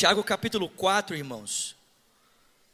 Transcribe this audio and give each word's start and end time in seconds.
Tiago 0.00 0.24
capítulo 0.24 0.66
4, 0.66 1.14
irmãos. 1.14 1.76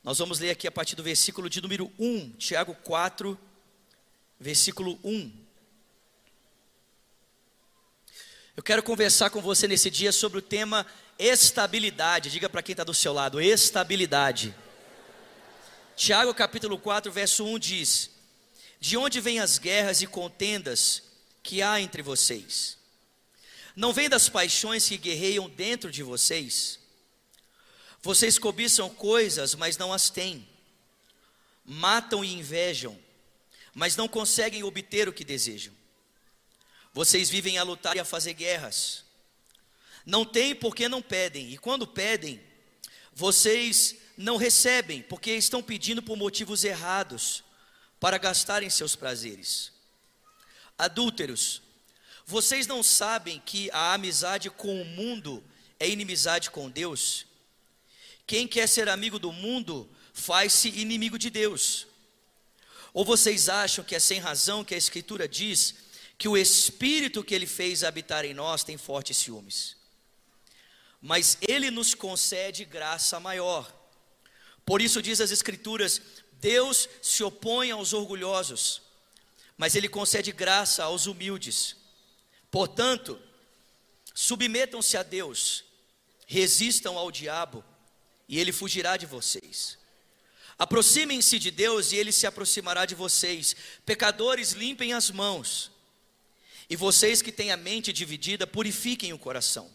Nós 0.04 0.16
vamos 0.20 0.38
ler 0.38 0.50
aqui 0.50 0.68
a 0.68 0.70
partir 0.70 0.94
do 0.94 1.02
versículo 1.02 1.50
de 1.50 1.60
número 1.60 1.92
1. 1.98 2.30
Tiago 2.38 2.72
4, 2.72 3.36
versículo 4.38 4.96
1. 5.02 5.32
Eu 8.56 8.62
quero 8.62 8.80
conversar 8.80 9.30
com 9.30 9.40
você 9.40 9.66
nesse 9.66 9.90
dia 9.90 10.12
sobre 10.12 10.38
o 10.38 10.40
tema 10.40 10.86
estabilidade. 11.18 12.30
Diga 12.30 12.48
para 12.48 12.62
quem 12.62 12.74
está 12.74 12.84
do 12.84 12.94
seu 12.94 13.12
lado: 13.12 13.40
estabilidade. 13.40 14.54
Tiago 15.96 16.32
capítulo 16.32 16.78
4, 16.78 17.10
verso 17.10 17.44
1 17.44 17.58
diz: 17.58 18.10
De 18.78 18.96
onde 18.96 19.20
vêm 19.20 19.40
as 19.40 19.58
guerras 19.58 20.00
e 20.00 20.06
contendas 20.06 21.02
que 21.42 21.60
há 21.60 21.80
entre 21.80 22.02
vocês? 22.02 22.78
Não 23.74 23.92
vem 23.92 24.08
das 24.08 24.28
paixões 24.28 24.88
que 24.88 24.96
guerreiam 24.96 25.50
dentro 25.50 25.90
de 25.90 26.04
vocês? 26.04 26.85
Vocês 28.06 28.38
cobiçam 28.38 28.88
coisas, 28.88 29.56
mas 29.56 29.76
não 29.76 29.92
as 29.92 30.08
têm. 30.08 30.48
Matam 31.64 32.24
e 32.24 32.34
invejam, 32.34 32.96
mas 33.74 33.96
não 33.96 34.06
conseguem 34.06 34.62
obter 34.62 35.08
o 35.08 35.12
que 35.12 35.24
desejam. 35.24 35.74
Vocês 36.94 37.28
vivem 37.28 37.58
a 37.58 37.64
lutar 37.64 37.96
e 37.96 37.98
a 37.98 38.04
fazer 38.04 38.34
guerras. 38.34 39.04
Não 40.06 40.24
têm 40.24 40.54
porque 40.54 40.88
não 40.88 41.02
pedem, 41.02 41.52
e 41.52 41.58
quando 41.58 41.84
pedem, 41.84 42.40
vocês 43.12 43.96
não 44.16 44.36
recebem, 44.36 45.02
porque 45.02 45.32
estão 45.32 45.60
pedindo 45.60 46.00
por 46.00 46.16
motivos 46.16 46.62
errados, 46.62 47.42
para 47.98 48.18
gastarem 48.18 48.70
seus 48.70 48.94
prazeres. 48.94 49.72
Adúlteros, 50.78 51.60
vocês 52.24 52.68
não 52.68 52.84
sabem 52.84 53.42
que 53.44 53.68
a 53.72 53.94
amizade 53.94 54.48
com 54.48 54.80
o 54.80 54.84
mundo 54.84 55.42
é 55.80 55.88
inimizade 55.88 56.52
com 56.52 56.70
Deus? 56.70 57.26
Quem 58.26 58.48
quer 58.48 58.66
ser 58.68 58.88
amigo 58.88 59.18
do 59.18 59.30
mundo 59.30 59.88
faz-se 60.12 60.68
inimigo 60.68 61.18
de 61.18 61.30
Deus. 61.30 61.86
Ou 62.92 63.04
vocês 63.04 63.48
acham 63.48 63.84
que 63.84 63.94
é 63.94 64.00
sem 64.00 64.18
razão 64.18 64.64
que 64.64 64.74
a 64.74 64.78
Escritura 64.78 65.28
diz 65.28 65.74
que 66.18 66.26
o 66.26 66.36
Espírito 66.36 67.22
que 67.22 67.34
Ele 67.34 67.46
fez 67.46 67.84
habitar 67.84 68.24
em 68.24 68.34
nós 68.34 68.64
tem 68.64 68.76
fortes 68.76 69.18
ciúmes? 69.18 69.76
Mas 71.00 71.38
Ele 71.40 71.70
nos 71.70 71.94
concede 71.94 72.64
graça 72.64 73.20
maior. 73.20 73.72
Por 74.64 74.82
isso 74.82 75.00
diz 75.00 75.20
as 75.20 75.30
Escrituras: 75.30 76.00
Deus 76.32 76.88
se 77.00 77.22
opõe 77.22 77.70
aos 77.70 77.92
orgulhosos, 77.92 78.82
mas 79.56 79.76
Ele 79.76 79.88
concede 79.88 80.32
graça 80.32 80.82
aos 80.82 81.06
humildes. 81.06 81.76
Portanto, 82.50 83.20
submetam-se 84.14 84.96
a 84.96 85.02
Deus, 85.02 85.62
resistam 86.26 86.96
ao 86.98 87.12
diabo 87.12 87.62
e 88.28 88.38
ele 88.38 88.52
fugirá 88.52 88.96
de 88.96 89.06
vocês. 89.06 89.78
Aproximem-se 90.58 91.38
de 91.38 91.50
Deus 91.50 91.92
e 91.92 91.96
ele 91.96 92.10
se 92.12 92.26
aproximará 92.26 92.86
de 92.86 92.94
vocês. 92.94 93.54
Pecadores, 93.84 94.52
limpem 94.52 94.92
as 94.92 95.10
mãos. 95.10 95.70
E 96.68 96.74
vocês 96.76 97.20
que 97.20 97.30
têm 97.30 97.52
a 97.52 97.56
mente 97.56 97.92
dividida, 97.92 98.46
purifiquem 98.46 99.12
o 99.12 99.18
coração. 99.18 99.70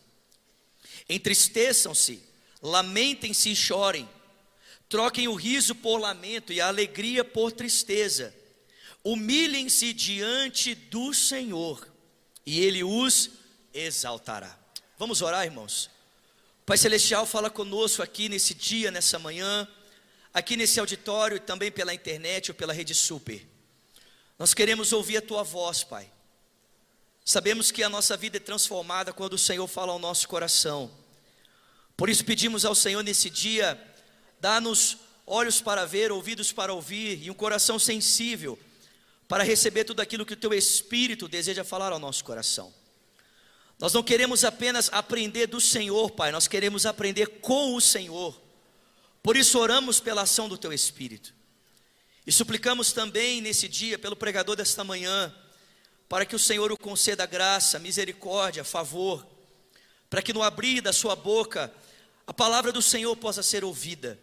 Entristeçam-se, 1.07 2.21
lamentem-se 2.61 3.51
e 3.51 3.55
chorem. 3.55 4.09
Troquem 4.89 5.27
o 5.27 5.35
riso 5.35 5.75
por 5.75 5.97
lamento 5.97 6.51
e 6.51 6.59
a 6.59 6.67
alegria 6.67 7.23
por 7.23 7.51
tristeza. 7.51 8.35
Humilhem-se 9.03 9.93
diante 9.93 10.75
do 10.75 11.13
Senhor 11.13 11.87
e 12.45 12.59
ele 12.59 12.83
os 12.83 13.29
exaltará. 13.73 14.57
Vamos 14.97 15.21
orar, 15.21 15.45
irmãos? 15.45 15.89
Pai 16.71 16.77
Celestial, 16.77 17.25
fala 17.25 17.49
conosco 17.49 18.01
aqui 18.01 18.29
nesse 18.29 18.53
dia, 18.53 18.89
nessa 18.91 19.19
manhã, 19.19 19.67
aqui 20.33 20.55
nesse 20.55 20.79
auditório 20.79 21.35
e 21.35 21.39
também 21.41 21.69
pela 21.69 21.93
internet 21.93 22.49
ou 22.49 22.55
pela 22.55 22.71
rede 22.71 22.95
super. 22.95 23.45
Nós 24.39 24.53
queremos 24.53 24.93
ouvir 24.93 25.17
a 25.17 25.21
tua 25.21 25.43
voz, 25.43 25.83
Pai. 25.83 26.09
Sabemos 27.25 27.71
que 27.71 27.83
a 27.83 27.89
nossa 27.89 28.15
vida 28.15 28.37
é 28.37 28.39
transformada 28.39 29.11
quando 29.11 29.33
o 29.33 29.37
Senhor 29.37 29.67
fala 29.67 29.91
ao 29.91 29.99
nosso 29.99 30.29
coração. 30.29 30.89
Por 31.97 32.09
isso 32.09 32.23
pedimos 32.23 32.63
ao 32.63 32.73
Senhor 32.73 33.03
nesse 33.03 33.29
dia, 33.29 33.77
dá-nos 34.39 34.95
olhos 35.27 35.59
para 35.59 35.85
ver, 35.85 36.09
ouvidos 36.09 36.53
para 36.53 36.73
ouvir 36.73 37.21
e 37.21 37.29
um 37.29 37.33
coração 37.33 37.77
sensível 37.77 38.57
para 39.27 39.43
receber 39.43 39.83
tudo 39.83 39.99
aquilo 39.99 40.25
que 40.25 40.35
o 40.35 40.37
teu 40.37 40.53
Espírito 40.53 41.27
deseja 41.27 41.65
falar 41.65 41.91
ao 41.91 41.99
nosso 41.99 42.23
coração. 42.23 42.73
Nós 43.81 43.93
não 43.93 44.03
queremos 44.03 44.43
apenas 44.43 44.89
aprender 44.93 45.47
do 45.47 45.59
Senhor, 45.59 46.11
Pai, 46.11 46.31
nós 46.31 46.47
queremos 46.47 46.85
aprender 46.85 47.25
com 47.41 47.73
o 47.73 47.81
Senhor. 47.81 48.39
Por 49.23 49.35
isso 49.35 49.57
oramos 49.57 49.99
pela 49.99 50.21
ação 50.21 50.47
do 50.47 50.55
Teu 50.55 50.71
Espírito. 50.71 51.33
E 52.25 52.31
suplicamos 52.31 52.93
também 52.93 53.41
nesse 53.41 53.67
dia, 53.67 53.97
pelo 53.97 54.15
pregador 54.15 54.55
desta 54.55 54.83
manhã, 54.83 55.33
para 56.07 56.27
que 56.27 56.35
o 56.35 56.39
Senhor 56.39 56.71
o 56.71 56.77
conceda 56.77 57.25
graça, 57.25 57.79
misericórdia, 57.79 58.63
favor, 58.63 59.25
para 60.11 60.21
que 60.21 60.31
no 60.31 60.43
abrir 60.43 60.79
da 60.81 60.93
Sua 60.93 61.15
boca, 61.15 61.73
a 62.27 62.33
palavra 62.33 62.71
do 62.71 62.83
Senhor 62.83 63.15
possa 63.15 63.41
ser 63.41 63.63
ouvida, 63.63 64.19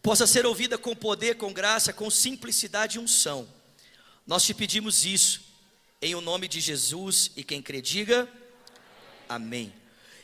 possa 0.00 0.28
ser 0.28 0.46
ouvida 0.46 0.78
com 0.78 0.94
poder, 0.94 1.34
com 1.34 1.52
graça, 1.52 1.92
com 1.92 2.08
simplicidade 2.08 2.98
e 2.98 3.00
unção. 3.00 3.48
Nós 4.24 4.44
te 4.44 4.54
pedimos 4.54 5.04
isso, 5.04 5.40
em 6.00 6.14
o 6.14 6.20
nome 6.20 6.46
de 6.46 6.60
Jesus, 6.60 7.32
e 7.34 7.42
quem 7.42 7.60
crê, 7.60 7.82
diga. 7.82 8.28
Amém. 9.28 9.72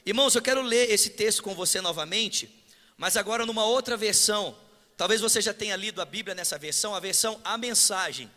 Irmãos, 0.04 0.34
eu 0.34 0.42
quero 0.42 0.62
ler 0.62 0.90
esse 0.90 1.10
texto 1.10 1.42
com 1.42 1.54
você 1.54 1.80
novamente, 1.80 2.48
mas 2.96 3.16
agora 3.16 3.46
numa 3.46 3.64
outra 3.64 3.96
versão. 3.96 4.56
Talvez 4.96 5.20
você 5.20 5.40
já 5.40 5.54
tenha 5.54 5.76
lido 5.76 6.00
a 6.00 6.04
Bíblia 6.04 6.34
nessa 6.34 6.58
versão, 6.58 6.94
a 6.94 7.00
versão 7.00 7.40
A 7.44 7.56
Mensagem. 7.56 8.30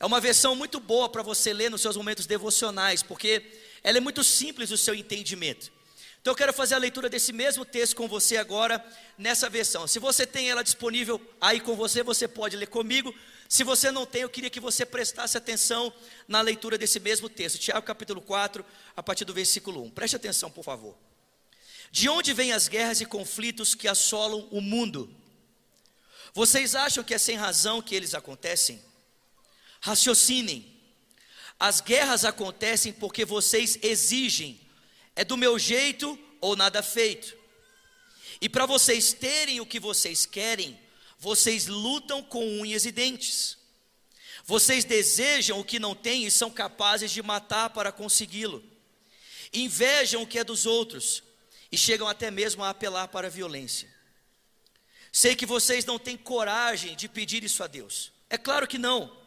É 0.00 0.06
uma 0.06 0.20
versão 0.20 0.54
muito 0.54 0.78
boa 0.78 1.08
para 1.08 1.22
você 1.22 1.52
ler 1.52 1.70
nos 1.70 1.80
seus 1.80 1.96
momentos 1.96 2.26
devocionais, 2.26 3.02
porque 3.02 3.42
ela 3.82 3.98
é 3.98 4.00
muito 4.00 4.22
simples 4.22 4.70
o 4.70 4.78
seu 4.78 4.94
entendimento. 4.94 5.72
Então 6.28 6.34
eu 6.34 6.36
quero 6.36 6.52
fazer 6.52 6.74
a 6.74 6.78
leitura 6.78 7.08
desse 7.08 7.32
mesmo 7.32 7.64
texto 7.64 7.96
com 7.96 8.06
você 8.06 8.36
agora 8.36 8.84
nessa 9.16 9.48
versão. 9.48 9.88
Se 9.88 9.98
você 9.98 10.26
tem 10.26 10.50
ela 10.50 10.62
disponível 10.62 11.18
aí 11.40 11.58
com 11.58 11.74
você, 11.74 12.02
você 12.02 12.28
pode 12.28 12.54
ler 12.54 12.66
comigo. 12.66 13.14
Se 13.48 13.64
você 13.64 13.90
não 13.90 14.04
tem, 14.04 14.20
eu 14.20 14.28
queria 14.28 14.50
que 14.50 14.60
você 14.60 14.84
prestasse 14.84 15.38
atenção 15.38 15.90
na 16.28 16.42
leitura 16.42 16.76
desse 16.76 17.00
mesmo 17.00 17.30
texto, 17.30 17.58
Tiago 17.58 17.86
capítulo 17.86 18.20
4, 18.20 18.62
a 18.94 19.02
partir 19.02 19.24
do 19.24 19.32
versículo 19.32 19.82
1. 19.84 19.90
Preste 19.92 20.16
atenção, 20.16 20.50
por 20.50 20.62
favor. 20.62 20.94
De 21.90 22.10
onde 22.10 22.34
vêm 22.34 22.52
as 22.52 22.68
guerras 22.68 23.00
e 23.00 23.06
conflitos 23.06 23.74
que 23.74 23.88
assolam 23.88 24.46
o 24.50 24.60
mundo? 24.60 25.10
Vocês 26.34 26.74
acham 26.74 27.02
que 27.02 27.14
é 27.14 27.18
sem 27.18 27.36
razão 27.36 27.80
que 27.80 27.94
eles 27.94 28.12
acontecem? 28.12 28.84
Raciocinem. 29.80 30.76
As 31.58 31.80
guerras 31.80 32.26
acontecem 32.26 32.92
porque 32.92 33.24
vocês 33.24 33.78
exigem, 33.80 34.67
é 35.18 35.24
do 35.24 35.36
meu 35.36 35.58
jeito 35.58 36.16
ou 36.40 36.54
nada 36.54 36.80
feito. 36.80 37.36
E 38.40 38.48
para 38.48 38.66
vocês 38.66 39.12
terem 39.12 39.60
o 39.60 39.66
que 39.66 39.80
vocês 39.80 40.24
querem, 40.24 40.78
vocês 41.18 41.66
lutam 41.66 42.22
com 42.22 42.60
unhas 42.60 42.86
e 42.86 42.92
dentes. 42.92 43.58
Vocês 44.44 44.84
desejam 44.84 45.58
o 45.58 45.64
que 45.64 45.80
não 45.80 45.92
têm 45.92 46.24
e 46.24 46.30
são 46.30 46.52
capazes 46.52 47.10
de 47.10 47.20
matar 47.20 47.70
para 47.70 47.90
consegui-lo. 47.90 48.62
Invejam 49.52 50.22
o 50.22 50.26
que 50.26 50.38
é 50.38 50.44
dos 50.44 50.66
outros 50.66 51.24
e 51.72 51.76
chegam 51.76 52.06
até 52.06 52.30
mesmo 52.30 52.62
a 52.62 52.70
apelar 52.70 53.08
para 53.08 53.26
a 53.26 53.30
violência. 53.30 53.92
Sei 55.10 55.34
que 55.34 55.44
vocês 55.44 55.84
não 55.84 55.98
têm 55.98 56.16
coragem 56.16 56.94
de 56.94 57.08
pedir 57.08 57.42
isso 57.42 57.64
a 57.64 57.66
Deus. 57.66 58.12
É 58.30 58.38
claro 58.38 58.68
que 58.68 58.78
não. 58.78 59.20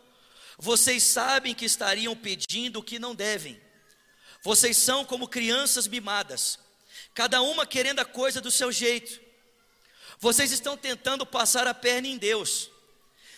Vocês 0.57 1.03
sabem 1.03 1.53
que 1.53 1.65
estariam 1.65 2.15
pedindo 2.15 2.79
o 2.79 2.83
que 2.83 2.97
não 2.97 3.13
devem. 3.13 3.59
Vocês 4.41 4.77
são 4.77 5.05
como 5.05 5.27
crianças 5.27 5.87
mimadas, 5.87 6.57
cada 7.13 7.41
uma 7.41 7.65
querendo 7.65 7.99
a 7.99 8.05
coisa 8.05 8.41
do 8.41 8.49
seu 8.49 8.71
jeito. 8.71 9.19
Vocês 10.19 10.51
estão 10.51 10.75
tentando 10.77 11.25
passar 11.25 11.67
a 11.67 11.73
perna 11.73 12.07
em 12.07 12.17
Deus. 12.17 12.69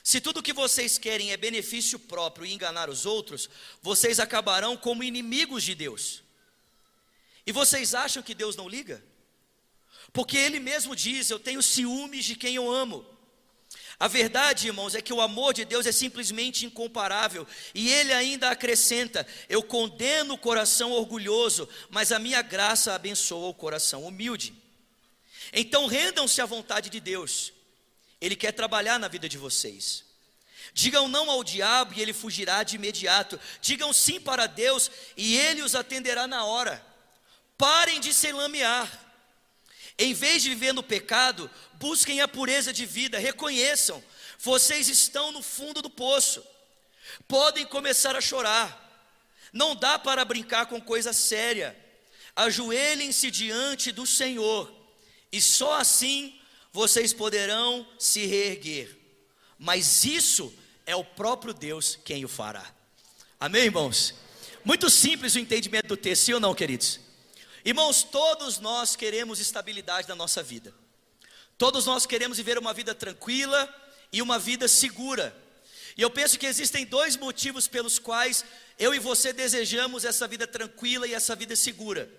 Se 0.03 0.19
tudo 0.19 0.41
o 0.41 0.43
que 0.43 0.51
vocês 0.51 0.97
querem 0.97 1.31
é 1.31 1.37
benefício 1.37 1.97
próprio 1.97 2.45
e 2.45 2.53
enganar 2.53 2.89
os 2.89 3.05
outros, 3.05 3.49
vocês 3.81 4.19
acabarão 4.19 4.75
como 4.75 5.03
inimigos 5.03 5.63
de 5.63 5.73
Deus. 5.73 6.21
E 7.45 7.51
vocês 7.51 7.93
acham 7.95 8.21
que 8.21 8.33
Deus 8.33 8.55
não 8.55 8.67
liga? 8.67 9.03
Porque 10.11 10.37
Ele 10.37 10.59
mesmo 10.59 10.95
diz: 10.95 11.29
Eu 11.29 11.39
tenho 11.39 11.63
ciúmes 11.63 12.25
de 12.25 12.35
quem 12.35 12.55
eu 12.55 12.69
amo. 12.69 13.12
A 13.99 14.07
verdade, 14.07 14.67
irmãos, 14.67 14.95
é 14.95 15.01
que 15.01 15.13
o 15.13 15.21
amor 15.21 15.53
de 15.53 15.65
Deus 15.65 15.85
é 15.85 15.91
simplesmente 15.91 16.65
incomparável. 16.65 17.47
E 17.73 17.91
Ele 17.91 18.11
ainda 18.11 18.49
acrescenta: 18.49 19.25
Eu 19.47 19.63
condeno 19.63 20.33
o 20.33 20.37
coração 20.37 20.91
orgulhoso, 20.91 21.67
mas 21.89 22.11
a 22.11 22.19
minha 22.19 22.41
graça 22.41 22.93
abençoa 22.93 23.49
o 23.49 23.53
coração 23.53 24.03
humilde. 24.03 24.53
Então 25.51 25.85
rendam-se 25.85 26.41
à 26.41 26.45
vontade 26.45 26.89
de 26.89 26.99
Deus. 26.99 27.53
Ele 28.19 28.35
quer 28.35 28.51
trabalhar 28.53 28.97
na 28.97 29.07
vida 29.07 29.27
de 29.27 29.37
vocês. 29.37 30.03
Digam 30.73 31.07
não 31.07 31.29
ao 31.29 31.43
diabo 31.43 31.93
e 31.93 32.01
ele 32.01 32.13
fugirá 32.13 32.63
de 32.63 32.77
imediato. 32.77 33.39
Digam 33.61 33.93
sim 33.93 34.19
para 34.19 34.47
Deus 34.47 34.89
e 35.15 35.37
ele 35.37 35.61
os 35.61 35.75
atenderá 35.75 36.25
na 36.25 36.45
hora. 36.45 36.83
Parem 37.57 37.99
de 37.99 38.13
se 38.13 38.31
lamear. 38.31 38.89
Em 39.97 40.13
vez 40.13 40.41
de 40.41 40.49
viver 40.49 40.73
no 40.73 40.81
pecado, 40.81 41.49
busquem 41.73 42.21
a 42.21 42.27
pureza 42.27 42.73
de 42.73 42.85
vida, 42.85 43.19
reconheçam, 43.19 44.03
vocês 44.39 44.87
estão 44.87 45.31
no 45.31 45.41
fundo 45.41 45.81
do 45.81 45.89
poço. 45.89 46.43
Podem 47.27 47.65
começar 47.65 48.15
a 48.15 48.21
chorar. 48.21 48.81
Não 49.51 49.75
dá 49.75 49.99
para 49.99 50.25
brincar 50.25 50.65
com 50.65 50.81
coisa 50.81 51.13
séria. 51.13 51.77
Ajoelhem-se 52.35 53.29
diante 53.29 53.91
do 53.91 54.07
Senhor, 54.07 54.73
e 55.31 55.39
só 55.39 55.79
assim 55.79 56.39
vocês 56.71 57.13
poderão 57.13 57.87
se 57.99 58.25
reerguer. 58.25 58.97
Mas 59.59 60.03
isso 60.03 60.51
é 60.85 60.95
o 60.95 61.03
próprio 61.03 61.53
Deus 61.53 61.99
quem 62.03 62.25
o 62.25 62.27
fará. 62.27 62.65
Amém, 63.39 63.65
irmãos? 63.65 64.15
Muito 64.65 64.89
simples 64.89 65.35
o 65.35 65.39
entendimento 65.39 65.87
do 65.87 65.97
texto, 65.97 66.23
sim 66.23 66.33
ou 66.33 66.39
não, 66.39 66.55
queridos? 66.55 66.99
Irmãos, 67.65 68.03
todos 68.03 68.59
nós 68.59 68.93
queremos 68.93 69.39
estabilidade 69.39 70.09
na 70.09 70.15
nossa 70.15 70.43
vida. 70.43 70.73
Todos 71.57 71.85
nós 71.85 72.05
queremos 72.05 72.35
viver 72.35 72.57
uma 72.57 72.73
vida 72.73 72.93
tranquila 72.93 73.73
e 74.11 74.21
uma 74.21 74.37
vida 74.37 74.67
segura. 74.67 75.33
E 75.95 76.01
eu 76.01 76.09
penso 76.09 76.37
que 76.37 76.45
existem 76.45 76.85
dois 76.85 77.15
motivos 77.15 77.65
pelos 77.65 77.97
quais 77.97 78.43
eu 78.77 78.93
e 78.93 78.99
você 78.99 79.31
desejamos 79.31 80.03
essa 80.03 80.27
vida 80.27 80.45
tranquila 80.45 81.07
e 81.07 81.13
essa 81.13 81.37
vida 81.37 81.55
segura. 81.55 82.11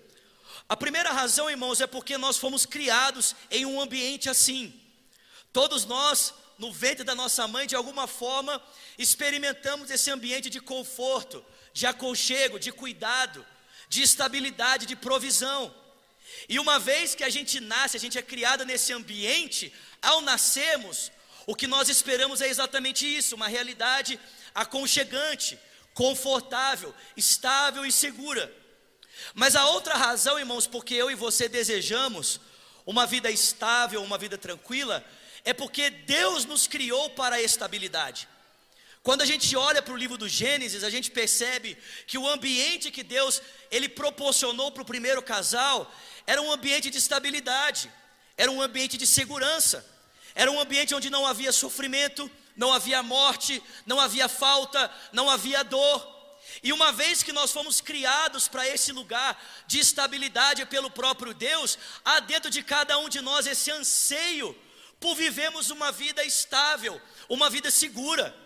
A 0.67 0.75
primeira 0.75 1.11
razão, 1.11 1.47
irmãos, 1.47 1.79
é 1.79 1.85
porque 1.85 2.17
nós 2.17 2.37
fomos 2.37 2.65
criados 2.65 3.35
em 3.51 3.67
um 3.67 3.79
ambiente 3.79 4.27
assim. 4.27 4.73
Todos 5.53 5.85
nós, 5.85 6.33
no 6.57 6.73
ventre 6.73 7.03
da 7.03 7.13
nossa 7.13 7.47
mãe, 7.47 7.67
de 7.67 7.75
alguma 7.75 8.07
forma, 8.07 8.59
experimentamos 8.97 9.91
esse 9.91 10.09
ambiente 10.09 10.49
de 10.49 10.59
conforto, 10.59 11.45
de 11.71 11.85
aconchego, 11.85 12.57
de 12.57 12.71
cuidado 12.71 13.45
de 13.87 14.01
estabilidade, 14.01 14.85
de 14.85 14.95
provisão. 14.95 15.73
E 16.49 16.59
uma 16.59 16.79
vez 16.79 17.15
que 17.15 17.23
a 17.23 17.29
gente 17.29 17.59
nasce, 17.59 17.97
a 17.97 17.99
gente 17.99 18.17
é 18.17 18.21
criado 18.21 18.65
nesse 18.65 18.93
ambiente, 18.93 19.73
ao 20.01 20.21
nascermos, 20.21 21.11
o 21.47 21.55
que 21.55 21.67
nós 21.67 21.89
esperamos 21.89 22.41
é 22.41 22.47
exatamente 22.47 23.05
isso, 23.05 23.35
uma 23.35 23.47
realidade 23.47 24.19
aconchegante, 24.53 25.59
confortável, 25.93 26.93
estável 27.15 27.85
e 27.85 27.91
segura. 27.91 28.51
Mas 29.33 29.55
a 29.55 29.67
outra 29.67 29.95
razão, 29.95 30.37
irmãos, 30.37 30.67
porque 30.67 30.93
eu 30.93 31.09
e 31.09 31.15
você 31.15 31.47
desejamos 31.47 32.39
uma 32.85 33.05
vida 33.05 33.31
estável, 33.31 34.03
uma 34.03 34.17
vida 34.17 34.37
tranquila, 34.37 35.03
é 35.43 35.53
porque 35.53 35.89
Deus 35.89 36.45
nos 36.45 36.67
criou 36.67 37.09
para 37.11 37.35
a 37.35 37.41
estabilidade. 37.41 38.27
Quando 39.05 39.21
a 39.21 39.25
gente 39.25 39.55
olha 39.55 39.83
para 39.83 39.93
o 39.93 39.97
livro 39.97 40.17
do 40.17 40.27
Gênesis, 40.27 40.83
a 40.83 40.89
gente 40.89 41.11
percebe 41.11 41.77
que 42.07 42.17
o 42.17 42.27
ambiente 42.27 42.89
que 42.89 43.03
Deus 43.03 43.39
ele 43.69 43.87
proporcionou 43.87 44.71
para 44.71 44.81
o 44.81 44.91
primeiro 44.93 45.21
casal 45.21 45.93
era 46.25 46.41
um 46.41 46.51
ambiente 46.51 46.89
de 46.89 46.97
estabilidade, 46.97 47.91
era 48.35 48.49
um 48.49 48.59
ambiente 48.59 48.97
de 48.97 49.05
segurança, 49.05 49.85
era 50.33 50.49
um 50.51 50.59
ambiente 50.59 50.95
onde 50.95 51.11
não 51.11 51.23
havia 51.23 51.51
sofrimento, 51.51 52.31
não 52.55 52.73
havia 52.73 53.03
morte, 53.03 53.61
não 53.85 53.99
havia 53.99 54.27
falta, 54.27 54.91
não 55.13 55.29
havia 55.29 55.63
dor. 55.63 55.99
E 56.63 56.73
uma 56.73 56.91
vez 56.91 57.21
que 57.21 57.31
nós 57.31 57.51
fomos 57.51 57.79
criados 57.79 58.47
para 58.47 58.67
esse 58.67 58.91
lugar 58.91 59.39
de 59.67 59.77
estabilidade 59.77 60.65
pelo 60.65 60.89
próprio 60.89 61.31
Deus, 61.31 61.77
há 62.03 62.19
dentro 62.21 62.49
de 62.49 62.63
cada 62.63 62.97
um 62.97 63.07
de 63.07 63.21
nós 63.21 63.45
esse 63.45 63.69
anseio 63.69 64.59
por 64.99 65.13
vivermos 65.13 65.69
uma 65.69 65.91
vida 65.91 66.23
estável, 66.23 66.99
uma 67.29 67.51
vida 67.51 67.69
segura. 67.69 68.44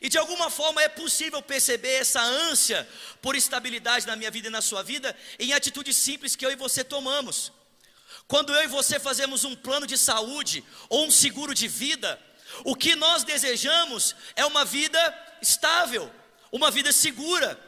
E 0.00 0.08
de 0.08 0.18
alguma 0.18 0.50
forma 0.50 0.82
é 0.82 0.88
possível 0.88 1.40
perceber 1.40 1.94
essa 1.94 2.20
ânsia 2.20 2.88
por 3.22 3.34
estabilidade 3.34 4.06
na 4.06 4.16
minha 4.16 4.30
vida 4.30 4.48
e 4.48 4.50
na 4.50 4.60
sua 4.60 4.82
vida 4.82 5.16
em 5.38 5.52
atitudes 5.52 5.96
simples 5.96 6.36
que 6.36 6.44
eu 6.44 6.52
e 6.52 6.56
você 6.56 6.84
tomamos. 6.84 7.52
Quando 8.28 8.54
eu 8.54 8.64
e 8.64 8.66
você 8.66 8.98
fazemos 8.98 9.44
um 9.44 9.54
plano 9.54 9.86
de 9.86 9.96
saúde 9.96 10.64
ou 10.88 11.06
um 11.06 11.10
seguro 11.10 11.54
de 11.54 11.68
vida, 11.68 12.20
o 12.64 12.74
que 12.74 12.94
nós 12.94 13.24
desejamos 13.24 14.14
é 14.34 14.44
uma 14.44 14.64
vida 14.64 14.98
estável, 15.40 16.12
uma 16.50 16.70
vida 16.70 16.92
segura. 16.92 17.58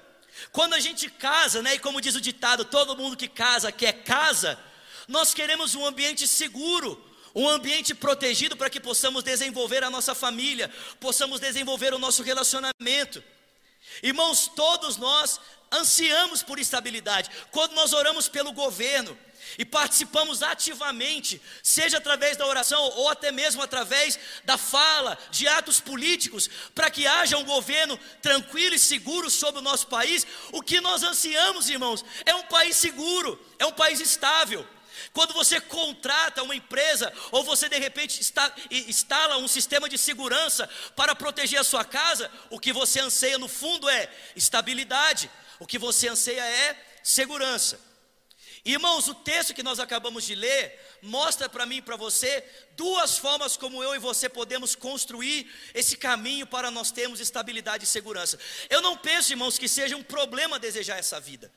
Quando 0.53 0.75
a 0.75 0.81
gente 0.81 1.11
casa, 1.11 1.63
né, 1.63 1.75
e 1.75 1.79
como 1.79 2.01
diz 2.01 2.15
o 2.15 2.21
ditado, 2.21 2.65
todo 2.65 2.97
mundo 2.97 3.17
que 3.17 3.29
casa 3.29 3.73
quer 3.73 4.05
casa, 4.05 4.59
nós 5.07 5.33
queremos 5.33 5.75
um 5.75 5.87
ambiente 5.87 6.27
seguro, 6.29 7.03
um 7.35 7.49
ambiente 7.49 7.95
protegido 7.95 8.57
para 8.57 8.71
que 8.71 8.81
possamos 8.81 9.23
desenvolver 9.23 9.85
a 9.85 9.91
nossa 9.91 10.15
família, 10.15 10.71
possamos 11.01 11.41
desenvolver 11.41 11.93
o 11.95 11.99
nosso 11.99 12.23
relacionamento. 12.23 13.23
Irmãos, 14.03 14.51
todos 14.55 14.97
nós 14.97 15.41
ansiamos 15.73 16.43
por 16.43 16.59
estabilidade. 16.59 17.31
Quando 17.51 17.75
nós 17.75 17.93
oramos 17.93 18.29
pelo 18.29 18.53
governo 18.53 19.17
e 19.59 19.65
participamos 19.65 20.43
ativamente, 20.43 21.41
seja 21.63 21.99
através 21.99 22.37
da 22.37 22.47
oração 22.47 22.83
ou 22.97 23.09
até 23.09 23.31
mesmo 23.33 23.63
através 23.63 24.19
da 24.45 24.59
fala, 24.59 25.19
de 25.31 25.49
atos 25.49 25.81
políticos, 25.81 26.49
para 26.75 26.91
que 26.91 27.07
haja 27.07 27.39
um 27.39 27.45
governo 27.45 27.99
tranquilo 28.21 28.75
e 28.75 28.79
seguro 28.79 29.31
sobre 29.31 29.61
o 29.61 29.63
nosso 29.63 29.87
país, 29.87 30.27
o 30.53 30.63
que 30.63 30.81
nós 30.81 31.03
ansiamos, 31.03 31.69
irmãos, 31.69 32.05
é 32.25 32.35
um 32.35 32.45
país 32.45 32.77
seguro, 32.77 33.41
é 33.59 33.67
um 33.67 33.73
país 33.73 34.01
estável. 34.01 34.67
Quando 35.19 35.35
você 35.35 35.61
contrata 35.61 36.45
uma 36.45 36.55
empresa 36.55 37.13
ou 37.33 37.43
você 37.43 37.69
de 37.69 37.77
repente 37.77 38.21
instala 38.71 39.37
um 39.39 39.49
sistema 39.49 39.89
de 39.89 39.99
segurança 39.99 40.71
para 40.95 41.13
proteger 41.13 41.59
a 41.59 41.65
sua 41.65 41.85
casa, 41.85 42.31
o 42.51 42.61
que 42.61 42.73
você 42.73 43.01
anseia 43.01 43.37
no 43.37 43.49
fundo 43.49 43.89
é 43.89 44.09
estabilidade, 44.37 45.29
o 45.59 45.67
que 45.67 45.77
você 45.77 46.07
anseia 46.07 46.41
é 46.41 46.81
segurança. 47.03 47.81
Irmãos, 48.65 49.09
o 49.09 49.15
texto 49.15 49.53
que 49.53 49.63
nós 49.65 49.81
acabamos 49.81 50.23
de 50.23 50.37
ler 50.37 50.79
mostra 51.03 51.49
para 51.49 51.67
mim 51.67 51.79
e 51.79 51.83
para 51.83 51.97
você 51.97 52.45
duas 52.77 53.19
formas 53.19 53.57
como 53.57 53.83
eu 53.83 53.97
e 53.97 53.99
você 53.99 54.29
podemos 54.29 54.77
construir 54.77 55.53
esse 55.75 55.97
caminho 55.97 56.47
para 56.47 56.71
nós 56.71 56.93
termos 56.93 57.19
estabilidade 57.19 57.83
e 57.83 57.89
segurança. 57.89 58.39
Eu 58.71 58.81
não 58.81 58.97
penso, 58.97 59.33
irmãos, 59.33 59.59
que 59.59 59.67
seja 59.69 59.97
um 59.97 60.03
problema 60.05 60.61
desejar 60.61 60.97
essa 60.97 61.19
vida. 61.19 61.51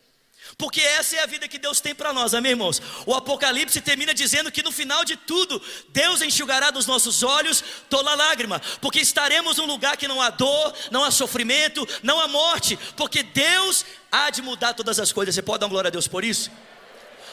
Porque 0.57 0.81
essa 0.81 1.15
é 1.15 1.23
a 1.23 1.25
vida 1.25 1.47
que 1.47 1.57
Deus 1.57 1.79
tem 1.79 1.95
para 1.95 2.13
nós, 2.13 2.33
amém, 2.33 2.51
irmãos? 2.51 2.81
O 3.05 3.13
Apocalipse 3.13 3.79
termina 3.81 4.13
dizendo 4.13 4.51
que 4.51 4.63
no 4.63 4.71
final 4.71 5.05
de 5.05 5.15
tudo, 5.15 5.61
Deus 5.89 6.21
enxugará 6.21 6.71
dos 6.71 6.85
nossos 6.85 7.23
olhos 7.23 7.63
toda 7.89 8.13
lágrima, 8.15 8.61
porque 8.81 8.99
estaremos 8.99 9.57
num 9.57 9.65
lugar 9.65 9.97
que 9.97 10.07
não 10.07 10.21
há 10.21 10.29
dor, 10.29 10.73
não 10.91 11.03
há 11.03 11.11
sofrimento, 11.11 11.87
não 12.03 12.19
há 12.19 12.27
morte, 12.27 12.77
porque 12.95 13.23
Deus 13.23 13.85
há 14.11 14.29
de 14.29 14.41
mudar 14.41 14.73
todas 14.73 14.99
as 14.99 15.11
coisas. 15.11 15.35
Você 15.35 15.41
pode 15.41 15.61
dar 15.61 15.67
glória 15.67 15.87
a 15.87 15.91
Deus 15.91 16.07
por 16.07 16.23
isso? 16.23 16.51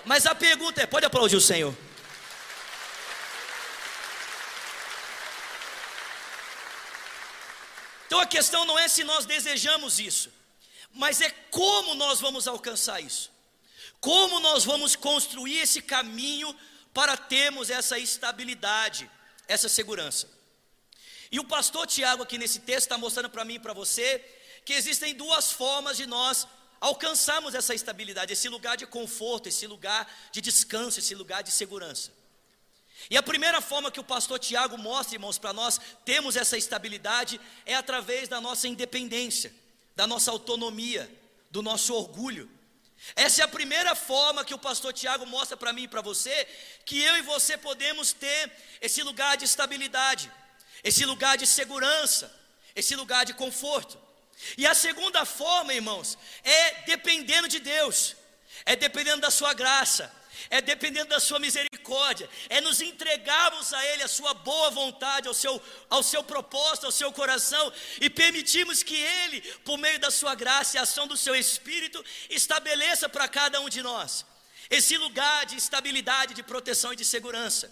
Mas 0.04 0.26
a 0.26 0.34
pergunta 0.34 0.82
é: 0.82 0.86
pode 0.86 1.04
aplaudir 1.04 1.36
o 1.36 1.40
Senhor? 1.40 1.76
Então 8.06 8.20
a 8.20 8.26
questão 8.26 8.64
não 8.64 8.78
é 8.78 8.88
se 8.88 9.04
nós 9.04 9.26
desejamos 9.26 9.98
isso 9.98 10.37
mas 10.92 11.20
é 11.20 11.30
como 11.50 11.94
nós 11.94 12.20
vamos 12.20 12.48
alcançar 12.48 13.00
isso, 13.00 13.30
como 14.00 14.40
nós 14.40 14.64
vamos 14.64 14.96
construir 14.96 15.58
esse 15.58 15.82
caminho 15.82 16.54
para 16.92 17.16
termos 17.16 17.70
essa 17.70 17.98
estabilidade, 17.98 19.10
essa 19.46 19.68
segurança. 19.68 20.28
E 21.30 21.38
o 21.38 21.44
pastor 21.44 21.86
Tiago, 21.86 22.22
aqui 22.22 22.38
nesse 22.38 22.60
texto, 22.60 22.86
está 22.86 22.98
mostrando 22.98 23.30
para 23.30 23.44
mim 23.44 23.54
e 23.54 23.58
para 23.58 23.72
você 23.72 24.24
que 24.64 24.72
existem 24.72 25.14
duas 25.14 25.52
formas 25.52 25.96
de 25.96 26.06
nós 26.06 26.46
alcançarmos 26.80 27.54
essa 27.54 27.74
estabilidade, 27.74 28.32
esse 28.32 28.48
lugar 28.48 28.76
de 28.76 28.86
conforto, 28.86 29.48
esse 29.48 29.66
lugar 29.66 30.10
de 30.32 30.40
descanso, 30.40 30.98
esse 30.98 31.14
lugar 31.14 31.42
de 31.42 31.50
segurança. 31.50 32.12
E 33.10 33.16
a 33.16 33.22
primeira 33.22 33.60
forma 33.60 33.90
que 33.90 34.00
o 34.00 34.04
pastor 34.04 34.38
Tiago 34.38 34.76
mostra, 34.76 35.14
irmãos, 35.14 35.38
para 35.38 35.52
nós 35.52 35.80
termos 36.04 36.36
essa 36.36 36.56
estabilidade 36.56 37.40
é 37.64 37.74
através 37.74 38.28
da 38.28 38.40
nossa 38.40 38.66
independência 38.66 39.54
da 39.98 40.06
nossa 40.06 40.30
autonomia, 40.30 41.10
do 41.50 41.60
nosso 41.60 41.92
orgulho. 41.92 42.48
Essa 43.16 43.42
é 43.42 43.44
a 43.44 43.48
primeira 43.48 43.96
forma 43.96 44.44
que 44.44 44.54
o 44.54 44.58
pastor 44.66 44.92
Tiago 44.92 45.26
mostra 45.26 45.56
para 45.56 45.72
mim 45.72 45.82
e 45.82 45.88
para 45.88 46.00
você, 46.00 46.46
que 46.84 47.02
eu 47.02 47.16
e 47.16 47.22
você 47.22 47.58
podemos 47.58 48.12
ter 48.12 48.52
esse 48.80 49.02
lugar 49.02 49.36
de 49.36 49.44
estabilidade, 49.44 50.30
esse 50.84 51.04
lugar 51.04 51.36
de 51.36 51.48
segurança, 51.48 52.32
esse 52.76 52.94
lugar 52.94 53.26
de 53.26 53.34
conforto. 53.34 53.98
E 54.56 54.68
a 54.68 54.72
segunda 54.72 55.24
forma, 55.24 55.74
irmãos, 55.74 56.16
é 56.44 56.82
dependendo 56.82 57.48
de 57.48 57.58
Deus, 57.58 58.14
é 58.64 58.76
dependendo 58.76 59.20
da 59.20 59.32
sua 59.32 59.52
graça, 59.52 60.14
é 60.50 60.60
dependendo 60.60 61.08
da 61.08 61.20
sua 61.20 61.38
misericórdia, 61.38 62.28
é 62.48 62.60
nos 62.60 62.80
entregarmos 62.80 63.72
a 63.72 63.84
Ele 63.86 64.02
a 64.02 64.08
sua 64.08 64.34
boa 64.34 64.70
vontade, 64.70 65.28
ao 65.28 65.34
seu, 65.34 65.62
ao 65.88 66.02
seu 66.02 66.22
propósito, 66.22 66.86
ao 66.86 66.92
seu 66.92 67.12
coração, 67.12 67.72
e 68.00 68.10
permitirmos 68.10 68.82
que 68.82 68.96
Ele, 68.96 69.40
por 69.64 69.78
meio 69.78 69.98
da 69.98 70.10
sua 70.10 70.34
graça 70.34 70.76
e 70.76 70.80
ação 70.80 71.06
do 71.06 71.16
seu 71.16 71.34
Espírito, 71.34 72.04
estabeleça 72.30 73.08
para 73.08 73.28
cada 73.28 73.60
um 73.60 73.68
de 73.68 73.82
nós 73.82 74.24
esse 74.70 74.96
lugar 74.98 75.46
de 75.46 75.56
estabilidade, 75.56 76.34
de 76.34 76.42
proteção 76.42 76.92
e 76.92 76.96
de 76.96 77.04
segurança. 77.04 77.70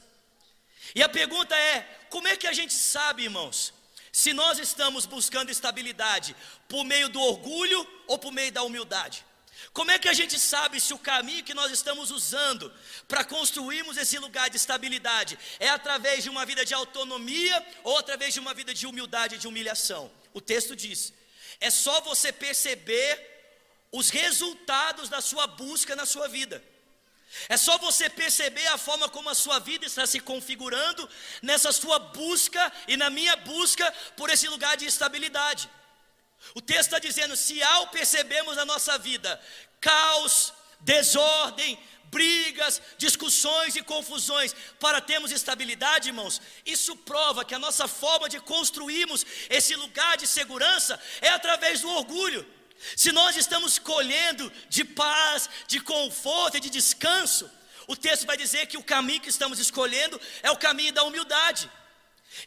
E 0.95 1.03
a 1.03 1.09
pergunta 1.09 1.55
é: 1.55 1.83
como 2.09 2.29
é 2.29 2.37
que 2.37 2.47
a 2.47 2.53
gente 2.53 2.73
sabe, 2.73 3.25
irmãos, 3.25 3.73
se 4.11 4.33
nós 4.33 4.59
estamos 4.59 5.05
buscando 5.05 5.51
estabilidade 5.51 6.35
por 6.69 6.85
meio 6.85 7.09
do 7.09 7.21
orgulho 7.21 7.87
ou 8.07 8.19
por 8.19 8.33
meio 8.33 8.53
da 8.53 8.63
humildade? 8.63 9.26
Como 9.73 9.91
é 9.91 9.99
que 9.99 10.09
a 10.09 10.13
gente 10.13 10.39
sabe 10.39 10.81
se 10.81 10.95
o 10.95 10.99
caminho 10.99 11.45
que 11.45 11.55
nós 11.55 11.71
estamos 11.71 12.11
usando 12.11 12.73
para 13.07 13.25
construirmos 13.25 13.97
esse 13.97 14.19
lugar 14.19 14.49
de 14.51 14.57
estabilidade 14.57 15.39
é 15.59 15.69
através 15.69 16.25
de 16.25 16.31
uma 16.31 16.47
vida 16.47 16.65
de 16.65 16.75
autonomia 16.75 17.67
ou 17.85 17.99
através 17.99 18.33
de 18.35 18.41
uma 18.41 18.55
vida 18.55 18.73
de 18.73 18.87
humildade 18.87 19.35
e 19.35 19.39
de 19.39 19.49
humilhação? 19.49 20.11
O 20.33 20.41
texto 20.41 20.75
diz: 20.75 21.13
é 21.61 21.71
só 21.71 22.01
você 22.01 22.33
perceber 22.33 23.35
os 23.93 24.11
resultados 24.11 25.09
da 25.09 25.21
sua 25.21 25.47
busca 25.47 25.97
na 25.97 26.07
sua 26.07 26.29
vida. 26.29 26.63
É 27.49 27.57
só 27.57 27.77
você 27.79 28.09
perceber 28.09 28.67
a 28.69 28.79
forma 28.79 29.09
como 29.09 29.29
a 29.29 29.35
sua 29.35 29.59
vida 29.59 29.85
está 29.85 30.07
se 30.07 30.21
configurando 30.21 31.09
nessa 31.43 31.73
sua 31.73 31.99
busca 31.99 32.73
e 32.89 32.97
na 32.97 33.11
minha 33.11 33.37
busca 33.37 33.91
por 34.17 34.31
esse 34.31 34.49
lugar 34.49 34.77
de 34.77 34.87
estabilidade. 34.87 35.69
O 36.55 36.61
texto 36.61 36.89
está 36.89 36.99
dizendo: 36.99 37.37
se 37.37 37.63
ao 37.63 37.89
percebemos 37.89 38.57
na 38.57 38.65
nossa 38.65 38.99
vida 38.99 39.41
caos, 39.81 40.53
desordem, 40.81 41.79
brigas, 42.05 42.81
discussões 42.97 43.77
e 43.77 43.83
confusões 43.83 44.55
para 44.81 45.01
termos 45.01 45.31
estabilidade, 45.33 46.09
irmãos, 46.09 46.41
isso 46.65 46.97
prova 46.97 47.45
que 47.45 47.55
a 47.55 47.59
nossa 47.59 47.87
forma 47.87 48.29
de 48.29 48.41
construirmos 48.41 49.25
esse 49.51 49.75
lugar 49.77 50.17
de 50.17 50.27
segurança 50.27 51.01
é 51.21 51.29
através 51.29 51.81
do 51.81 51.91
orgulho. 51.91 52.47
Se 52.97 53.11
nós 53.13 53.37
estamos 53.37 53.79
colhendo 53.79 54.53
de 54.69 54.85
paz, 54.85 55.49
de 55.67 55.81
conforto 55.81 56.57
e 56.57 56.61
de 56.61 56.71
descanso, 56.71 57.51
o 57.87 57.97
texto 57.97 58.27
vai 58.27 58.37
dizer 58.37 58.67
que 58.67 58.77
o 58.77 58.83
caminho 58.83 59.21
que 59.21 59.31
estamos 59.31 59.59
escolhendo 59.59 60.21
é 60.43 60.51
o 60.51 60.57
caminho 60.57 60.93
da 60.93 61.05
humildade. 61.05 61.71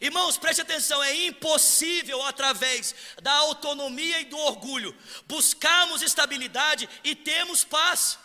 Irmãos, 0.00 0.36
preste 0.36 0.60
atenção, 0.60 1.02
é 1.02 1.26
impossível 1.26 2.22
através 2.24 2.94
da 3.22 3.32
autonomia 3.32 4.20
e 4.20 4.24
do 4.24 4.38
orgulho 4.38 4.94
buscarmos 5.26 6.02
estabilidade 6.02 6.88
e 7.02 7.14
termos 7.14 7.64
paz. 7.64 8.18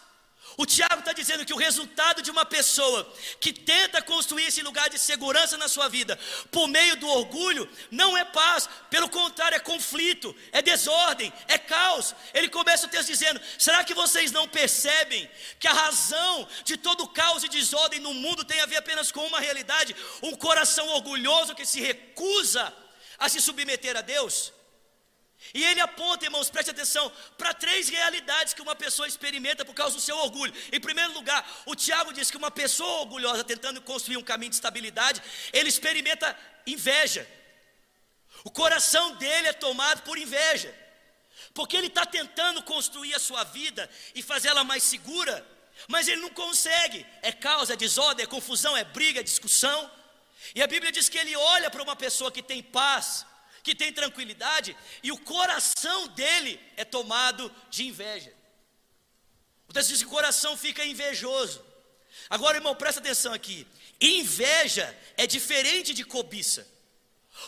O 0.58 0.66
Tiago 0.66 1.00
está 1.00 1.12
dizendo 1.12 1.46
que 1.46 1.54
o 1.54 1.58
resultado 1.58 2.22
de 2.22 2.32
uma 2.32 2.46
pessoa 2.46 3.12
que 3.40 3.52
tenta 3.52 4.02
construir 4.02 4.46
esse 4.46 4.62
lugar 4.62 4.90
de 4.90 4.98
segurança 4.98 5.58
na 5.58 5.68
sua 5.68 5.90
vida 5.90 6.18
por 6.50 6.68
meio 6.68 6.96
do 6.96 7.08
orgulho 7.08 7.70
não 7.92 8.18
é 8.18 8.24
paz, 8.24 8.70
pelo 8.90 9.10
contrário, 9.10 9.56
é 9.56 9.60
conflito, 9.60 10.36
é 10.52 10.62
desordem, 10.62 11.32
é 11.48 11.58
caos. 11.58 12.16
Ele 12.34 12.48
começa 12.48 12.88
o 12.88 12.90
texto 12.90 13.08
dizendo: 13.08 13.42
será 13.58 13.84
que 13.84 13.94
vocês 13.94 14.32
não 14.32 14.48
percebem 14.48 15.30
que 15.60 15.68
a 15.68 15.74
razão 15.74 16.48
de 16.64 16.78
todo 16.78 17.08
caos 17.08 17.44
e 17.44 17.50
desordem 17.50 18.00
no 18.00 18.14
mundo 18.14 18.46
tem 18.46 18.62
a 18.62 18.66
ver 18.66 18.78
apenas 18.78 19.12
com 19.12 19.26
uma 19.26 19.40
realidade? 19.40 19.96
Um 20.22 20.36
coração 20.36 20.88
orgulhoso 20.90 21.56
que 21.56 21.66
se 21.66 21.82
recusa 21.82 22.74
a 23.18 23.28
se 23.28 23.42
submeter 23.42 23.98
a 23.98 24.02
Deus? 24.02 24.54
E 25.54 25.64
ele 25.64 25.80
aponta, 25.80 26.26
irmãos, 26.26 26.50
preste 26.50 26.72
atenção, 26.72 27.12
para 27.38 27.54
três 27.54 27.88
realidades 27.90 28.54
que 28.54 28.62
uma 28.62 28.76
pessoa 28.76 29.08
experimenta 29.08 29.64
por 29.64 29.74
causa 29.74 29.96
do 29.96 30.02
seu 30.02 30.18
orgulho. 30.18 30.54
Em 30.72 30.80
primeiro 30.80 31.14
lugar, 31.14 31.48
o 31.66 31.76
Tiago 31.76 32.12
diz 32.12 32.32
que 32.32 32.38
uma 32.38 32.52
pessoa 32.52 33.02
orgulhosa 33.02 33.44
tentando 33.44 33.82
construir 33.82 34.18
um 34.18 34.24
caminho 34.24 34.50
de 34.50 34.56
estabilidade, 34.56 35.22
ele 35.54 35.70
experimenta 35.70 36.38
inveja. 36.66 37.28
O 38.44 38.52
coração 38.52 39.16
dele 39.16 39.48
é 39.48 39.54
tomado 39.54 40.02
por 40.04 40.18
inveja, 40.18 40.74
porque 41.54 41.78
ele 41.78 41.88
está 41.88 42.06
tentando 42.06 42.62
construir 42.64 43.14
a 43.14 43.20
sua 43.20 43.44
vida 43.44 43.90
e 44.14 44.22
fazê-la 44.22 44.64
mais 44.64 44.84
segura, 44.84 45.46
mas 45.88 46.08
ele 46.08 46.22
não 46.22 46.30
consegue. 46.30 47.06
É 47.22 47.32
causa, 47.32 47.74
é 47.74 47.76
desordem, 47.76 48.24
é 48.24 48.28
confusão, 48.28 48.76
é 48.76 48.84
briga, 48.84 49.20
é 49.20 49.24
discussão. 49.24 49.90
E 50.54 50.62
a 50.62 50.68
Bíblia 50.68 50.92
diz 50.92 51.10
que 51.10 51.18
ele 51.18 51.36
olha 51.36 51.72
para 51.72 51.82
uma 51.82 51.96
pessoa 51.96 52.32
que 52.32 52.44
tem 52.44 52.62
paz, 52.62 53.26
que 53.66 53.74
tem 53.74 53.92
tranquilidade, 53.92 54.78
e 55.02 55.12
o 55.12 55.18
coração 55.18 56.08
dele 56.10 56.62
é 56.78 56.86
tomado 56.86 57.52
de 57.72 57.84
inveja. 57.88 58.32
O 59.68 59.74
texto 59.74 59.90
diz 59.90 60.02
que 60.04 60.08
o 60.08 60.12
coração 60.12 60.56
fica 60.56 60.86
invejoso. 60.86 61.66
Agora, 62.30 62.58
irmão, 62.58 62.76
presta 62.76 63.02
atenção 63.02 63.34
aqui. 63.34 63.68
Inveja 64.00 64.96
é 65.18 65.26
diferente 65.26 65.96
de 65.96 66.06
cobiça. 66.06 66.68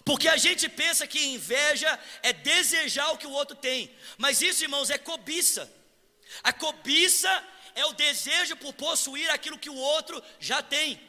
Porque 0.03 0.27
a 0.27 0.37
gente 0.37 0.67
pensa 0.67 1.05
que 1.05 1.23
inveja 1.23 1.97
é 2.23 2.33
desejar 2.33 3.11
o 3.11 3.17
que 3.17 3.27
o 3.27 3.31
outro 3.31 3.55
tem, 3.55 3.95
mas 4.17 4.41
isso, 4.41 4.63
irmãos, 4.63 4.89
é 4.89 4.97
cobiça. 4.97 5.71
A 6.43 6.51
cobiça 6.51 7.31
é 7.75 7.85
o 7.85 7.93
desejo 7.93 8.57
por 8.57 8.73
possuir 8.73 9.29
aquilo 9.29 9.59
que 9.59 9.69
o 9.69 9.75
outro 9.75 10.21
já 10.39 10.63
tem. 10.63 10.99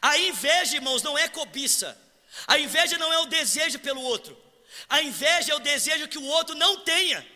A 0.00 0.16
inveja, 0.16 0.76
irmãos, 0.76 1.02
não 1.02 1.18
é 1.18 1.28
cobiça. 1.28 2.05
A 2.46 2.58
inveja 2.58 2.98
não 2.98 3.12
é 3.12 3.18
o 3.18 3.26
desejo 3.26 3.78
pelo 3.78 4.02
outro. 4.02 4.36
A 4.88 5.02
inveja 5.02 5.52
é 5.52 5.56
o 5.56 5.60
desejo 5.60 6.08
que 6.08 6.18
o 6.18 6.24
outro 6.24 6.54
não 6.54 6.80
tenha. 6.80 7.26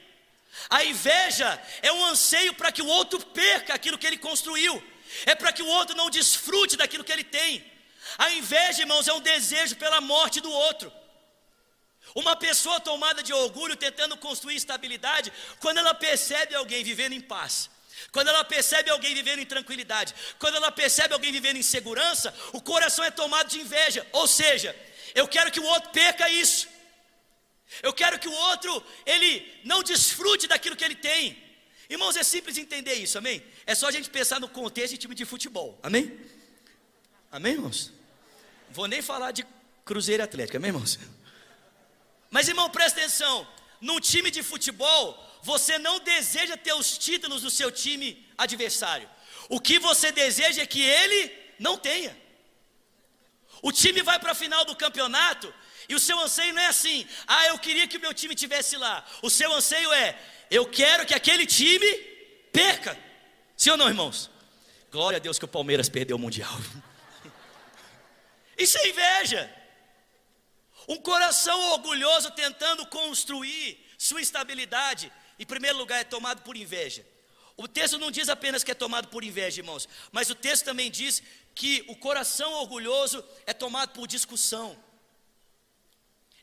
A 0.69 0.85
inveja 0.85 1.61
é 1.83 1.93
um 1.93 2.05
anseio 2.05 2.55
para 2.55 2.73
que 2.73 2.83
o 2.83 2.87
outro 2.87 3.25
perca 3.27 3.75
aquilo 3.75 3.99
que 3.99 4.07
ele 4.07 4.19
construiu. 4.19 4.83
É 5.27 5.35
para 5.35 5.53
que 5.53 5.63
o 5.63 5.67
outro 5.67 5.97
não 5.97 6.11
desfrute 6.11 6.77
daquilo 6.77 7.05
que 7.05 7.13
ele 7.13 7.25
tem. 7.25 7.65
A 8.19 8.31
inveja, 8.31 8.83
irmãos, 8.83 9.09
é 9.09 9.13
um 9.13 9.21
desejo 9.21 9.77
pela 9.77 10.01
morte 10.01 10.41
do 10.41 10.51
outro. 10.51 10.93
Uma 12.15 12.35
pessoa 12.35 12.81
tomada 12.81 13.23
de 13.23 13.33
orgulho, 13.33 13.77
tentando 13.77 14.17
construir 14.17 14.57
estabilidade, 14.57 15.33
quando 15.61 15.79
ela 15.79 15.95
percebe 15.95 16.55
alguém 16.55 16.83
vivendo 16.83 17.13
em 17.13 17.21
paz, 17.21 17.71
quando 18.11 18.29
ela 18.29 18.45
percebe 18.45 18.91
alguém 18.91 19.15
vivendo 19.15 19.39
em 19.39 19.47
tranquilidade, 19.47 20.15
quando 20.39 20.57
ela 20.57 20.73
percebe 20.73 21.15
alguém 21.15 21.31
vivendo 21.31 21.57
em 21.57 21.63
segurança, 21.63 22.35
o 22.53 22.61
coração 22.61 23.05
é 23.05 23.11
tomado 23.11 23.49
de 23.49 23.61
inveja. 23.61 24.05
Ou 24.13 24.27
seja, 24.27 24.75
eu 25.15 25.27
quero 25.29 25.51
que 25.51 25.61
o 25.61 25.65
outro 25.65 25.91
perca 25.91 26.29
isso. 26.29 26.69
Eu 27.83 27.93
quero 27.93 28.19
que 28.19 28.29
o 28.29 28.33
outro, 28.33 28.85
ele 29.07 29.47
não 29.65 29.83
desfrute 29.83 30.47
daquilo 30.47 30.77
que 30.77 30.85
ele 30.85 30.97
tem. 30.97 31.37
Irmãos, 31.89 32.17
é 32.17 32.23
simples 32.23 32.59
entender 32.59 32.95
isso, 32.95 33.19
amém? 33.19 33.43
É 33.67 33.75
só 33.75 33.89
a 33.89 33.93
gente 33.93 34.11
pensar 34.11 34.41
no 34.41 34.49
contexto 34.49 34.93
de 34.93 34.99
time 34.99 35.15
de 35.15 35.25
futebol, 35.25 35.79
amém? 35.83 36.19
Amém, 37.31 37.55
irmãos? 37.55 37.93
Vou 38.71 38.87
nem 38.87 39.03
falar 39.03 39.33
de 39.33 39.47
Cruzeiro 39.85 40.23
Atlético, 40.23 40.57
amém, 40.57 40.69
irmãos? 40.69 40.99
Mas, 42.31 42.49
irmão, 42.49 42.71
presta 42.71 43.01
atenção: 43.01 43.47
num 43.81 43.99
time 43.99 44.31
de 44.31 44.43
futebol, 44.43 45.19
você 45.43 45.79
não 45.79 45.99
deseja 46.01 46.57
ter 46.57 46.73
os 46.73 46.97
títulos 46.99 47.43
do 47.43 47.51
seu 47.51 47.71
time 47.71 48.27
adversário. 48.37 49.09
O 49.49 49.61
que 49.61 49.79
você 49.79 50.13
deseja 50.13 50.63
é 50.63 50.67
que 50.67 50.81
ele 50.81 51.33
não 51.59 51.77
tenha. 51.77 52.17
O 53.63 53.73
time 53.73 54.03
vai 54.03 54.19
para 54.19 54.33
a 54.33 54.35
final 54.35 54.65
do 54.65 54.75
campeonato 54.75 55.53
e 55.89 55.95
o 55.95 56.01
seu 56.01 56.19
anseio 56.21 56.55
não 56.55 56.63
é 56.63 56.67
assim, 56.67 57.07
ah, 57.27 57.47
eu 57.47 57.59
queria 57.59 57.87
que 57.89 57.97
o 57.97 58.01
meu 58.01 58.15
time 58.15 58.35
tivesse 58.35 58.77
lá. 58.77 59.05
O 59.23 59.29
seu 59.29 59.53
anseio 59.53 59.93
é, 59.93 60.19
eu 60.51 60.65
quero 60.67 61.05
que 61.05 61.15
aquele 61.15 61.47
time 61.47 61.87
perca. 62.53 62.97
Sim 63.57 63.71
ou 63.71 63.77
não, 63.77 63.89
irmãos? 63.89 64.31
Glória 64.91 65.17
a 65.17 65.21
Deus 65.21 65.39
que 65.39 65.45
o 65.45 65.49
Palmeiras 65.49 65.89
perdeu 65.89 66.17
o 66.17 66.19
Mundial. 66.19 66.53
Isso 68.57 68.79
é 68.79 68.89
inveja. 68.89 69.53
Um 70.89 70.97
coração 70.97 71.73
orgulhoso 71.73 72.31
tentando 72.31 72.87
construir 72.87 73.79
sua 73.99 74.21
estabilidade, 74.21 75.13
em 75.39 75.47
primeiro 75.47 75.79
lugar, 75.79 76.01
é 76.01 76.05
tomado 76.05 76.43
por 76.43 76.57
inveja. 76.57 77.07
O 77.57 77.69
texto 77.69 77.99
não 77.99 78.11
diz 78.11 78.29
apenas 78.29 78.65
que 78.65 78.71
é 78.71 78.75
tomado 78.75 79.09
por 79.09 79.23
inveja, 79.23 79.61
irmãos, 79.61 79.89
mas 80.11 80.31
o 80.31 80.35
texto 80.35 80.65
também 80.65 80.91
diz 80.91 81.23
que 81.55 81.85
o 81.89 81.97
coração 81.97 82.53
orgulhoso 82.55 83.25
é 83.47 83.53
tomado 83.53 83.91
por 83.93 84.07
discussão. 84.07 84.79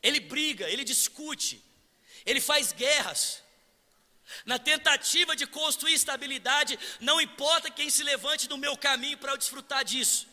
Ele 0.02 0.20
briga, 0.20 0.68
ele 0.68 0.84
discute, 0.84 1.62
ele 2.24 2.40
faz 2.40 2.72
guerras. 2.72 3.42
Na 4.44 4.58
tentativa 4.58 5.34
de 5.34 5.46
construir 5.46 5.94
estabilidade, 5.94 6.78
não 7.00 7.20
importa 7.20 7.70
quem 7.70 7.88
se 7.88 8.02
levante 8.02 8.48
no 8.48 8.58
meu 8.58 8.76
caminho 8.76 9.16
para 9.16 9.32
eu 9.32 9.38
desfrutar 9.38 9.84
disso. 9.84 10.26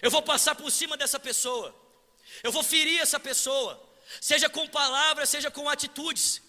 Eu 0.00 0.10
vou 0.10 0.22
passar 0.22 0.54
por 0.54 0.70
cima 0.70 0.96
dessa 0.96 1.18
pessoa. 1.18 1.74
Eu 2.42 2.52
vou 2.52 2.62
ferir 2.62 3.00
essa 3.00 3.18
pessoa, 3.18 3.82
seja 4.20 4.48
com 4.48 4.68
palavras, 4.68 5.28
seja 5.28 5.50
com 5.50 5.68
atitudes. 5.68 6.42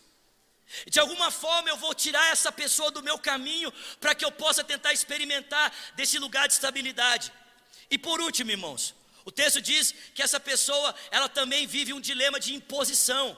De 0.87 0.99
alguma 0.99 1.29
forma 1.31 1.69
eu 1.69 1.77
vou 1.77 1.93
tirar 1.93 2.31
essa 2.31 2.51
pessoa 2.51 2.89
do 2.91 3.03
meu 3.03 3.17
caminho 3.17 3.71
para 3.99 4.15
que 4.15 4.25
eu 4.25 4.31
possa 4.31 4.63
tentar 4.63 4.93
experimentar 4.93 5.73
desse 5.95 6.17
lugar 6.19 6.47
de 6.47 6.53
estabilidade. 6.53 7.31
E 7.89 7.97
por 7.97 8.19
último, 8.19 8.51
irmãos, 8.51 8.95
o 9.25 9.31
texto 9.31 9.61
diz 9.61 9.93
que 10.13 10.21
essa 10.21 10.39
pessoa, 10.39 10.93
ela 11.11 11.29
também 11.29 11.65
vive 11.67 11.93
um 11.93 12.01
dilema 12.01 12.39
de 12.39 12.53
imposição. 12.53 13.37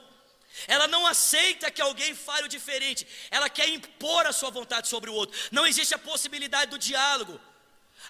Ela 0.66 0.88
não 0.88 1.06
aceita 1.06 1.70
que 1.70 1.82
alguém 1.82 2.14
fale 2.14 2.46
o 2.46 2.48
diferente, 2.48 3.06
ela 3.30 3.48
quer 3.50 3.68
impor 3.68 4.26
a 4.26 4.32
sua 4.32 4.50
vontade 4.50 4.88
sobre 4.88 5.10
o 5.10 5.14
outro. 5.14 5.38
Não 5.52 5.66
existe 5.66 5.94
a 5.94 5.98
possibilidade 5.98 6.70
do 6.70 6.78
diálogo. 6.78 7.38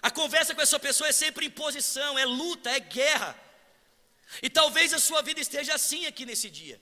A 0.01 0.09
conversa 0.09 0.55
com 0.55 0.61
essa 0.61 0.79
pessoa 0.79 1.09
é 1.09 1.11
sempre 1.11 1.45
imposição, 1.45 2.17
é 2.17 2.25
luta, 2.25 2.69
é 2.69 2.79
guerra. 2.79 3.37
E 4.41 4.49
talvez 4.49 4.93
a 4.93 4.99
sua 4.99 5.21
vida 5.21 5.41
esteja 5.41 5.73
assim 5.73 6.05
aqui 6.05 6.25
nesse 6.25 6.49
dia. 6.49 6.79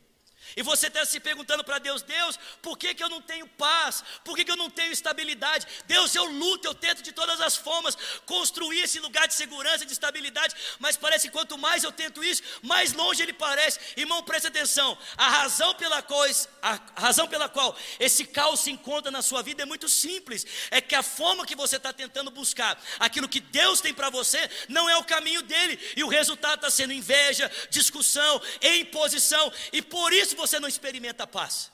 E 0.56 0.62
você 0.62 0.88
está 0.88 1.06
se 1.06 1.20
perguntando 1.20 1.64
para 1.64 1.80
Deus: 1.80 2.02
Deus, 2.02 2.38
por 2.62 2.78
que, 2.78 2.94
que 2.94 3.04
eu 3.04 3.10
não 3.10 3.22
tenho 3.22 3.48
paz? 3.48 4.04
Por 4.24 4.36
que, 4.36 4.46
que 4.46 4.52
eu 4.52 4.58
não 4.58 4.70
tenho 4.70 4.92
estabilidade? 4.92 5.68
Deus, 5.86 6.14
eu 6.16 6.26
luto, 6.26 6.68
eu 6.68 6.74
tento 6.74 7.02
de 7.02 7.12
todas 7.12 7.40
as 7.42 7.56
formas 7.56 7.98
construir 8.26 8.82
esse 8.82 9.00
lugar 9.00 9.28
de 9.28 9.34
segurança, 9.34 9.86
de 9.86 9.94
estabilidade, 9.94 10.56
mas 10.80 10.98
parece 10.98 11.28
que 11.28 11.34
quanto 11.34 11.58
mais 11.58 11.84
eu 11.84 11.92
tento 11.92 12.24
isso, 12.24 12.42
mais 12.62 12.94
longe 12.94 13.22
ele 13.22 13.34
parece. 13.34 13.80
Irmão, 13.98 14.24
preste 14.24 14.48
atenção: 14.48 14.98
a 15.18 15.30
razão 15.30 15.74
pela 15.76 16.02
qual, 16.02 16.24
a 16.62 16.80
razão 16.96 17.28
pela 17.28 17.50
qual 17.50 17.78
esse 18.00 18.26
caos 18.26 18.62
se 18.62 18.72
encontra 18.72 19.12
na 19.12 19.22
sua 19.22 19.42
vida 19.42 19.64
é 19.64 19.66
muito 19.66 19.90
simples: 19.90 20.46
é 20.72 20.82
que 20.82 20.96
a 20.96 21.04
forma 21.04 21.46
que 21.46 21.56
você 21.56 21.78
está 21.78 21.92
tentando 21.94 22.32
buscar 22.32 22.82
aquilo 23.00 23.30
que 23.30 23.40
Deus 23.40 23.82
tem 23.82 23.94
para 23.94 24.10
você 24.10 24.50
não 24.70 24.90
é 24.90 24.98
o 24.98 25.04
caminho 25.04 25.42
dele, 25.42 25.80
e 25.96 26.04
o 26.04 26.08
resultado 26.08 26.56
está 26.56 26.70
sendo 26.70 26.94
inveja, 26.94 27.52
discussão, 27.70 28.42
imposição, 28.62 29.52
e 29.72 29.82
por 29.82 30.14
isso 30.14 30.35
você 30.36 30.60
não 30.60 30.68
experimenta 30.68 31.26
paz. 31.26 31.72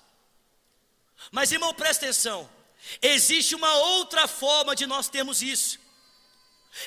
Mas 1.32 1.51
irmão, 1.51 1.74
presta 1.74 2.06
atenção. 2.06 2.50
Existe 3.01 3.53
uma 3.56 3.74
outra 3.75 4.27
forma 4.27 4.75
de 4.75 4.88
nós 4.88 5.08
termos 5.10 5.41
isso. 5.41 5.80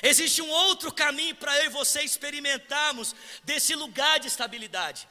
Existe 0.01 0.41
um 0.41 0.49
outro 0.49 0.91
caminho 0.91 1.35
para 1.35 1.57
eu 1.59 1.65
e 1.65 1.69
você 1.69 2.01
experimentarmos 2.01 3.15
desse 3.43 3.75
lugar 3.75 4.19
de 4.19 4.27
estabilidade. 4.27 5.07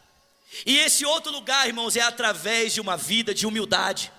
E 0.66 0.78
esse 0.78 1.04
outro 1.06 1.33
lugar, 1.33 1.66
irmãos, 1.66 1.97
é 1.97 2.00
através 2.00 2.75
de 2.75 2.80
uma 2.80 2.97
vida 2.97 3.35
de 3.35 3.47
humildade, 3.47 4.12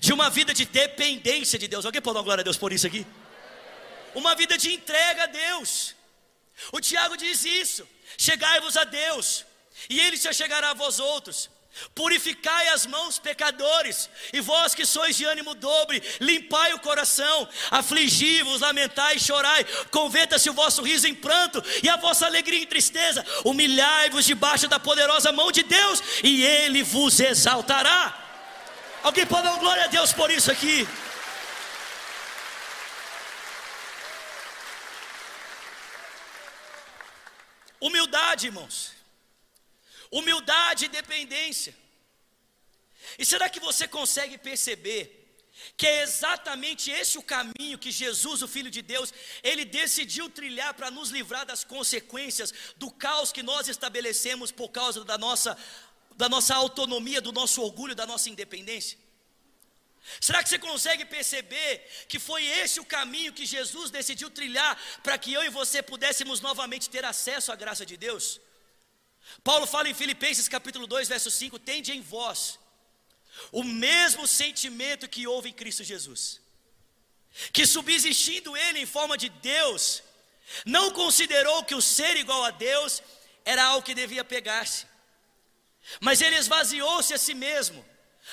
de 0.00 0.12
uma 0.12 0.28
vida 0.28 0.52
de 0.52 0.64
dependência 0.64 1.58
de 1.58 1.68
Deus. 1.68 1.84
Alguém 1.84 2.02
pode 2.02 2.16
dar 2.16 2.22
glória 2.22 2.42
a 2.42 2.44
Deus 2.44 2.56
por 2.56 2.72
isso 2.72 2.86
aqui? 2.86 3.06
Uma 4.14 4.34
vida 4.34 4.58
de 4.58 4.72
entrega 4.72 5.24
a 5.24 5.26
Deus. 5.26 5.94
O 6.72 6.80
Tiago 6.80 7.16
diz 7.16 7.44
isso: 7.44 7.86
chegai-vos 8.18 8.76
a 8.76 8.84
Deus, 8.84 9.44
e 9.88 10.00
Ele 10.00 10.16
se 10.16 10.32
chegará 10.32 10.70
a 10.70 10.74
vós 10.74 10.98
outros. 10.98 11.50
Purificai 11.94 12.68
as 12.68 12.86
mãos, 12.86 13.18
pecadores, 13.18 14.08
e 14.32 14.40
vós 14.40 14.74
que 14.74 14.86
sois 14.86 15.16
de 15.16 15.24
ânimo 15.24 15.54
dobre, 15.54 16.02
limpai 16.20 16.72
o 16.72 16.80
coração, 16.80 17.48
afligi-vos, 17.70 18.60
lamentai 18.60 19.18
chorai, 19.18 19.64
converta-se 19.90 20.48
o 20.48 20.54
vosso 20.54 20.82
riso 20.82 21.06
em 21.06 21.14
pranto 21.14 21.62
e 21.82 21.88
a 21.88 21.96
vossa 21.96 22.26
alegria 22.26 22.62
em 22.62 22.66
tristeza, 22.66 23.24
humilhai-vos 23.44 24.24
debaixo 24.24 24.68
da 24.68 24.80
poderosa 24.80 25.32
mão 25.32 25.52
de 25.52 25.62
Deus, 25.62 26.02
e 26.22 26.44
Ele 26.44 26.82
vos 26.82 27.20
exaltará. 27.20 28.22
Alguém 29.02 29.26
pode 29.26 29.44
dar 29.44 29.58
glória 29.58 29.84
a 29.84 29.88
Deus 29.88 30.12
por 30.12 30.30
isso 30.30 30.50
aqui? 30.50 30.86
Humildade, 37.80 38.46
irmãos. 38.46 38.92
Humildade 40.10 40.86
e 40.86 40.88
dependência. 40.88 41.74
E 43.18 43.24
será 43.24 43.48
que 43.48 43.60
você 43.60 43.86
consegue 43.86 44.38
perceber 44.38 45.26
que 45.76 45.86
é 45.86 46.02
exatamente 46.02 46.90
esse 46.90 47.18
o 47.18 47.22
caminho 47.22 47.78
que 47.78 47.90
Jesus, 47.90 48.42
o 48.42 48.48
Filho 48.48 48.70
de 48.70 48.82
Deus, 48.82 49.12
ele 49.42 49.64
decidiu 49.64 50.28
trilhar 50.28 50.74
para 50.74 50.90
nos 50.90 51.10
livrar 51.10 51.46
das 51.46 51.64
consequências 51.64 52.52
do 52.76 52.90
caos 52.90 53.32
que 53.32 53.42
nós 53.42 53.68
estabelecemos 53.68 54.52
por 54.52 54.68
causa 54.68 55.04
da 55.04 55.16
nossa, 55.16 55.56
da 56.16 56.28
nossa 56.28 56.54
autonomia, 56.54 57.20
do 57.20 57.32
nosso 57.32 57.62
orgulho, 57.62 57.94
da 57.94 58.06
nossa 58.06 58.28
independência? 58.28 58.98
Será 60.20 60.42
que 60.42 60.48
você 60.48 60.58
consegue 60.58 61.04
perceber 61.04 61.84
que 62.08 62.18
foi 62.18 62.44
esse 62.44 62.78
o 62.78 62.84
caminho 62.84 63.32
que 63.32 63.44
Jesus 63.44 63.90
decidiu 63.90 64.30
trilhar 64.30 64.80
para 65.02 65.18
que 65.18 65.32
eu 65.32 65.42
e 65.42 65.48
você 65.48 65.82
pudéssemos 65.82 66.40
novamente 66.40 66.88
ter 66.88 67.04
acesso 67.04 67.50
à 67.50 67.56
graça 67.56 67.84
de 67.84 67.96
Deus? 67.96 68.40
Paulo 69.42 69.66
fala 69.66 69.88
em 69.88 69.94
Filipenses 69.94 70.48
capítulo 70.48 70.86
2, 70.86 71.08
verso 71.08 71.30
5: 71.30 71.58
Tende 71.58 71.92
em 71.92 72.00
vós 72.00 72.58
o 73.52 73.62
mesmo 73.62 74.26
sentimento 74.26 75.08
que 75.08 75.26
houve 75.26 75.50
em 75.50 75.52
Cristo 75.52 75.84
Jesus, 75.84 76.40
que 77.52 77.66
subsistindo 77.66 78.56
ele 78.56 78.80
em 78.80 78.86
forma 78.86 79.18
de 79.18 79.28
Deus, 79.28 80.02
não 80.64 80.90
considerou 80.90 81.64
que 81.64 81.74
o 81.74 81.82
ser 81.82 82.16
igual 82.16 82.44
a 82.44 82.50
Deus 82.50 83.02
era 83.44 83.64
algo 83.64 83.84
que 83.84 83.94
devia 83.94 84.24
pegar-se, 84.24 84.86
mas 86.00 86.20
ele 86.20 86.36
esvaziou-se 86.36 87.12
a 87.12 87.18
si 87.18 87.34
mesmo, 87.34 87.84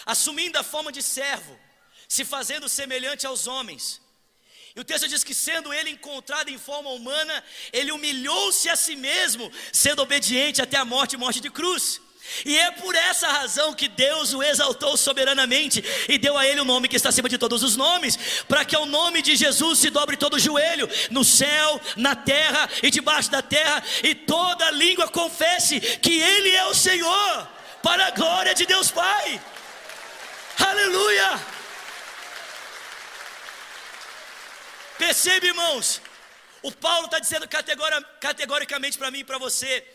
assumindo 0.05 0.57
a 0.57 0.63
forma 0.63 0.91
de 0.91 1.03
servo, 1.03 1.59
se 2.07 2.23
fazendo 2.23 2.69
semelhante 2.69 3.25
aos 3.25 3.47
homens 3.47 4.02
e 4.75 4.80
o 4.80 4.84
texto 4.84 5.08
diz 5.08 5.24
que, 5.24 5.36
sendo 5.36 5.72
ele 5.72 5.92
encontrado 5.92 6.50
em 6.50 6.58
forma 6.58 6.89
humana, 6.89 7.44
ele 7.72 7.92
humilhou-se 7.92 8.68
a 8.70 8.75
si 8.75 8.96
mesmo, 8.96 9.51
sendo 9.72 10.01
obediente 10.01 10.62
até 10.62 10.77
a 10.77 10.86
morte 10.86 11.15
morte 11.15 11.39
de 11.39 11.51
cruz. 11.51 12.01
E 12.45 12.58
é 12.58 12.71
por 12.71 12.95
essa 12.95 13.28
razão 13.28 13.74
que 13.74 13.88
Deus 13.88 14.34
o 14.34 14.41
exaltou 14.41 14.95
soberanamente 14.95 15.84
e 16.08 16.17
deu 16.17 16.38
a 16.38 16.47
ele 16.47 16.62
o 16.62 16.65
nome 16.65 16.88
que 16.88 16.95
está 16.95 17.10
acima 17.10 17.30
de 17.30 17.38
todos 17.38 17.62
os 17.62 17.76
nomes, 17.76 18.17
para 18.47 18.65
que 18.65 18.76
ao 18.76 18.86
nome 18.86 19.21
de 19.21 19.36
Jesus 19.36 19.80
se 19.80 19.89
dobre 19.89 20.17
todo 20.17 20.36
o 20.36 20.39
joelho, 20.39 20.89
no 21.12 21.24
céu, 21.24 21.80
na 21.95 22.15
terra 22.15 22.67
e 22.82 22.89
debaixo 22.89 23.30
da 23.30 23.41
terra, 23.41 23.84
e 24.02 24.15
toda 24.15 24.71
língua 24.71 25.08
confesse 25.08 25.80
que 25.80 26.19
Ele 26.19 26.52
é 26.52 26.65
o 26.65 26.74
Senhor, 26.74 27.47
para 27.84 28.08
a 28.08 28.12
glória 28.12 28.56
de 28.56 28.65
Deus 28.65 28.89
Pai. 28.89 29.39
Aleluia! 30.58 31.62
Percebe, 34.97 35.47
irmãos? 35.47 36.01
O 36.62 36.71
Paulo 36.71 37.06
está 37.06 37.19
dizendo 37.19 37.47
categoricamente 38.19 38.97
para 38.97 39.12
mim 39.12 39.19
e 39.19 39.23
para 39.23 39.38
você: 39.38 39.86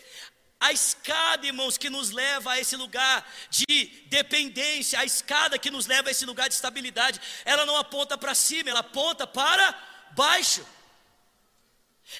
a 0.60 0.72
escada, 0.72 1.46
irmãos, 1.46 1.78
que 1.78 1.88
nos 1.88 2.10
leva 2.10 2.52
a 2.52 2.60
esse 2.60 2.76
lugar 2.76 3.26
de 3.48 3.86
dependência, 4.06 4.98
a 4.98 5.04
escada 5.04 5.58
que 5.58 5.70
nos 5.70 5.86
leva 5.86 6.08
a 6.08 6.10
esse 6.10 6.26
lugar 6.26 6.48
de 6.48 6.54
estabilidade, 6.54 7.20
ela 7.44 7.64
não 7.64 7.76
aponta 7.76 8.18
para 8.18 8.34
cima, 8.34 8.70
ela 8.70 8.80
aponta 8.80 9.26
para 9.26 9.66
baixo. 10.12 10.66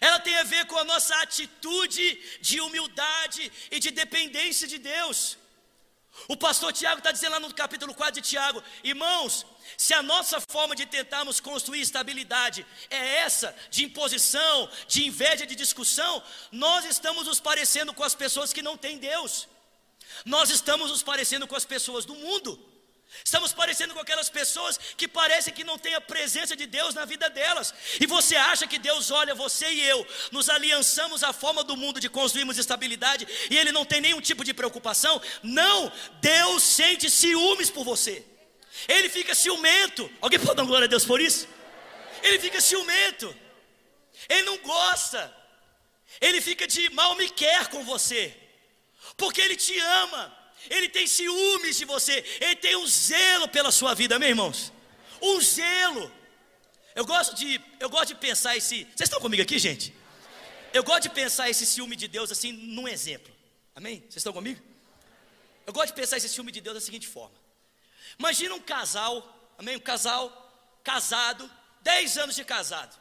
Ela 0.01 0.21
tem 0.21 0.37
a 0.37 0.45
ver 0.45 0.67
com 0.67 0.79
a 0.79 0.85
nossa 0.85 1.17
atitude 1.23 2.39
de 2.41 2.61
humildade 2.61 3.51
e 3.71 3.81
de 3.81 3.91
dependência 3.91 4.69
de 4.69 4.79
Deus. 4.79 5.39
O 6.27 6.37
pastor 6.37 6.73
Tiago 6.73 6.99
está 6.99 7.13
dizendo 7.13 7.33
lá 7.33 7.41
no 7.41 7.55
capítulo 7.55 7.95
4 7.95 8.21
de 8.21 8.29
Tiago, 8.29 8.63
irmãos, 8.83 9.47
se 9.77 9.95
a 9.95 10.03
nossa 10.03 10.41
forma 10.41 10.75
de 10.75 10.85
tentarmos 10.85 11.41
construir 11.41 11.81
estabilidade 11.81 12.67
é 12.91 13.17
essa, 13.19 13.55
de 13.71 13.85
imposição, 13.85 14.69
de 14.87 15.07
inveja, 15.07 15.47
de 15.47 15.55
discussão, 15.55 16.23
nós 16.51 16.85
estamos 16.85 17.27
nos 17.27 17.41
parecendo 17.41 17.95
com 17.95 18.03
as 18.03 18.15
pessoas 18.15 18.53
que 18.53 18.63
não 18.63 18.77
têm 18.77 18.99
Deus, 18.99 19.49
nós 20.25 20.51
estamos 20.51 20.91
nos 20.91 21.03
parecendo 21.03 21.47
com 21.47 21.57
as 21.57 21.65
pessoas 21.65 22.05
do 22.05 22.15
mundo. 22.15 22.59
Estamos 23.25 23.53
parecendo 23.53 23.95
com 23.95 24.01
aquelas 24.01 24.29
pessoas 24.29 24.79
que 24.97 25.09
parecem 25.09 25.53
que 25.53 25.65
não 25.65 25.79
têm 25.79 25.95
a 25.95 26.01
presença 26.01 26.55
de 26.55 26.67
Deus 26.67 26.95
na 26.95 27.05
vida 27.05 27.29
delas. 27.31 27.75
E 28.01 28.07
você 28.07 28.37
acha 28.37 28.67
que 28.67 28.79
Deus 28.79 29.11
olha 29.11 29.35
você 29.35 29.71
e 29.71 29.81
eu, 29.89 30.07
nos 30.31 30.49
aliançamos 30.49 31.23
à 31.23 31.33
forma 31.33 31.65
do 31.65 31.77
mundo 31.77 32.01
de 32.01 32.09
construirmos 32.09 32.59
estabilidade 32.59 33.27
e 33.51 33.57
Ele 33.57 33.73
não 33.73 33.85
tem 33.85 34.01
nenhum 34.01 34.21
tipo 34.21 34.45
de 34.45 34.53
preocupação? 34.53 35.21
Não, 35.43 35.91
Deus 36.21 36.63
sente 36.63 37.11
ciúmes 37.11 37.71
por 37.71 37.85
você. 37.85 38.25
Ele 38.87 39.09
fica 39.09 39.35
ciumento. 39.35 40.11
Alguém 40.21 40.39
pode 40.39 40.57
dar 40.57 40.65
glória 40.65 40.85
a 40.85 40.89
Deus 40.89 41.05
por 41.05 41.21
isso? 41.21 41.49
Ele 42.23 42.39
fica 42.39 42.61
ciumento. 42.61 43.35
Ele 44.29 44.43
não 44.43 44.59
gosta. 44.59 45.35
Ele 46.21 46.41
fica 46.41 46.67
de 46.67 46.89
mal 46.91 47.15
me 47.17 47.29
quer 47.31 47.69
com 47.69 47.83
você. 47.85 48.37
Porque 49.17 49.41
ele 49.41 49.57
te 49.57 49.77
ama. 49.79 50.38
Ele 50.71 50.89
tem 50.89 51.07
ciúmes 51.07 51.77
de 51.77 51.85
você. 51.85 52.25
Ele 52.41 52.57
tem 52.57 52.77
um 52.77 52.87
zelo 52.87 53.49
pela 53.49 53.71
sua 53.71 53.95
vida, 53.95 54.19
meus 54.19 54.31
irmãos. 54.31 54.73
Um 55.21 55.41
zelo. 55.41 56.13
Eu 56.95 57.05
gosto 57.05 57.35
de, 57.35 57.61
eu 57.79 57.89
gosto 57.89 58.09
de 58.09 58.17
pensar 58.17 58.57
esse. 58.57 58.85
Vocês 58.85 59.09
estão 59.09 59.21
comigo 59.21 59.43
aqui, 59.43 59.59
gente? 59.59 59.95
Eu 60.73 60.83
gosto 60.83 61.05
de 61.05 61.11
pensar 61.11 61.49
esse 61.49 61.65
ciúme 61.65 61.97
de 61.97 62.09
Deus 62.09 62.31
assim 62.31 62.53
num 62.53 62.87
exemplo. 62.89 63.33
Amém? 63.75 64.01
Vocês 64.01 64.17
estão 64.17 64.33
comigo? 64.33 64.61
Eu 65.67 65.73
gosto 65.73 65.89
de 65.89 65.95
pensar 65.95 66.17
esse 66.17 66.29
ciúme 66.29 66.51
de 66.51 66.61
Deus 66.61 66.75
da 66.75 66.81
seguinte 66.81 67.07
forma. 67.07 67.37
Imagina 68.19 68.55
um 68.55 68.61
casal, 68.61 69.55
amém? 69.59 69.77
Um 69.77 69.81
casal 69.81 70.81
casado, 70.83 71.51
10 71.83 72.19
anos 72.19 72.35
de 72.35 72.45
casado. 72.45 72.99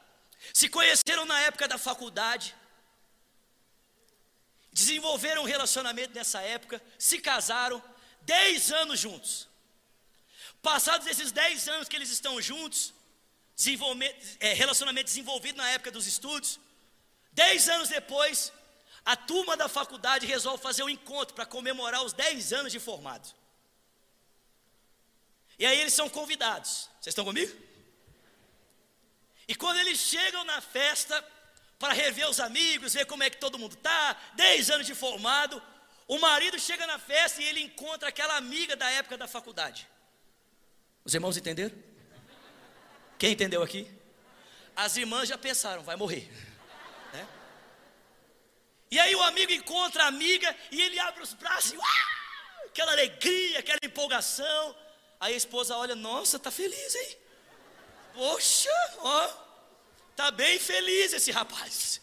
Se 0.54 0.70
conheceram 0.70 1.26
na 1.26 1.40
época 1.42 1.68
da 1.68 1.78
faculdade, 1.78 2.56
desenvolveram 4.78 5.42
um 5.42 5.46
relacionamento 5.46 6.14
nessa 6.14 6.40
época, 6.42 6.80
se 7.00 7.18
casaram, 7.18 7.84
10 8.22 8.72
anos 8.72 9.00
juntos. 9.00 9.48
Passados 10.62 11.08
esses 11.08 11.32
10 11.32 11.68
anos 11.70 11.88
que 11.90 11.96
eles 11.96 12.12
estão 12.12 12.40
juntos, 12.40 12.94
é, 14.40 14.54
relacionamento 14.54 15.06
desenvolvido 15.06 15.58
na 15.58 15.68
época 15.70 15.90
dos 15.90 16.06
estudos, 16.06 16.60
10 17.32 17.70
anos 17.70 17.90
depois, 17.90 18.54
a 19.04 19.16
turma 19.16 19.58
da 19.58 19.68
faculdade 19.68 20.28
resolve 20.28 20.62
fazer 20.62 20.84
um 20.84 20.90
encontro 20.90 21.34
para 21.34 21.46
comemorar 21.46 22.04
os 22.04 22.14
10 22.14 22.54
anos 22.54 22.72
de 22.72 22.80
formado. 22.80 23.28
E 25.58 25.66
aí 25.66 25.82
eles 25.82 25.94
são 25.94 26.08
convidados. 26.08 26.88
Vocês 27.02 27.14
estão 27.14 27.26
comigo? 27.26 27.52
E 29.48 29.56
quando 29.56 29.80
eles 29.80 29.98
chegam 29.98 30.44
na 30.44 30.62
festa 30.62 31.26
para 31.80 31.94
rever 31.94 32.28
os 32.30 32.40
amigos, 32.40 32.94
ver 32.94 33.06
como 33.06 33.24
é 33.24 33.30
que 33.30 33.38
todo 33.38 33.60
mundo 33.60 33.76
está, 33.76 34.18
10 34.36 34.70
anos 34.72 34.88
de 34.88 34.96
formado, 34.96 35.62
O 36.08 36.18
marido 36.20 36.58
chega 36.58 36.88
na 36.88 36.98
festa 36.98 37.42
e 37.42 37.46
ele 37.46 37.60
encontra 37.60 38.08
aquela 38.08 38.38
amiga 38.38 38.76
da 38.78 38.90
época 38.90 39.18
da 39.18 39.28
faculdade. 39.28 39.88
Os 41.04 41.14
irmãos 41.14 41.36
entenderam? 41.36 41.76
Quem 43.20 43.34
entendeu 43.34 43.62
aqui? 43.62 43.92
As 44.76 44.96
irmãs 44.96 45.28
já 45.28 45.38
pensaram, 45.38 45.84
vai 45.84 45.98
morrer. 45.98 46.32
Né? 47.12 47.28
E 48.90 49.00
aí 49.00 49.14
o 49.16 49.24
amigo 49.24 49.52
encontra 49.52 50.06
a 50.06 50.08
amiga 50.08 50.56
e 50.72 50.82
ele 50.82 50.98
abre 51.00 51.22
os 51.22 51.34
braços, 51.34 51.74
e, 51.74 51.78
uau, 51.78 51.88
aquela 52.68 52.94
alegria, 52.94 53.60
aquela 53.60 53.80
empolgação. 53.84 54.76
Aí 55.20 55.34
a 55.34 55.38
esposa 55.38 55.76
olha, 55.76 55.96
nossa, 55.96 56.40
tá 56.40 56.52
feliz, 56.52 56.96
hein? 56.96 57.18
Poxa, 58.14 58.70
ó, 59.00 59.47
tá 60.18 60.32
bem 60.32 60.60
feliz 60.60 61.14
esse 61.14 61.32
rapaz. 61.32 62.02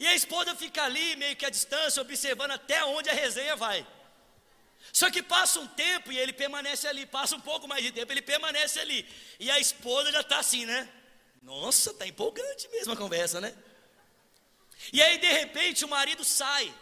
E 0.00 0.06
a 0.06 0.14
esposa 0.14 0.56
fica 0.56 0.82
ali, 0.82 1.14
meio 1.16 1.36
que 1.36 1.46
à 1.46 1.50
distância, 1.50 2.00
observando 2.02 2.52
até 2.52 2.82
onde 2.84 3.08
a 3.10 3.12
resenha 3.12 3.54
vai. 3.54 3.86
Só 4.92 5.10
que 5.10 5.22
passa 5.22 5.60
um 5.60 5.66
tempo 5.66 6.10
e 6.10 6.18
ele 6.18 6.32
permanece 6.32 6.88
ali, 6.88 7.04
passa 7.06 7.36
um 7.36 7.40
pouco 7.40 7.68
mais 7.68 7.82
de 7.84 7.92
tempo, 7.92 8.10
ele 8.12 8.22
permanece 8.22 8.80
ali. 8.80 9.06
E 9.38 9.50
a 9.50 9.58
esposa 9.60 10.10
já 10.10 10.22
está 10.22 10.38
assim, 10.38 10.64
né? 10.66 10.88
Nossa, 11.42 11.92
tá 11.94 12.06
empolgante 12.06 12.68
mesmo 12.70 12.92
a 12.94 12.96
conversa, 12.96 13.40
né? 13.40 13.54
E 14.92 15.00
aí, 15.02 15.18
de 15.18 15.32
repente, 15.32 15.84
o 15.84 15.88
marido 15.88 16.24
sai. 16.24 16.74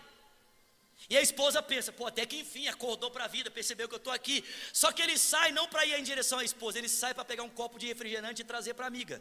E 1.09 1.16
a 1.16 1.21
esposa 1.21 1.61
pensa, 1.61 1.93
pô, 1.93 2.07
até 2.07 2.25
que 2.25 2.37
enfim 2.37 2.69
acordou 2.69 3.11
para 3.11 3.25
a 3.25 3.29
vida, 3.29 3.51
percebeu 3.51 3.88
que 3.88 3.95
eu 3.95 3.99
estou 4.05 4.12
aqui. 4.12 4.45
Só 4.73 4.93
que 4.93 5.03
ele 5.03 5.19
sai 5.19 5.51
não 5.51 5.66
para 5.66 5.85
ir 5.85 5.95
em 5.99 6.05
direção 6.05 6.38
à 6.38 6.45
esposa, 6.45 6.79
ele 6.79 6.88
sai 6.88 7.12
para 7.12 7.25
pegar 7.25 7.43
um 7.43 7.49
copo 7.49 7.79
de 7.79 7.87
refrigerante 7.87 8.43
e 8.43 8.45
trazer 8.45 8.75
para 8.75 8.87
a 8.87 8.88
amiga. 8.88 9.21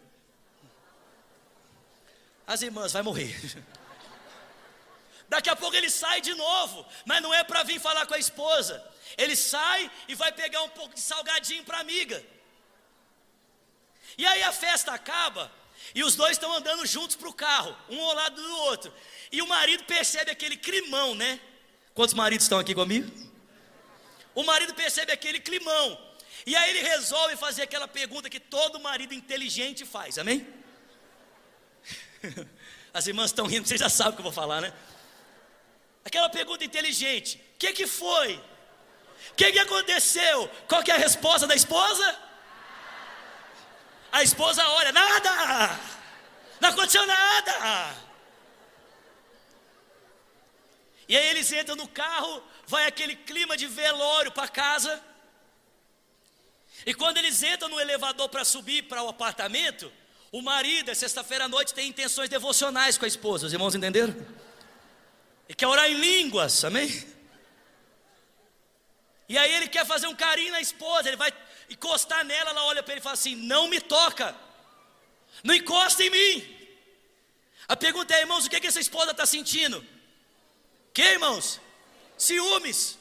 As 2.49 2.63
irmãs, 2.63 2.93
vai 2.93 3.03
morrer. 3.03 3.31
Daqui 5.29 5.51
a 5.51 5.55
pouco 5.55 5.75
ele 5.75 5.87
sai 5.87 6.19
de 6.19 6.33
novo, 6.33 6.83
mas 7.05 7.21
não 7.21 7.31
é 7.31 7.43
para 7.43 7.61
vir 7.61 7.79
falar 7.79 8.07
com 8.07 8.15
a 8.15 8.17
esposa. 8.17 8.83
Ele 9.15 9.35
sai 9.35 9.89
e 10.07 10.15
vai 10.15 10.31
pegar 10.31 10.63
um 10.63 10.69
pouco 10.69 10.95
de 10.95 10.99
salgadinho 10.99 11.63
para 11.63 11.77
a 11.77 11.81
amiga. 11.81 12.25
E 14.17 14.25
aí 14.25 14.41
a 14.41 14.51
festa 14.51 14.91
acaba 14.91 15.51
e 15.93 16.03
os 16.03 16.15
dois 16.15 16.31
estão 16.31 16.51
andando 16.51 16.87
juntos 16.87 17.15
para 17.15 17.29
o 17.29 17.33
carro, 17.33 17.77
um 17.87 18.01
ao 18.01 18.15
lado 18.15 18.41
do 18.41 18.57
outro. 18.61 18.91
E 19.31 19.43
o 19.43 19.47
marido 19.47 19.83
percebe 19.83 20.31
aquele 20.31 20.57
climão, 20.57 21.13
né? 21.13 21.39
Quantos 21.93 22.15
maridos 22.15 22.45
estão 22.45 22.57
aqui 22.57 22.73
comigo? 22.73 23.11
O 24.33 24.43
marido 24.43 24.73
percebe 24.73 25.11
aquele 25.11 25.39
climão. 25.39 25.87
E 26.47 26.55
aí 26.55 26.71
ele 26.71 26.81
resolve 26.81 27.35
fazer 27.37 27.61
aquela 27.61 27.87
pergunta 27.87 28.27
que 28.27 28.39
todo 28.39 28.79
marido 28.79 29.13
inteligente 29.13 29.85
faz, 29.85 30.17
amém? 30.17 30.58
As 32.93 33.07
irmãs 33.07 33.31
estão 33.31 33.45
rindo, 33.45 33.67
vocês 33.67 33.79
já 33.79 33.89
sabem 33.89 34.13
o 34.13 34.15
que 34.15 34.19
eu 34.21 34.23
vou 34.23 34.31
falar, 34.31 34.61
né? 34.61 34.73
Aquela 36.03 36.29
pergunta 36.29 36.63
inteligente: 36.63 37.37
o 37.55 37.57
que, 37.57 37.73
que 37.73 37.87
foi? 37.87 38.35
O 39.31 39.35
que, 39.35 39.51
que 39.51 39.59
aconteceu? 39.59 40.49
Qual 40.67 40.83
que 40.83 40.91
é 40.91 40.95
a 40.95 40.97
resposta 40.97 41.45
da 41.45 41.55
esposa? 41.55 42.17
A 44.11 44.23
esposa 44.23 44.67
olha: 44.67 44.91
nada, 44.91 45.79
não 46.59 46.69
aconteceu 46.69 47.05
nada. 47.05 47.95
E 51.07 51.17
aí 51.17 51.27
eles 51.29 51.51
entram 51.51 51.75
no 51.75 51.87
carro, 51.87 52.43
vai 52.67 52.85
aquele 52.85 53.15
clima 53.15 53.57
de 53.57 53.65
velório 53.65 54.31
para 54.31 54.47
casa. 54.47 55.03
E 56.85 56.93
quando 56.93 57.17
eles 57.17 57.41
entram 57.43 57.67
no 57.67 57.79
elevador 57.79 58.29
para 58.29 58.45
subir 58.45 58.83
para 58.83 59.03
o 59.03 59.09
apartamento, 59.09 59.91
o 60.31 60.41
marido, 60.41 60.93
sexta-feira 60.93 61.45
à 61.45 61.47
noite, 61.47 61.73
tem 61.73 61.89
intenções 61.89 62.29
devocionais 62.29 62.97
com 62.97 63.05
a 63.05 63.07
esposa. 63.07 63.47
Os 63.47 63.53
irmãos 63.53 63.73
entenderam? 63.73 64.15
Ele 65.47 65.55
quer 65.55 65.67
orar 65.67 65.89
em 65.89 65.95
línguas, 65.95 66.63
amém? 66.63 66.89
E 69.27 69.37
aí 69.37 69.51
ele 69.53 69.67
quer 69.67 69.85
fazer 69.85 70.07
um 70.07 70.15
carinho 70.15 70.51
na 70.51 70.61
esposa, 70.61 71.07
ele 71.07 71.17
vai 71.17 71.33
encostar 71.69 72.23
nela, 72.23 72.51
ela 72.51 72.65
olha 72.65 72.83
para 72.83 72.93
ele 72.93 72.99
e 72.99 73.03
fala 73.03 73.13
assim: 73.13 73.35
Não 73.35 73.67
me 73.67 73.79
toca, 73.79 74.35
não 75.43 75.53
encosta 75.53 76.03
em 76.03 76.09
mim. 76.09 76.55
A 77.67 77.75
pergunta 77.75 78.13
é, 78.15 78.21
irmãos, 78.21 78.45
o 78.45 78.49
que, 78.49 78.55
é 78.55 78.59
que 78.59 78.67
essa 78.67 78.79
esposa 78.79 79.11
está 79.11 79.25
sentindo? 79.25 79.85
Que 80.93 81.03
irmãos? 81.03 81.59
Ciúmes. 82.17 82.97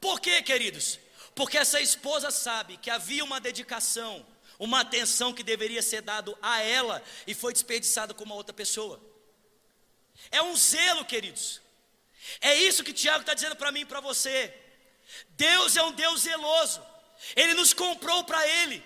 Por 0.00 0.20
quê, 0.20 0.42
queridos? 0.42 0.98
Porque 1.34 1.58
essa 1.58 1.80
esposa 1.80 2.30
sabe 2.30 2.76
que 2.76 2.90
havia 2.90 3.24
uma 3.24 3.40
dedicação, 3.40 4.24
uma 4.62 4.78
atenção 4.78 5.34
que 5.34 5.42
deveria 5.42 5.82
ser 5.82 6.02
dado 6.02 6.38
a 6.40 6.60
ela 6.62 7.02
e 7.26 7.34
foi 7.34 7.52
desperdiçada 7.52 8.14
com 8.14 8.22
uma 8.22 8.36
outra 8.36 8.54
pessoa. 8.54 9.02
É 10.30 10.40
um 10.40 10.54
zelo, 10.54 11.04
queridos. 11.04 11.60
É 12.40 12.54
isso 12.54 12.84
que 12.84 12.92
Tiago 12.92 13.22
está 13.22 13.34
dizendo 13.34 13.56
para 13.56 13.72
mim 13.72 13.80
e 13.80 13.84
para 13.84 13.98
você. 13.98 14.54
Deus 15.30 15.76
é 15.76 15.82
um 15.82 15.90
Deus 15.90 16.20
zeloso. 16.20 16.80
Ele 17.34 17.54
nos 17.54 17.72
comprou 17.72 18.22
para 18.22 18.46
Ele. 18.46 18.80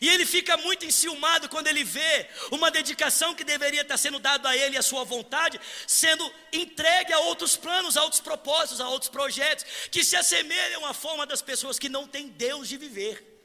E 0.00 0.08
ele 0.08 0.24
fica 0.24 0.56
muito 0.58 0.84
enciumado 0.84 1.48
quando 1.48 1.68
ele 1.68 1.84
vê 1.84 2.28
uma 2.50 2.72
dedicação 2.72 3.34
que 3.34 3.44
deveria 3.44 3.82
estar 3.82 3.96
sendo 3.96 4.18
dada 4.18 4.48
a 4.48 4.56
ele 4.56 4.74
e 4.74 4.78
a 4.78 4.82
sua 4.82 5.04
vontade, 5.04 5.60
sendo 5.86 6.28
entregue 6.52 7.12
a 7.12 7.20
outros 7.20 7.56
planos, 7.56 7.96
a 7.96 8.02
outros 8.02 8.20
propósitos, 8.20 8.80
a 8.80 8.88
outros 8.88 9.08
projetos, 9.08 9.64
que 9.88 10.02
se 10.02 10.16
assemelham 10.16 10.84
à 10.84 10.92
forma 10.92 11.24
das 11.24 11.40
pessoas 11.40 11.78
que 11.78 11.88
não 11.88 12.08
têm 12.08 12.26
Deus 12.26 12.68
de 12.68 12.76
viver. 12.76 13.35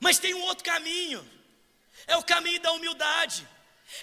Mas 0.00 0.18
tem 0.18 0.34
um 0.34 0.42
outro 0.42 0.64
caminho, 0.64 1.20
é 2.06 2.16
o 2.16 2.22
caminho 2.22 2.60
da 2.60 2.72
humildade, 2.72 3.46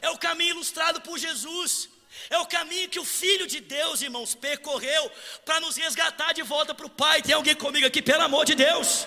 é 0.02 0.10
o 0.10 0.18
caminho 0.18 0.52
ilustrado 0.52 1.02
por 1.02 1.18
Jesus. 1.18 1.90
É 2.30 2.38
o 2.40 2.46
caminho 2.46 2.90
que 2.90 3.00
o 3.00 3.06
Filho 3.06 3.46
de 3.46 3.60
Deus, 3.60 4.02
irmãos, 4.02 4.34
percorreu 4.34 5.12
para 5.46 5.60
nos 5.60 5.76
resgatar 5.76 6.34
de 6.34 6.42
volta 6.42 6.74
para 6.74 6.86
o 6.86 6.90
Pai. 6.90 7.22
Tem 7.22 7.36
alguém 7.36 7.56
comigo 7.56 7.86
aqui, 7.86 8.02
pelo 8.02 8.24
amor 8.24 8.44
de 8.46 8.56
Deus? 8.56 9.06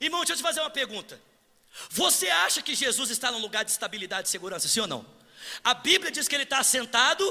Irmão, 0.00 0.20
deixa 0.20 0.32
eu 0.32 0.36
te 0.38 0.42
fazer 0.42 0.60
uma 0.60 0.70
pergunta. 0.70 1.20
Você 1.90 2.28
acha 2.28 2.62
que 2.62 2.74
Jesus 2.74 3.10
está 3.10 3.30
num 3.30 3.38
lugar 3.38 3.64
de 3.64 3.70
estabilidade 3.70 4.28
e 4.28 4.30
segurança, 4.30 4.66
sim 4.66 4.80
ou 4.80 4.86
não? 4.86 5.06
A 5.62 5.74
Bíblia 5.74 6.10
diz 6.10 6.26
que 6.26 6.34
ele 6.34 6.44
está 6.44 6.58
assentado 6.58 7.24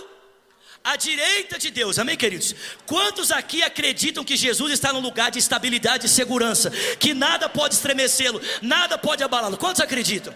à 0.83 0.95
direita 0.95 1.57
de 1.57 1.71
Deus, 1.71 1.97
amém, 1.97 2.17
queridos? 2.17 2.53
Quantos 2.85 3.31
aqui 3.31 3.63
acreditam 3.63 4.23
que 4.23 4.35
Jesus 4.35 4.73
está 4.73 4.91
num 4.91 4.99
lugar 4.99 5.31
de 5.31 5.39
estabilidade 5.39 6.05
e 6.05 6.09
segurança, 6.09 6.69
que 6.99 7.13
nada 7.13 7.47
pode 7.47 7.75
estremecê-lo, 7.75 8.41
nada 8.61 8.97
pode 8.97 9.23
abalá-lo? 9.23 9.57
Quantos 9.57 9.81
acreditam? 9.81 10.35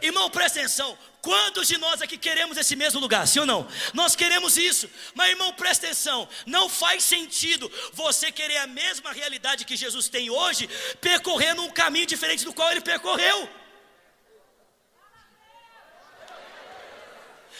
Irmão, 0.00 0.30
presta 0.30 0.60
atenção. 0.60 0.98
Quantos 1.20 1.68
de 1.68 1.78
nós 1.78 2.02
aqui 2.02 2.18
queremos 2.18 2.56
esse 2.56 2.74
mesmo 2.74 2.98
lugar, 2.98 3.28
sim 3.28 3.38
ou 3.38 3.46
não? 3.46 3.68
Nós 3.94 4.16
queremos 4.16 4.56
isso, 4.56 4.90
mas 5.14 5.30
irmão, 5.30 5.52
presta 5.52 5.86
atenção: 5.86 6.28
não 6.44 6.68
faz 6.68 7.04
sentido 7.04 7.70
você 7.92 8.32
querer 8.32 8.56
a 8.56 8.66
mesma 8.66 9.12
realidade 9.12 9.64
que 9.64 9.76
Jesus 9.76 10.08
tem 10.08 10.30
hoje, 10.30 10.68
percorrendo 11.00 11.62
um 11.62 11.70
caminho 11.70 12.06
diferente 12.06 12.44
do 12.44 12.52
qual 12.52 12.72
ele 12.72 12.80
percorreu. 12.80 13.48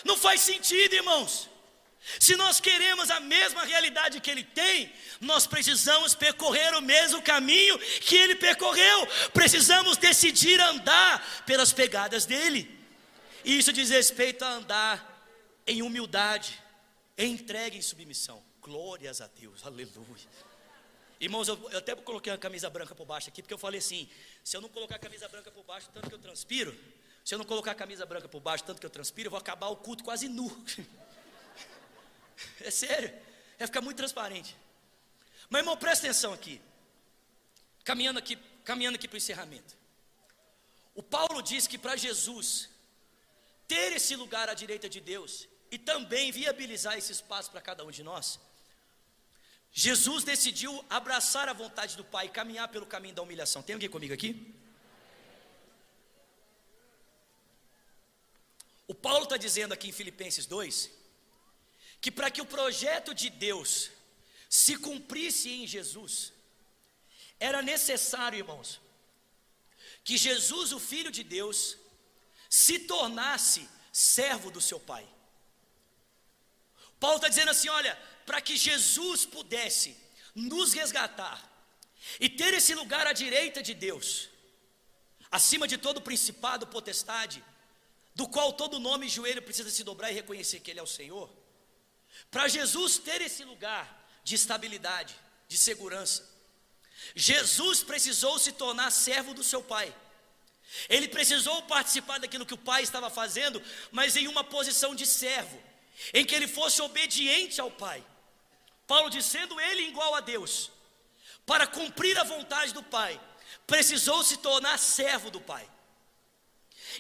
Não 0.04 0.16
faz 0.16 0.40
sentido, 0.40 0.94
irmãos. 0.94 1.48
Se 2.18 2.34
nós 2.34 2.58
queremos 2.58 3.10
a 3.10 3.20
mesma 3.20 3.64
realidade 3.64 4.20
que 4.20 4.30
ele 4.30 4.42
tem, 4.42 4.92
nós 5.20 5.46
precisamos 5.46 6.14
percorrer 6.14 6.74
o 6.74 6.82
mesmo 6.82 7.22
caminho 7.22 7.78
que 7.78 8.16
ele 8.16 8.34
percorreu. 8.34 9.06
Precisamos 9.32 9.96
decidir 9.96 10.60
andar 10.60 11.44
pelas 11.46 11.72
pegadas 11.72 12.26
dele. 12.26 12.68
E 13.44 13.56
isso 13.56 13.72
diz 13.72 13.90
respeito 13.90 14.44
a 14.44 14.50
andar 14.50 15.12
em 15.66 15.82
humildade, 15.82 16.60
em 17.16 17.34
entrega 17.34 17.76
em 17.76 17.82
submissão. 17.82 18.42
Glórias 18.60 19.20
a 19.20 19.28
Deus, 19.28 19.64
aleluia. 19.64 20.28
Irmãos, 21.20 21.46
eu, 21.46 21.70
eu 21.70 21.78
até 21.78 21.94
coloquei 21.94 22.32
uma 22.32 22.38
camisa 22.38 22.68
branca 22.68 22.96
por 22.96 23.06
baixo 23.06 23.28
aqui, 23.28 23.42
porque 23.42 23.54
eu 23.54 23.58
falei 23.58 23.78
assim: 23.78 24.08
se 24.42 24.56
eu 24.56 24.60
não 24.60 24.68
colocar 24.68 24.96
a 24.96 24.98
camisa 24.98 25.28
branca 25.28 25.52
por 25.52 25.62
baixo, 25.62 25.88
tanto 25.94 26.08
que 26.08 26.14
eu 26.14 26.18
transpiro, 26.18 26.76
se 27.24 27.34
eu 27.34 27.38
não 27.38 27.44
colocar 27.44 27.72
a 27.72 27.74
camisa 27.74 28.04
branca 28.04 28.28
por 28.28 28.40
baixo, 28.40 28.64
tanto 28.64 28.80
que 28.80 28.86
eu 28.86 28.90
transpiro, 28.90 29.26
eu 29.26 29.30
vou 29.30 29.38
acabar 29.38 29.68
o 29.68 29.76
culto 29.76 30.04
quase 30.04 30.28
nu. 30.28 30.48
É 32.60 32.72
sério, 32.72 33.12
vai 33.56 33.68
ficar 33.68 33.80
muito 33.80 33.98
transparente. 33.98 34.56
Mas 35.48 35.60
irmão, 35.60 35.76
presta 35.76 36.06
atenção 36.06 36.32
aqui. 36.32 36.60
Caminhando 37.84 38.18
aqui, 38.18 38.36
caminhando 38.64 38.96
aqui 38.96 39.06
para 39.06 39.14
o 39.14 39.18
encerramento. 39.18 39.76
O 40.94 41.02
Paulo 41.02 41.40
diz 41.40 41.68
que 41.68 41.78
para 41.78 41.94
Jesus 41.94 42.68
ter 43.68 43.92
esse 43.92 44.16
lugar 44.16 44.48
à 44.48 44.54
direita 44.54 44.88
de 44.88 45.00
Deus 45.00 45.46
e 45.70 45.78
também 45.78 46.32
viabilizar 46.32 46.98
esse 46.98 47.12
espaço 47.12 47.50
para 47.50 47.60
cada 47.60 47.84
um 47.84 47.90
de 47.90 48.02
nós, 48.02 48.40
Jesus 49.72 50.24
decidiu 50.24 50.84
abraçar 50.90 51.48
a 51.48 51.52
vontade 51.52 51.96
do 51.96 52.04
Pai 52.04 52.26
e 52.26 52.30
caminhar 52.30 52.68
pelo 52.68 52.86
caminho 52.86 53.14
da 53.14 53.22
humilhação. 53.22 53.62
Tem 53.62 53.74
alguém 53.74 53.88
comigo 53.88 54.12
aqui? 54.12 54.54
O 58.92 58.94
Paulo 58.94 59.24
está 59.24 59.38
dizendo 59.46 59.72
aqui 59.72 59.88
em 59.88 59.98
Filipenses 60.00 60.44
2 60.44 60.90
que 62.02 62.10
para 62.16 62.30
que 62.30 62.42
o 62.42 62.50
projeto 62.56 63.10
de 63.20 63.28
Deus 63.30 63.90
se 64.62 64.74
cumprisse 64.86 65.48
em 65.50 65.66
Jesus, 65.74 66.14
era 67.48 67.60
necessário, 67.62 68.40
irmãos, 68.42 68.70
que 70.04 70.16
Jesus, 70.26 70.72
o 70.72 70.80
Filho 70.90 71.10
de 71.18 71.24
Deus, 71.36 71.78
se 72.50 72.80
tornasse 72.80 73.62
servo 73.90 74.50
do 74.50 74.60
seu 74.60 74.78
pai. 74.78 75.06
Paulo 77.00 77.16
está 77.16 77.28
dizendo 77.28 77.52
assim: 77.52 77.70
olha, 77.70 77.94
para 78.26 78.42
que 78.42 78.56
Jesus 78.68 79.24
pudesse 79.24 79.96
nos 80.34 80.74
resgatar 80.74 81.38
e 82.20 82.28
ter 82.28 82.52
esse 82.52 82.74
lugar 82.74 83.06
à 83.06 83.14
direita 83.14 83.62
de 83.62 83.74
Deus, 83.86 84.28
acima 85.30 85.66
de 85.66 85.78
todo 85.78 86.06
principado, 86.10 86.66
potestade, 86.66 87.42
do 88.14 88.28
qual 88.28 88.52
todo 88.52 88.78
nome 88.78 89.06
e 89.06 89.08
joelho 89.08 89.42
precisa 89.42 89.70
se 89.70 89.84
dobrar 89.84 90.10
e 90.10 90.14
reconhecer 90.14 90.60
que 90.60 90.70
Ele 90.70 90.80
é 90.80 90.82
o 90.82 90.86
Senhor, 90.86 91.30
para 92.30 92.48
Jesus 92.48 92.98
ter 92.98 93.20
esse 93.20 93.44
lugar 93.44 94.06
de 94.22 94.34
estabilidade, 94.34 95.14
de 95.48 95.56
segurança, 95.56 96.30
Jesus 97.14 97.82
precisou 97.82 98.38
se 98.38 98.52
tornar 98.52 98.90
servo 98.90 99.34
do 99.34 99.42
seu 99.42 99.62
Pai. 99.62 99.94
Ele 100.88 101.08
precisou 101.08 101.62
participar 101.62 102.18
daquilo 102.18 102.46
que 102.46 102.54
o 102.54 102.58
Pai 102.58 102.82
estava 102.82 103.10
fazendo, 103.10 103.62
mas 103.90 104.16
em 104.16 104.28
uma 104.28 104.44
posição 104.44 104.94
de 104.94 105.06
servo, 105.06 105.60
em 106.14 106.24
que 106.24 106.34
ele 106.34 106.48
fosse 106.48 106.80
obediente 106.80 107.60
ao 107.60 107.70
Pai. 107.70 108.04
Paulo 108.86 109.10
dizendo 109.10 109.60
ele 109.60 109.82
igual 109.82 110.14
a 110.14 110.20
Deus, 110.20 110.70
para 111.44 111.66
cumprir 111.66 112.16
a 112.18 112.24
vontade 112.24 112.72
do 112.72 112.82
Pai, 112.82 113.20
precisou 113.66 114.22
se 114.22 114.38
tornar 114.38 114.78
servo 114.78 115.30
do 115.30 115.40
Pai. 115.40 115.68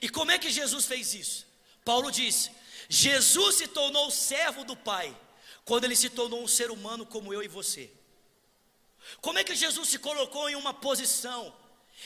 E 0.00 0.08
como 0.08 0.30
é 0.30 0.38
que 0.38 0.50
Jesus 0.50 0.84
fez 0.86 1.14
isso? 1.14 1.46
Paulo 1.84 2.10
diz: 2.10 2.50
Jesus 2.88 3.56
se 3.56 3.66
tornou 3.68 4.10
servo 4.10 4.64
do 4.64 4.76
Pai 4.76 5.14
quando 5.64 5.84
ele 5.84 5.96
se 5.96 6.10
tornou 6.10 6.42
um 6.42 6.48
ser 6.48 6.70
humano 6.70 7.04
como 7.06 7.32
eu 7.32 7.42
e 7.42 7.48
você. 7.48 7.90
Como 9.20 9.38
é 9.38 9.44
que 9.44 9.54
Jesus 9.54 9.88
se 9.88 9.98
colocou 9.98 10.48
em 10.48 10.54
uma 10.54 10.72
posição 10.72 11.54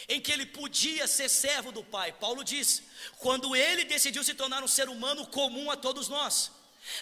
em 0.08 0.20
que 0.20 0.32
ele 0.32 0.46
podia 0.46 1.06
ser 1.06 1.28
servo 1.28 1.70
do 1.70 1.84
Pai? 1.84 2.12
Paulo 2.12 2.42
diz: 2.42 2.82
quando 3.18 3.54
ele 3.54 3.84
decidiu 3.84 4.24
se 4.24 4.34
tornar 4.34 4.62
um 4.62 4.68
ser 4.68 4.88
humano 4.88 5.26
comum 5.26 5.70
a 5.70 5.76
todos 5.76 6.08
nós, 6.08 6.50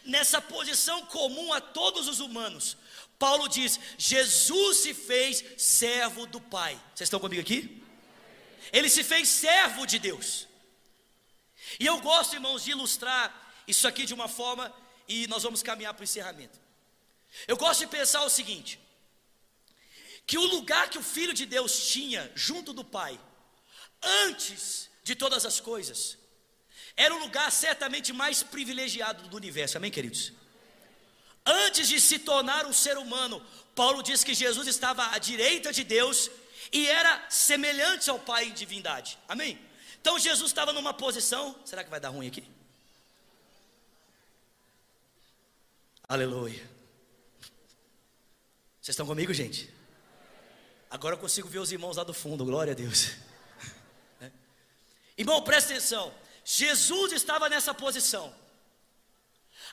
nessa 0.05 0.41
posição 0.41 1.07
comum 1.07 1.53
a 1.53 1.61
todos 1.61 2.09
os 2.09 2.21
humanos, 2.21 2.77
Paulo 3.19 3.49
diz: 3.49 3.79
Jesus 3.97 4.79
se 4.79 4.95
fez 4.95 5.45
servo 5.57 6.27
do 6.27 6.41
Pai. 6.41 6.75
Vocês 6.95 7.07
estão 7.07 7.21
comigo 7.21 7.41
aqui? 7.41 7.83
Ele 8.73 8.89
se 8.89 9.05
fez 9.05 9.29
servo 9.29 9.87
de 9.87 9.99
Deus. 9.99 10.49
E 11.79 11.87
eu 11.87 12.01
gosto, 12.01 12.35
irmãos, 12.35 12.65
de 12.65 12.71
ilustrar 12.71 13.33
isso 13.67 13.87
aqui 13.89 14.05
de 14.05 14.15
uma 14.15 14.29
forma, 14.29 14.73
e 15.09 15.27
nós 15.27 15.43
vamos 15.43 15.63
caminhar 15.63 15.95
para 15.95 16.03
o 16.03 16.05
encerramento. 16.05 16.59
Eu 17.49 17.57
gosto 17.57 17.81
de 17.81 17.87
pensar 17.87 18.23
o 18.25 18.31
seguinte: 18.31 18.79
que 20.27 20.39
o 20.39 20.47
lugar 20.47 20.89
que 20.89 20.99
o 20.99 21.03
Filho 21.03 21.35
de 21.35 21.47
Deus 21.47 21.89
tinha 21.89 22.31
junto 22.35 22.73
do 22.73 22.85
Pai, 22.85 23.19
antes 24.03 24.89
de 25.03 25.15
todas 25.15 25.45
as 25.45 25.61
coisas, 25.61 26.17
era 26.97 27.15
o 27.15 27.19
lugar 27.19 27.51
certamente 27.51 28.13
mais 28.13 28.43
privilegiado 28.43 29.29
do 29.29 29.37
universo, 29.37 29.77
amém, 29.77 29.91
queridos? 29.91 30.33
Antes 31.45 31.89
de 31.89 32.01
se 32.01 32.21
tornar 32.21 32.67
um 32.67 32.73
ser 32.73 32.97
humano, 32.97 33.45
Paulo 33.75 34.03
diz 34.03 34.25
que 34.25 34.33
Jesus 34.33 34.67
estava 34.67 35.11
à 35.11 35.19
direita 35.19 35.73
de 35.73 35.85
Deus 35.85 36.31
e 36.73 36.87
era 36.87 37.27
semelhante 37.29 38.09
ao 38.09 38.19
Pai 38.19 38.47
em 38.47 38.53
divindade, 38.53 39.19
amém? 39.29 39.59
Então 40.05 40.19
Jesus 40.19 40.51
estava 40.51 40.71
numa 40.71 40.93
posição, 40.93 41.59
será 41.65 41.83
que 41.83 41.89
vai 41.89 41.99
dar 41.99 42.11
ruim 42.11 42.29
aqui? 42.29 42.45
Aleluia. 46.07 46.63
Vocês 48.83 48.91
estão 48.91 49.07
comigo, 49.07 49.33
gente? 49.33 49.73
Agora 50.91 51.15
eu 51.15 51.19
consigo 51.19 51.49
ver 51.49 51.59
os 51.59 51.73
irmãos 51.73 51.97
lá 51.97 52.05
do 52.05 52.13
fundo, 52.13 52.45
glória 52.45 52.73
a 52.73 52.77
Deus. 52.77 53.13
É. 54.21 54.31
Irmão, 55.17 55.43
presta 55.43 55.73
atenção. 55.73 56.15
Jesus 56.45 57.13
estava 57.13 57.49
nessa 57.49 57.73
posição, 57.73 58.27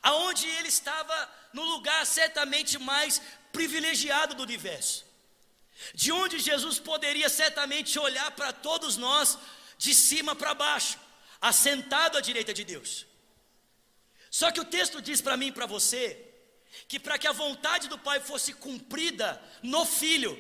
aonde 0.02 0.48
ele 0.48 0.70
estava 0.70 1.30
no 1.52 1.63
lugar 1.65 2.06
certamente 2.06 2.80
mais 2.80 3.22
privilegiado 3.52 4.34
do 4.34 4.44
universo, 4.44 5.06
de 5.94 6.10
onde 6.13 6.39
Jesus 6.39 6.80
poderia 6.80 7.28
certamente 7.28 8.00
olhar 8.00 8.32
para 8.32 8.54
todos 8.54 8.96
nós 8.96 9.38
de 9.86 9.96
cima 9.96 10.36
para 10.36 10.54
baixo, 10.54 11.00
assentado 11.50 12.15
à 12.15 12.22
direita 12.22 12.54
de 12.54 12.63
Deus. 12.63 13.08
Só 14.30 14.52
que 14.52 14.60
o 14.60 14.70
texto 14.78 15.02
diz 15.02 15.20
para 15.22 15.36
mim 15.36 15.48
e 15.48 15.52
para 15.52 15.65
você 15.65 16.06
que 16.88 17.00
para 17.00 17.17
que 17.17 17.28
a 17.28 17.32
vontade 17.32 17.88
do 17.88 17.98
Pai 17.98 18.20
fosse 18.20 18.54
cumprida 18.54 19.41
no 19.63 19.84
Filho, 19.84 20.34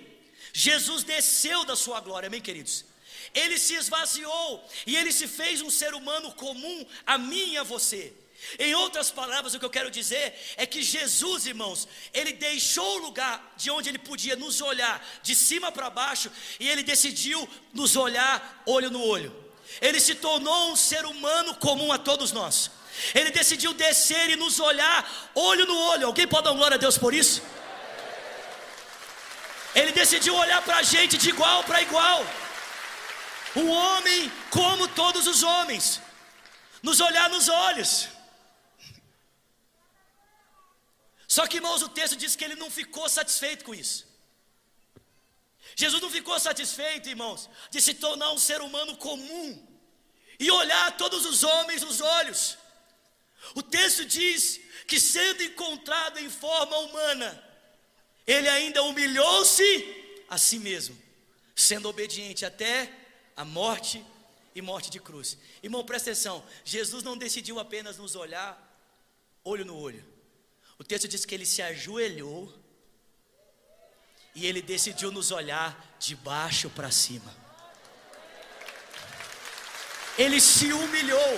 Jesus 0.53 1.03
desceu 1.03 1.65
da 1.65 1.75
sua 1.75 1.99
glória, 1.99 2.27
amém, 2.27 2.39
queridos? 2.39 2.85
Ele 3.33 3.57
se 3.57 3.73
esvaziou 3.73 4.63
e 4.85 4.95
ele 4.95 5.11
se 5.11 5.27
fez 5.27 5.59
um 5.59 5.71
ser 5.71 5.95
humano 5.95 6.31
comum 6.35 6.85
a 7.03 7.17
mim 7.17 7.53
e 7.53 7.57
a 7.57 7.63
você. 7.63 8.13
Em 8.57 8.73
outras 8.75 9.11
palavras, 9.11 9.53
o 9.53 9.59
que 9.59 9.65
eu 9.65 9.69
quero 9.69 9.91
dizer 9.91 10.33
é 10.57 10.65
que 10.65 10.81
Jesus, 10.81 11.45
irmãos, 11.45 11.87
ele 12.13 12.33
deixou 12.33 12.97
o 12.97 13.01
lugar 13.03 13.53
de 13.55 13.69
onde 13.69 13.89
ele 13.89 13.99
podia 13.99 14.35
nos 14.35 14.61
olhar 14.61 15.05
de 15.21 15.35
cima 15.35 15.71
para 15.71 15.89
baixo 15.89 16.31
e 16.59 16.67
ele 16.67 16.83
decidiu 16.83 17.47
nos 17.73 17.95
olhar 17.95 18.63
olho 18.65 18.89
no 18.89 19.01
olho. 19.03 19.33
Ele 19.79 19.99
se 19.99 20.15
tornou 20.15 20.71
um 20.71 20.75
ser 20.75 21.05
humano 21.05 21.55
comum 21.55 21.91
a 21.91 21.97
todos 21.97 22.31
nós. 22.31 22.71
Ele 23.13 23.31
decidiu 23.31 23.73
descer 23.73 24.29
e 24.29 24.35
nos 24.35 24.59
olhar 24.59 25.31
olho 25.33 25.65
no 25.65 25.77
olho. 25.77 26.07
Alguém 26.07 26.27
pode 26.27 26.43
dar 26.43 26.53
glória 26.53 26.75
a 26.75 26.79
Deus 26.79 26.97
por 26.97 27.13
isso? 27.13 27.41
Ele 29.73 29.91
decidiu 29.91 30.35
olhar 30.35 30.61
para 30.61 30.77
a 30.77 30.83
gente 30.83 31.17
de 31.17 31.29
igual 31.29 31.63
para 31.63 31.81
igual. 31.81 32.25
Um 33.55 33.69
homem 33.69 34.31
como 34.49 34.87
todos 34.87 35.27
os 35.27 35.43
homens, 35.43 36.01
nos 36.81 36.99
olhar 36.99 37.29
nos 37.29 37.47
olhos. 37.47 38.09
Só 41.35 41.47
que, 41.47 41.57
irmãos, 41.59 41.81
o 41.81 41.87
texto 41.87 42.17
diz 42.17 42.35
que 42.35 42.43
ele 42.43 42.55
não 42.55 42.69
ficou 42.69 43.07
satisfeito 43.07 43.63
com 43.63 43.73
isso. 43.73 44.05
Jesus 45.77 46.01
não 46.01 46.09
ficou 46.09 46.37
satisfeito, 46.37 47.07
irmãos, 47.07 47.49
de 47.69 47.81
se 47.81 47.93
tornar 47.93 48.33
um 48.33 48.37
ser 48.37 48.59
humano 48.61 48.97
comum 48.97 49.65
e 50.37 50.51
olhar 50.51 50.97
todos 50.97 51.25
os 51.25 51.41
homens 51.41 51.83
nos 51.83 52.01
olhos. 52.01 52.57
O 53.55 53.63
texto 53.63 54.03
diz 54.03 54.59
que, 54.85 54.99
sendo 54.99 55.41
encontrado 55.41 56.19
em 56.19 56.29
forma 56.29 56.77
humana, 56.79 57.41
ele 58.27 58.49
ainda 58.49 58.83
humilhou-se 58.83 60.25
a 60.27 60.37
si 60.37 60.59
mesmo, 60.59 61.01
sendo 61.55 61.87
obediente 61.87 62.45
até 62.45 62.91
a 63.37 63.45
morte 63.45 64.05
e 64.53 64.61
morte 64.61 64.89
de 64.89 64.99
cruz. 64.99 65.37
Irmão, 65.63 65.85
presta 65.85 66.09
atenção: 66.09 66.45
Jesus 66.65 67.03
não 67.03 67.17
decidiu 67.17 67.57
apenas 67.57 67.97
nos 67.97 68.15
olhar 68.15 68.51
olho 69.45 69.63
no 69.63 69.77
olho. 69.77 70.10
O 70.81 70.83
texto 70.83 71.07
diz 71.07 71.23
que 71.27 71.35
ele 71.35 71.45
se 71.45 71.61
ajoelhou 71.61 72.41
e 74.33 74.47
ele 74.47 74.63
decidiu 74.63 75.09
nos 75.11 75.29
olhar 75.39 75.69
de 75.99 76.15
baixo 76.15 76.71
para 76.71 76.89
cima. 76.89 77.31
Ele 80.17 80.39
se 80.41 80.73
humilhou. 80.73 81.33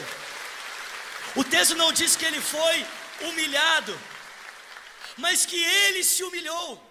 O 1.35 1.43
texto 1.43 1.75
não 1.75 1.91
diz 1.91 2.15
que 2.15 2.23
ele 2.29 2.39
foi 2.39 2.77
humilhado, 3.27 3.93
mas 5.17 5.45
que 5.45 5.61
ele 5.61 6.05
se 6.05 6.23
humilhou. 6.23 6.81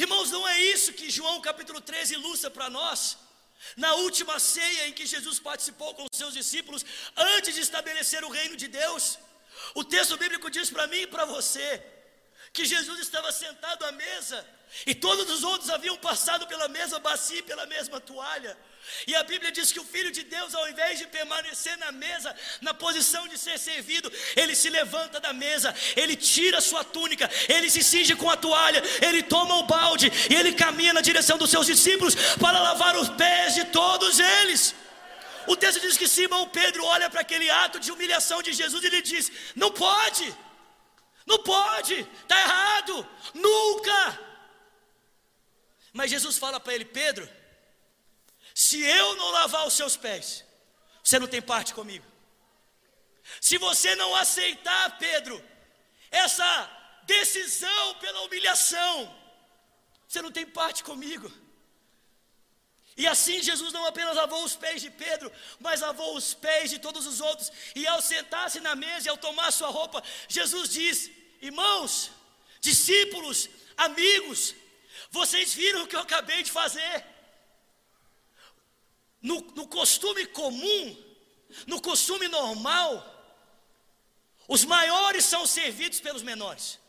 Irmãos, 0.00 0.32
não 0.32 0.48
é 0.48 0.60
isso 0.60 0.92
que 0.92 1.08
João 1.18 1.40
capítulo 1.40 1.80
13 1.80 2.14
ilustra 2.14 2.50
para 2.50 2.68
nós. 2.68 3.18
Na 3.76 3.94
última 3.94 4.40
ceia 4.40 4.88
em 4.88 4.92
que 4.92 5.06
Jesus 5.06 5.38
participou 5.38 5.94
com 5.94 6.06
os 6.10 6.18
seus 6.18 6.34
discípulos, 6.34 6.84
antes 7.16 7.54
de 7.54 7.60
estabelecer 7.60 8.24
o 8.24 8.34
reino 8.38 8.56
de 8.56 8.66
Deus, 8.66 9.16
o 9.74 9.84
texto 9.84 10.16
bíblico 10.16 10.50
diz 10.50 10.70
para 10.70 10.86
mim 10.86 11.02
e 11.02 11.06
para 11.06 11.24
você 11.24 11.82
que 12.52 12.64
Jesus 12.64 13.00
estava 13.00 13.30
sentado 13.30 13.84
à 13.84 13.92
mesa 13.92 14.46
e 14.86 14.94
todos 14.94 15.30
os 15.30 15.42
outros 15.42 15.70
haviam 15.70 15.96
passado 15.96 16.46
pela 16.46 16.68
mesma 16.68 16.98
bacia, 16.98 17.42
pela 17.42 17.66
mesma 17.66 18.00
toalha. 18.00 18.56
E 19.06 19.14
a 19.14 19.22
Bíblia 19.22 19.50
diz 19.52 19.70
que 19.72 19.80
o 19.80 19.84
Filho 19.84 20.10
de 20.10 20.22
Deus, 20.22 20.54
ao 20.54 20.68
invés 20.68 20.98
de 20.98 21.06
permanecer 21.06 21.76
na 21.78 21.92
mesa, 21.92 22.34
na 22.60 22.72
posição 22.72 23.26
de 23.28 23.36
ser 23.36 23.58
servido, 23.58 24.10
ele 24.34 24.54
se 24.54 24.70
levanta 24.70 25.20
da 25.20 25.32
mesa, 25.32 25.74
ele 25.96 26.16
tira 26.16 26.58
a 26.58 26.60
sua 26.62 26.84
túnica, 26.84 27.30
ele 27.48 27.70
se 27.70 27.82
cinge 27.82 28.14
com 28.14 28.30
a 28.30 28.36
toalha, 28.36 28.82
ele 29.02 29.22
toma 29.22 29.56
o 29.56 29.64
balde 29.64 30.10
e 30.30 30.34
ele 30.34 30.52
caminha 30.52 30.92
na 30.92 31.00
direção 31.00 31.36
dos 31.36 31.50
seus 31.50 31.66
discípulos 31.66 32.14
para 32.36 32.60
lavar 32.60 32.96
os 32.96 33.08
pés 33.10 33.54
de 33.54 33.64
todos 33.66 34.18
eles. 34.18 34.74
O 35.52 35.56
texto 35.56 35.80
diz 35.80 35.96
que 35.96 36.06
Simão 36.06 36.46
Pedro 36.50 36.84
olha 36.84 37.08
para 37.08 37.22
aquele 37.22 37.48
ato 37.48 37.80
de 37.80 37.90
humilhação 37.90 38.42
de 38.42 38.52
Jesus 38.52 38.84
e 38.84 38.86
ele 38.86 39.00
diz: 39.00 39.32
Não 39.56 39.70
pode, 39.70 40.26
não 41.24 41.38
pode, 41.42 41.94
está 42.00 42.38
errado, 42.38 42.94
nunca. 43.32 43.98
Mas 45.92 46.10
Jesus 46.10 46.36
fala 46.36 46.60
para 46.60 46.74
ele: 46.74 46.84
Pedro, 46.84 47.26
se 48.54 48.78
eu 48.82 49.16
não 49.16 49.30
lavar 49.30 49.66
os 49.66 49.72
seus 49.72 49.96
pés, 49.96 50.44
você 51.02 51.18
não 51.18 51.26
tem 51.26 51.40
parte 51.40 51.72
comigo. 51.72 52.04
Se 53.40 53.56
você 53.56 53.94
não 53.96 54.14
aceitar, 54.14 54.98
Pedro, 54.98 55.42
essa 56.10 56.50
decisão 57.04 57.94
pela 57.94 58.20
humilhação, 58.22 58.94
você 60.06 60.20
não 60.20 60.30
tem 60.30 60.44
parte 60.44 60.84
comigo. 60.84 61.32
E 62.98 63.06
assim 63.06 63.40
Jesus 63.40 63.72
não 63.72 63.86
apenas 63.86 64.16
lavou 64.16 64.42
os 64.44 64.56
pés 64.56 64.82
de 64.82 64.90
Pedro, 64.90 65.30
mas 65.60 65.82
lavou 65.82 66.16
os 66.16 66.34
pés 66.34 66.68
de 66.68 66.80
todos 66.80 67.06
os 67.06 67.20
outros. 67.20 67.52
E 67.76 67.86
ao 67.86 68.02
sentar-se 68.02 68.58
na 68.58 68.74
mesa 68.74 69.06
e 69.06 69.10
ao 69.10 69.16
tomar 69.16 69.52
sua 69.52 69.68
roupa, 69.68 70.02
Jesus 70.28 70.68
diz: 70.68 71.08
irmãos, 71.40 72.10
discípulos, 72.60 73.48
amigos, 73.76 74.52
vocês 75.12 75.54
viram 75.54 75.84
o 75.84 75.86
que 75.86 75.94
eu 75.94 76.00
acabei 76.00 76.42
de 76.42 76.50
fazer? 76.50 77.06
No, 79.22 79.36
no 79.54 79.68
costume 79.68 80.26
comum, 80.26 81.04
no 81.68 81.80
costume 81.80 82.26
normal, 82.26 82.92
os 84.48 84.64
maiores 84.64 85.24
são 85.24 85.46
servidos 85.46 86.00
pelos 86.00 86.24
menores. 86.24 86.80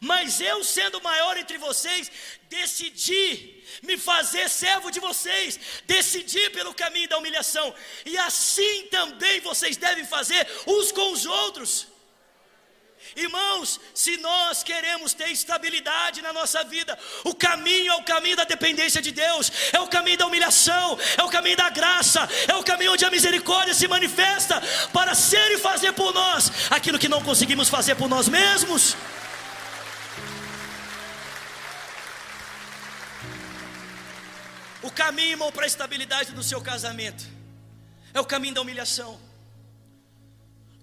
Mas 0.00 0.40
eu, 0.40 0.64
sendo 0.64 1.00
maior 1.02 1.36
entre 1.36 1.58
vocês, 1.58 2.10
decidi 2.48 3.62
me 3.82 3.96
fazer 3.98 4.48
servo 4.48 4.90
de 4.90 5.00
vocês, 5.00 5.58
decidi 5.84 6.50
pelo 6.50 6.74
caminho 6.74 7.08
da 7.08 7.18
humilhação, 7.18 7.74
e 8.04 8.16
assim 8.18 8.86
também 8.90 9.40
vocês 9.40 9.76
devem 9.76 10.04
fazer 10.04 10.46
uns 10.66 10.92
com 10.92 11.12
os 11.12 11.26
outros. 11.26 11.92
Irmãos, 13.14 13.78
se 13.92 14.16
nós 14.18 14.62
queremos 14.62 15.12
ter 15.12 15.28
estabilidade 15.30 16.22
na 16.22 16.32
nossa 16.32 16.64
vida, 16.64 16.98
o 17.24 17.34
caminho 17.34 17.92
é 17.92 17.96
o 17.96 18.04
caminho 18.04 18.36
da 18.36 18.44
dependência 18.44 19.02
de 19.02 19.10
Deus, 19.10 19.52
é 19.72 19.80
o 19.80 19.88
caminho 19.88 20.16
da 20.16 20.26
humilhação, 20.26 20.98
é 21.18 21.22
o 21.22 21.28
caminho 21.28 21.56
da 21.56 21.68
graça, 21.68 22.26
é 22.48 22.54
o 22.54 22.62
caminho 22.62 22.92
onde 22.92 23.04
a 23.04 23.10
misericórdia 23.10 23.74
se 23.74 23.86
manifesta 23.86 24.62
para 24.92 25.14
ser 25.14 25.52
e 25.52 25.58
fazer 25.58 25.92
por 25.92 26.14
nós 26.14 26.50
aquilo 26.70 26.98
que 26.98 27.08
não 27.08 27.22
conseguimos 27.22 27.68
fazer 27.68 27.96
por 27.96 28.08
nós 28.08 28.28
mesmos. 28.28 28.96
Caminho, 34.92 35.32
irmão, 35.36 35.50
para 35.52 35.64
a 35.64 35.66
estabilidade 35.66 36.32
do 36.32 36.42
seu 36.42 36.60
casamento 36.60 37.24
é 38.14 38.20
o 38.20 38.24
caminho 38.24 38.54
da 38.54 38.60
humilhação. 38.60 39.12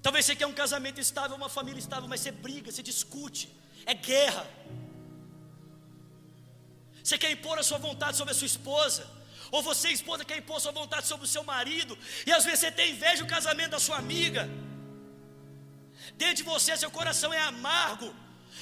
Talvez 0.01 0.25
você 0.25 0.35
quer 0.35 0.47
um 0.47 0.53
casamento 0.53 0.99
estável, 0.99 1.35
uma 1.35 1.49
família 1.49 1.79
estável, 1.79 2.07
mas 2.07 2.21
você 2.21 2.31
briga, 2.31 2.71
você 2.71 2.83
discute, 2.91 3.43
é 3.85 3.93
guerra. 3.93 4.45
Você 7.03 7.17
quer 7.17 7.31
impor 7.31 7.57
a 7.59 7.63
sua 7.63 7.77
vontade 7.77 8.15
sobre 8.17 8.31
a 8.31 8.37
sua 8.39 8.45
esposa, 8.53 9.03
ou 9.51 9.61
você, 9.63 9.89
esposa, 9.89 10.23
quer 10.23 10.37
impor 10.37 10.57
a 10.57 10.59
sua 10.59 10.71
vontade 10.71 11.07
sobre 11.07 11.25
o 11.25 11.29
seu 11.35 11.43
marido, 11.43 11.97
e 12.25 12.31
às 12.31 12.45
vezes 12.45 12.61
você 12.61 12.71
tem 12.71 12.91
inveja 12.91 13.23
do 13.23 13.29
casamento 13.29 13.71
da 13.71 13.79
sua 13.79 13.97
amiga. 13.97 14.49
Dentro 16.15 16.37
de 16.37 16.43
você, 16.43 16.77
seu 16.77 16.91
coração 16.91 17.31
é 17.33 17.41
amargo 17.41 18.13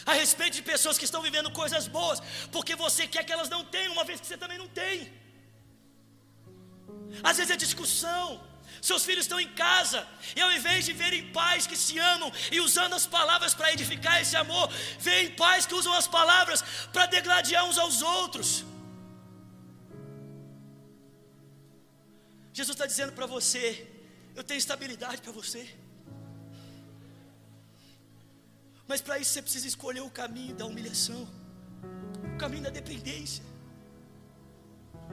a 0.06 0.14
respeito 0.14 0.56
de 0.56 0.62
pessoas 0.62 0.98
que 0.98 1.06
estão 1.06 1.22
vivendo 1.22 1.52
coisas 1.52 1.88
boas, 1.88 2.20
porque 2.52 2.76
você 2.76 3.08
quer 3.08 3.24
que 3.24 3.34
elas 3.34 3.50
não 3.50 3.64
tenham, 3.64 3.94
uma 3.94 4.04
vez 4.04 4.20
que 4.20 4.28
você 4.28 4.38
também 4.38 4.58
não 4.58 4.68
tem. 4.68 5.12
Às 7.24 7.38
vezes 7.38 7.52
é 7.52 7.58
discussão, 7.58 8.42
seus 8.82 9.04
filhos 9.04 9.26
estão 9.26 9.40
em 9.40 9.50
casa, 9.50 10.08
e 10.36 10.42
ao 10.42 10.52
invés 10.52 10.86
de 10.86 10.94
verem 10.94 11.32
pais 11.32 11.66
que 11.66 11.78
se 11.78 11.98
amam 11.98 12.32
e 12.52 12.60
usando 12.60 12.94
as 12.94 13.06
palavras 13.06 13.54
para 13.54 13.72
edificar 13.74 14.22
esse 14.22 14.36
amor, 14.36 14.70
veem 15.00 15.32
pais 15.32 15.66
que 15.66 15.74
usam 15.74 15.94
as 15.94 16.08
palavras 16.08 16.64
para 16.94 17.06
degladiar 17.06 17.66
uns 17.66 17.78
aos 17.78 18.02
outros. 18.02 18.64
Jesus 22.54 22.76
está 22.76 22.86
dizendo 22.86 23.14
para 23.14 23.26
você: 23.26 23.88
eu 24.36 24.44
tenho 24.44 24.58
estabilidade 24.58 25.22
para 25.22 25.32
você. 25.32 25.62
Mas 28.88 29.02
para 29.02 29.20
isso 29.20 29.32
você 29.34 29.42
precisa 29.42 29.68
escolher 29.68 30.02
o 30.02 30.10
caminho 30.10 30.56
da 30.56 30.66
humilhação, 30.66 31.28
o 32.34 32.38
caminho 32.38 32.64
da 32.64 32.70
dependência. 32.70 33.44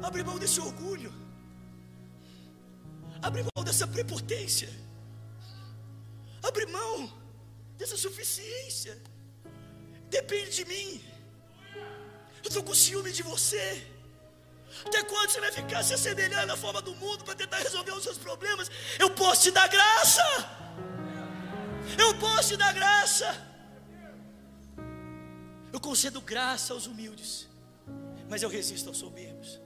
Abre 0.02 0.22
mão 0.22 0.38
desse 0.38 0.60
orgulho. 0.60 1.23
Abre 3.26 3.42
mão 3.42 3.64
dessa 3.64 3.86
prepotência. 3.86 4.68
Abre 6.42 6.66
mão 6.66 7.10
dessa 7.78 7.96
suficiência. 7.96 8.94
Depende 10.10 10.50
de 10.58 10.64
mim. 10.66 11.02
Eu 12.44 12.48
estou 12.48 12.62
com 12.62 12.74
ciúme 12.74 13.12
de 13.12 13.22
você. 13.22 13.66
Até 14.84 15.02
quando 15.04 15.30
você 15.30 15.40
vai 15.40 15.52
ficar 15.52 15.82
se 15.82 15.94
assemelhando 15.94 16.52
à 16.52 16.56
forma 16.64 16.82
do 16.82 16.94
mundo 16.96 17.24
para 17.24 17.34
tentar 17.34 17.58
resolver 17.58 17.92
os 17.92 18.02
seus 18.02 18.18
problemas? 18.18 18.70
Eu 18.98 19.10
posso 19.22 19.44
te 19.44 19.50
dar 19.50 19.68
graça. 19.68 20.26
Eu 21.98 22.14
posso 22.18 22.48
te 22.50 22.56
dar 22.58 22.74
graça. 22.74 23.28
Eu 25.72 25.80
concedo 25.80 26.20
graça 26.20 26.74
aos 26.74 26.86
humildes, 26.86 27.48
mas 28.28 28.42
eu 28.42 28.50
resisto 28.50 28.88
aos 28.90 28.98
soberbos. 28.98 29.60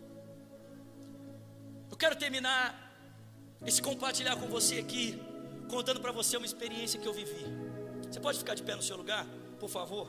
Eu 1.90 1.96
quero 1.96 2.14
terminar 2.16 2.87
esse 3.66 3.82
compartilhar 3.82 4.36
com 4.36 4.46
você 4.46 4.78
aqui, 4.78 5.20
contando 5.68 6.00
para 6.00 6.12
você 6.12 6.36
uma 6.36 6.46
experiência 6.46 6.98
que 7.00 7.06
eu 7.06 7.12
vivi. 7.12 7.44
Você 8.10 8.20
pode 8.20 8.38
ficar 8.38 8.54
de 8.54 8.62
pé 8.62 8.74
no 8.74 8.82
seu 8.82 8.96
lugar, 8.96 9.26
por 9.58 9.68
favor? 9.68 10.08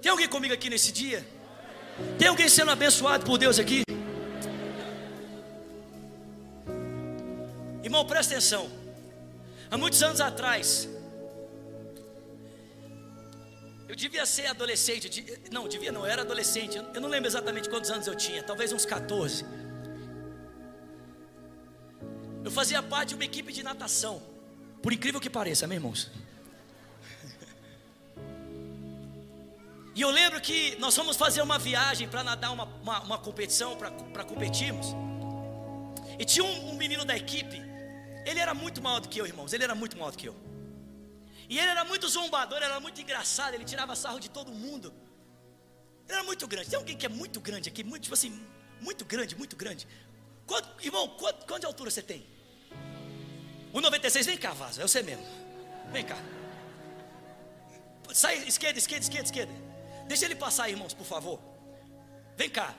Tem 0.00 0.10
alguém 0.10 0.28
comigo 0.28 0.54
aqui 0.54 0.68
nesse 0.68 0.92
dia? 0.92 1.26
Tem 2.18 2.28
alguém 2.28 2.48
sendo 2.48 2.70
abençoado 2.70 3.24
por 3.24 3.38
Deus 3.38 3.58
aqui? 3.58 3.82
Irmão, 7.82 8.04
presta 8.06 8.34
atenção. 8.34 8.68
Há 9.70 9.78
muitos 9.78 10.02
anos 10.02 10.20
atrás, 10.20 10.88
eu 13.88 13.96
devia 13.96 14.24
ser 14.26 14.46
adolescente, 14.46 15.24
não, 15.50 15.66
devia 15.66 15.90
não, 15.90 16.02
eu 16.02 16.06
era 16.06 16.22
adolescente, 16.22 16.76
eu 16.76 17.00
não 17.00 17.08
lembro 17.08 17.28
exatamente 17.28 17.68
quantos 17.68 17.90
anos 17.90 18.06
eu 18.06 18.14
tinha, 18.14 18.42
talvez 18.42 18.72
uns 18.72 18.84
14. 18.84 19.44
Eu 22.44 22.50
fazia 22.50 22.82
parte 22.82 23.08
de 23.08 23.14
uma 23.14 23.24
equipe 23.24 23.50
de 23.52 23.62
natação. 23.62 24.22
Por 24.82 24.92
incrível 24.92 25.18
que 25.18 25.30
pareça, 25.30 25.66
meus 25.66 25.78
irmãos. 25.78 26.10
E 29.94 30.00
eu 30.02 30.10
lembro 30.10 30.40
que 30.40 30.76
nós 30.76 30.94
fomos 30.94 31.16
fazer 31.16 31.40
uma 31.40 31.58
viagem 31.58 32.06
para 32.06 32.22
nadar 32.22 32.52
uma, 32.52 32.64
uma, 32.64 33.00
uma 33.00 33.18
competição, 33.18 33.76
para 33.76 34.24
competirmos. 34.24 34.88
E 36.18 36.24
tinha 36.24 36.44
um, 36.44 36.70
um, 36.70 36.74
menino 36.74 37.04
da 37.04 37.16
equipe. 37.16 37.62
Ele 38.26 38.40
era 38.40 38.52
muito 38.52 38.82
maior 38.82 39.00
do 39.00 39.08
que 39.08 39.18
eu, 39.18 39.26
irmãos. 39.26 39.52
Ele 39.54 39.64
era 39.64 39.74
muito 39.74 39.96
maior 39.96 40.10
do 40.10 40.18
que 40.18 40.28
eu. 40.28 40.36
E 41.48 41.58
ele 41.58 41.68
era 41.68 41.84
muito 41.84 42.08
zombador, 42.08 42.58
ele 42.58 42.66
era 42.66 42.80
muito 42.80 43.00
engraçado. 43.00 43.54
Ele 43.54 43.64
tirava 43.64 43.96
sarro 43.96 44.20
de 44.20 44.28
todo 44.28 44.52
mundo. 44.52 44.92
Ele 46.06 46.18
era 46.18 46.24
muito 46.24 46.46
grande. 46.46 46.68
Tem 46.68 46.78
alguém 46.78 46.96
que 46.96 47.06
é 47.06 47.08
muito 47.08 47.40
grande 47.40 47.70
aqui? 47.70 47.82
Muito, 47.82 48.02
tipo 48.02 48.14
assim, 48.14 48.44
muito 48.82 49.04
grande, 49.04 49.34
muito 49.34 49.56
grande. 49.56 49.86
Quanto, 50.44 50.68
irmão, 50.84 51.08
quanto, 51.16 51.46
quanto 51.46 51.60
de 51.60 51.66
altura 51.66 51.90
você 51.90 52.02
tem? 52.02 52.33
1,96, 53.74 54.24
vem 54.24 54.36
cá, 54.36 54.52
vaso, 54.52 54.80
é 54.80 54.86
você 54.86 55.02
mesmo. 55.02 55.24
Vem 55.92 56.04
cá. 56.04 56.16
Sai, 58.12 58.36
esquerda, 58.46 58.78
esquerda, 58.78 59.02
esquerda, 59.02 59.26
esquerda. 59.26 59.52
Deixa 60.06 60.24
ele 60.24 60.36
passar, 60.36 60.68
irmãos, 60.68 60.94
por 60.94 61.04
favor. 61.04 61.40
Vem 62.36 62.48
cá. 62.48 62.72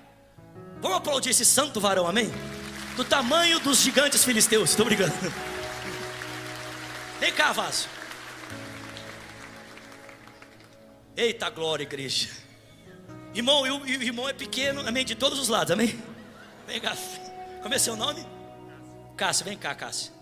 Vamos 0.79 0.97
aplaudir 0.97 1.31
esse 1.31 1.43
santo 1.43 1.81
varão, 1.81 2.07
amém? 2.07 2.31
Do 2.95 3.03
tamanho 3.03 3.59
dos 3.59 3.79
gigantes 3.79 4.23
filisteus. 4.23 4.69
Estou 4.69 4.85
brincando. 4.85 5.13
Vem 7.19 7.33
cá, 7.33 7.51
vaso. 7.51 7.89
Eita 11.17 11.49
glória, 11.49 11.83
igreja. 11.83 12.29
Irmão, 13.33 13.63
o, 13.63 13.81
o 13.81 13.87
irmão 13.87 14.29
é 14.29 14.33
pequeno, 14.33 14.87
amém? 14.87 15.03
De 15.03 15.15
todos 15.15 15.39
os 15.39 15.49
lados, 15.49 15.71
amém? 15.71 16.01
Vem 16.65 16.79
cá. 16.79 16.95
Como 17.61 17.73
é 17.73 17.77
seu 17.77 17.97
nome? 17.97 18.25
Cássio, 19.17 19.43
vem 19.43 19.57
cá, 19.57 19.75
Cássio. 19.75 20.14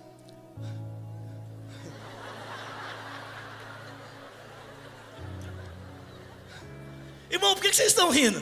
Irmão, 7.35 7.55
por 7.55 7.61
que 7.63 7.73
vocês 7.73 7.87
estão 7.87 8.09
rindo? 8.11 8.41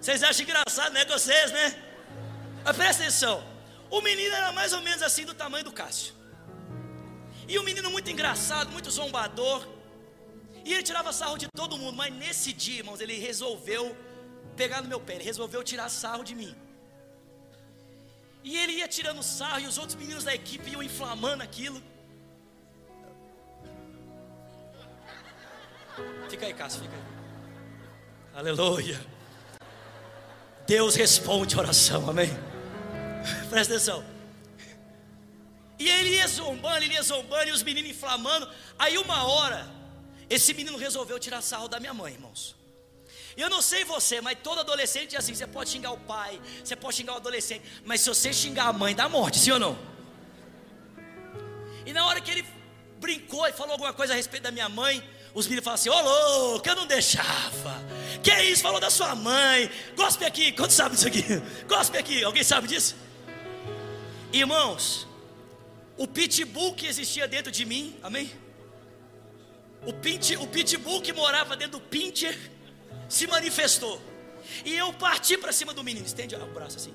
Vocês 0.00 0.24
acham 0.24 0.42
engraçado, 0.44 0.92
né? 0.92 1.04
Vocês, 1.04 1.52
né? 1.52 1.66
Mas 2.64 2.76
presta 2.76 3.02
atenção. 3.04 3.36
O 3.88 4.00
menino 4.00 4.34
era 4.34 4.50
mais 4.50 4.72
ou 4.72 4.82
menos 4.82 5.02
assim 5.08 5.24
do 5.24 5.34
tamanho 5.42 5.64
do 5.68 5.70
Cássio. 5.70 6.12
E 7.46 7.56
um 7.60 7.62
menino 7.62 7.88
muito 7.92 8.10
engraçado, 8.10 8.72
muito 8.72 8.90
zombador. 8.90 9.60
E 10.64 10.74
ele 10.74 10.82
tirava 10.82 11.12
sarro 11.12 11.38
de 11.38 11.46
todo 11.60 11.78
mundo. 11.78 11.96
Mas 11.96 12.12
nesse 12.12 12.52
dia, 12.52 12.78
irmãos, 12.78 13.00
ele 13.00 13.16
resolveu 13.28 13.96
pegar 14.56 14.82
no 14.82 14.88
meu 14.88 14.98
pé. 14.98 15.14
Ele 15.14 15.24
resolveu 15.32 15.62
tirar 15.62 15.88
sarro 15.88 16.24
de 16.24 16.34
mim. 16.34 16.52
E 18.42 18.58
ele 18.58 18.72
ia 18.80 18.88
tirando 18.88 19.22
sarro 19.22 19.60
e 19.60 19.66
os 19.68 19.78
outros 19.78 19.94
meninos 19.94 20.24
da 20.24 20.34
equipe 20.34 20.70
iam 20.70 20.82
inflamando 20.82 21.44
aquilo. 21.44 21.80
Fica 26.28 26.46
aí, 26.46 26.54
Cássio, 26.54 26.82
fica 26.82 26.94
aí. 26.94 27.02
Aleluia. 28.34 29.00
Deus 30.66 30.94
responde 30.94 31.56
a 31.56 31.58
oração, 31.60 32.08
amém? 32.08 32.30
Presta 33.48 33.74
atenção. 33.74 34.04
E 35.78 35.88
ele 35.88 36.10
ia 36.16 36.26
zombando, 36.26 36.84
ele 36.84 36.94
ia 36.94 37.02
zombando, 37.02 37.48
e 37.48 37.52
os 37.52 37.62
meninos 37.62 37.90
inflamando. 37.90 38.48
Aí 38.78 38.98
uma 38.98 39.26
hora, 39.26 39.66
esse 40.28 40.52
menino 40.52 40.76
resolveu 40.76 41.18
tirar 41.18 41.40
sarro 41.40 41.68
da 41.68 41.80
minha 41.80 41.94
mãe, 41.94 42.12
irmãos. 42.12 42.56
E 43.36 43.40
eu 43.40 43.48
não 43.48 43.62
sei 43.62 43.84
você, 43.84 44.20
mas 44.20 44.36
todo 44.42 44.60
adolescente 44.60 45.14
é 45.14 45.18
assim: 45.18 45.34
você 45.34 45.46
pode 45.46 45.70
xingar 45.70 45.92
o 45.92 45.98
pai, 45.98 46.40
você 46.62 46.74
pode 46.74 46.96
xingar 46.96 47.14
o 47.14 47.16
adolescente, 47.16 47.62
mas 47.84 48.00
se 48.00 48.08
você 48.08 48.32
xingar 48.32 48.66
a 48.66 48.72
mãe, 48.72 48.94
dá 48.94 49.08
morte, 49.08 49.38
sim 49.38 49.52
ou 49.52 49.58
não? 49.60 49.78
E 51.86 51.92
na 51.92 52.04
hora 52.06 52.20
que 52.20 52.30
ele 52.30 52.44
brincou 53.00 53.46
e 53.46 53.52
falou 53.52 53.72
alguma 53.72 53.92
coisa 53.92 54.12
a 54.12 54.16
respeito 54.16 54.42
da 54.42 54.50
minha 54.50 54.68
mãe, 54.68 55.02
os 55.34 55.46
meninos 55.46 55.64
falaram 55.64 55.80
assim: 55.80 55.90
Ô 55.90 56.00
louco, 56.00 56.68
eu 56.68 56.76
não 56.76 56.86
deixava. 56.86 57.82
Que 58.22 58.32
isso? 58.42 58.62
Falou 58.62 58.80
da 58.80 58.90
sua 58.90 59.14
mãe. 59.14 59.70
Gospe 59.96 60.24
aqui. 60.24 60.52
Quanto 60.52 60.72
sabe 60.72 60.94
disso 60.94 61.08
aqui? 61.08 61.24
Gospe 61.68 61.96
aqui. 61.98 62.24
Alguém 62.24 62.42
sabe 62.42 62.66
disso? 62.68 62.96
Irmãos, 64.32 65.06
o 65.96 66.06
pitbull 66.06 66.74
que 66.74 66.86
existia 66.86 67.26
dentro 67.26 67.50
de 67.50 67.64
mim, 67.64 67.96
amém? 68.02 68.30
O, 69.86 69.92
pit, 69.92 70.36
o 70.36 70.46
pitbull 70.46 71.00
que 71.00 71.12
morava 71.12 71.56
dentro 71.56 71.78
do 71.78 71.80
pincher 71.80 72.36
se 73.08 73.26
manifestou. 73.26 74.00
E 74.64 74.74
eu 74.74 74.92
parti 74.92 75.36
para 75.36 75.52
cima 75.52 75.72
do 75.72 75.84
menino. 75.84 76.06
Estende 76.06 76.34
o 76.34 76.46
braço 76.46 76.76
assim. 76.76 76.94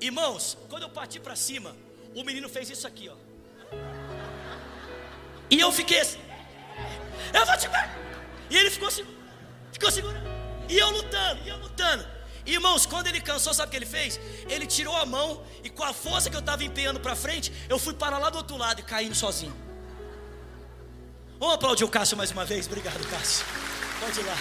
Irmãos, 0.00 0.56
quando 0.68 0.82
eu 0.82 0.90
parti 0.90 1.18
para 1.18 1.36
cima, 1.36 1.74
o 2.14 2.22
menino 2.22 2.48
fez 2.48 2.70
isso 2.70 2.86
aqui, 2.86 3.08
ó. 3.08 3.16
E 5.50 5.60
eu 5.60 5.70
fiquei 5.72 6.00
assim. 6.00 6.18
Eu 7.32 7.46
vou 7.46 7.56
te 7.56 7.68
pegar. 7.68 7.96
E 8.50 8.56
ele 8.56 8.70
ficou, 8.70 8.90
ficou 9.72 9.90
segurando. 9.90 10.26
E 10.68 10.78
eu 10.78 10.90
lutando, 10.90 11.42
e 11.44 11.48
eu 11.48 11.56
lutando. 11.58 12.06
Irmãos, 12.44 12.86
quando 12.86 13.08
ele 13.08 13.20
cansou, 13.20 13.52
sabe 13.52 13.68
o 13.68 13.70
que 13.72 13.76
ele 13.76 13.86
fez? 13.86 14.20
Ele 14.48 14.66
tirou 14.66 14.96
a 14.96 15.04
mão 15.04 15.42
e 15.64 15.68
com 15.68 15.82
a 15.82 15.92
força 15.92 16.30
que 16.30 16.36
eu 16.36 16.40
estava 16.40 16.62
empenhando 16.62 17.00
para 17.00 17.16
frente, 17.16 17.52
eu 17.68 17.78
fui 17.78 17.92
para 17.92 18.18
lá 18.18 18.30
do 18.30 18.38
outro 18.38 18.56
lado 18.56 18.80
e 18.80 18.84
caindo 18.84 19.14
sozinho. 19.14 19.54
Vamos 21.38 21.56
aplaudir 21.56 21.84
o 21.84 21.88
Cássio 21.88 22.16
mais 22.16 22.30
uma 22.30 22.44
vez? 22.44 22.66
Obrigado, 22.66 23.04
Cássio. 23.08 23.44
Pode 24.00 24.20
ir 24.20 24.24
lá. 24.24 24.36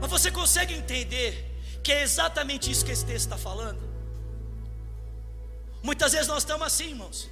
Mas 0.00 0.10
você 0.10 0.30
consegue 0.30 0.74
entender 0.74 1.58
que 1.82 1.92
é 1.92 2.02
exatamente 2.02 2.70
isso 2.70 2.84
que 2.84 2.92
esse 2.92 3.04
texto 3.04 3.26
está 3.26 3.38
falando? 3.38 3.80
Muitas 5.82 6.12
vezes 6.12 6.28
nós 6.28 6.42
estamos 6.42 6.66
assim, 6.66 6.90
irmãos. 6.90 7.28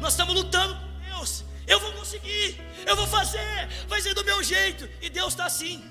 Nós 0.00 0.12
estamos 0.12 0.34
lutando 0.34 0.74
com 0.74 1.10
Deus. 1.10 1.44
Eu 1.66 1.78
vou 1.78 1.92
conseguir, 1.92 2.60
eu 2.86 2.96
vou 2.96 3.06
fazer, 3.06 3.68
vai 3.86 4.00
ser 4.00 4.14
do 4.14 4.24
meu 4.24 4.42
jeito. 4.42 4.88
E 5.00 5.08
Deus 5.08 5.32
está 5.32 5.46
assim, 5.46 5.84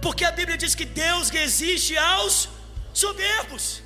porque 0.00 0.24
a 0.24 0.30
Bíblia 0.30 0.58
diz 0.58 0.74
que 0.74 0.84
Deus 0.84 1.30
resiste 1.30 1.96
aos 1.96 2.48
soberbos. 2.92 3.81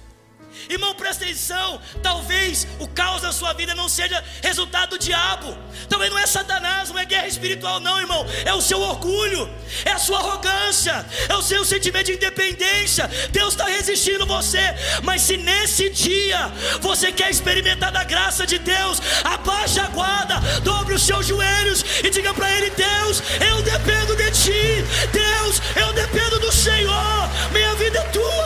Irmão, 0.68 0.94
presta 0.94 1.24
atenção. 1.24 1.80
Talvez 2.02 2.66
o 2.78 2.88
caos 2.88 3.22
da 3.22 3.32
sua 3.32 3.52
vida 3.52 3.74
não 3.74 3.88
seja 3.88 4.22
resultado 4.42 4.90
do 4.90 4.98
diabo. 4.98 5.56
Talvez 5.88 6.10
não 6.10 6.18
é 6.18 6.26
Satanás, 6.26 6.90
não 6.90 6.98
é 6.98 7.04
guerra 7.04 7.28
espiritual, 7.28 7.80
não, 7.80 7.98
irmão. 7.98 8.26
É 8.44 8.52
o 8.52 8.60
seu 8.60 8.80
orgulho, 8.80 9.48
é 9.84 9.92
a 9.92 9.98
sua 9.98 10.18
arrogância, 10.18 11.04
é 11.28 11.34
o 11.34 11.42
seu 11.42 11.64
sentimento 11.64 12.06
de 12.06 12.12
independência. 12.12 13.08
Deus 13.30 13.54
está 13.54 13.64
resistindo 13.64 14.26
você. 14.26 14.60
Mas 15.02 15.22
se 15.22 15.36
nesse 15.36 15.90
dia 15.90 16.50
você 16.80 17.12
quer 17.12 17.30
experimentar 17.30 17.92
da 17.92 18.04
graça 18.04 18.46
de 18.46 18.58
Deus, 18.58 19.00
abaixa 19.24 19.82
a 19.82 19.88
guarda, 19.88 20.40
dobre 20.62 20.94
os 20.94 21.02
seus 21.04 21.26
joelhos 21.26 21.84
e 22.02 22.10
diga 22.10 22.32
para 22.34 22.50
Ele: 22.50 22.70
Deus, 22.70 23.22
eu 23.48 23.62
dependo 23.62 24.16
de 24.16 24.30
Ti. 24.30 24.84
Deus, 25.12 25.60
eu 25.76 25.92
dependo 25.92 26.38
do 26.40 26.52
Senhor. 26.52 27.30
Minha 27.52 27.74
vida 27.74 27.98
é 27.98 28.02
Tua. 28.08 28.45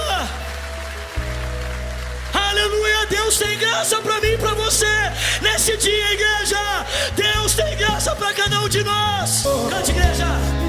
Aleluia, 2.51 3.07
Deus 3.07 3.38
tem 3.38 3.57
graça 3.59 3.98
para 3.98 4.20
mim 4.20 4.32
e 4.32 4.38
para 4.38 4.55
você. 4.55 4.86
Nesse 5.40 5.76
dia, 5.76 6.12
igreja, 6.14 6.84
Deus 7.14 7.55
tem 7.55 7.76
graça 7.76 8.14
para 8.16 8.34
cada 8.34 8.61
um 8.61 8.68
de 8.68 8.82
nós. 8.82 9.44
Cante, 9.70 9.92
igreja. 9.92 10.60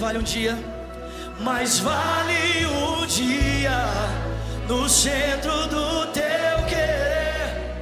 Vale 0.00 0.18
um 0.18 0.22
dia, 0.22 0.58
mais 1.40 1.78
vale 1.78 2.66
o 2.66 3.06
dia 3.06 3.84
no 4.68 4.88
centro 4.88 5.66
do 5.68 6.06
teu 6.06 6.64
querer. 6.68 7.74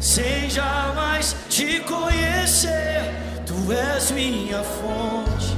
Sem 0.00 0.50
jamais 0.50 1.34
te 1.48 1.80
conhecer, 1.80 3.14
tu 3.46 3.72
és 3.72 4.10
minha 4.10 4.62
fonte, 4.62 5.56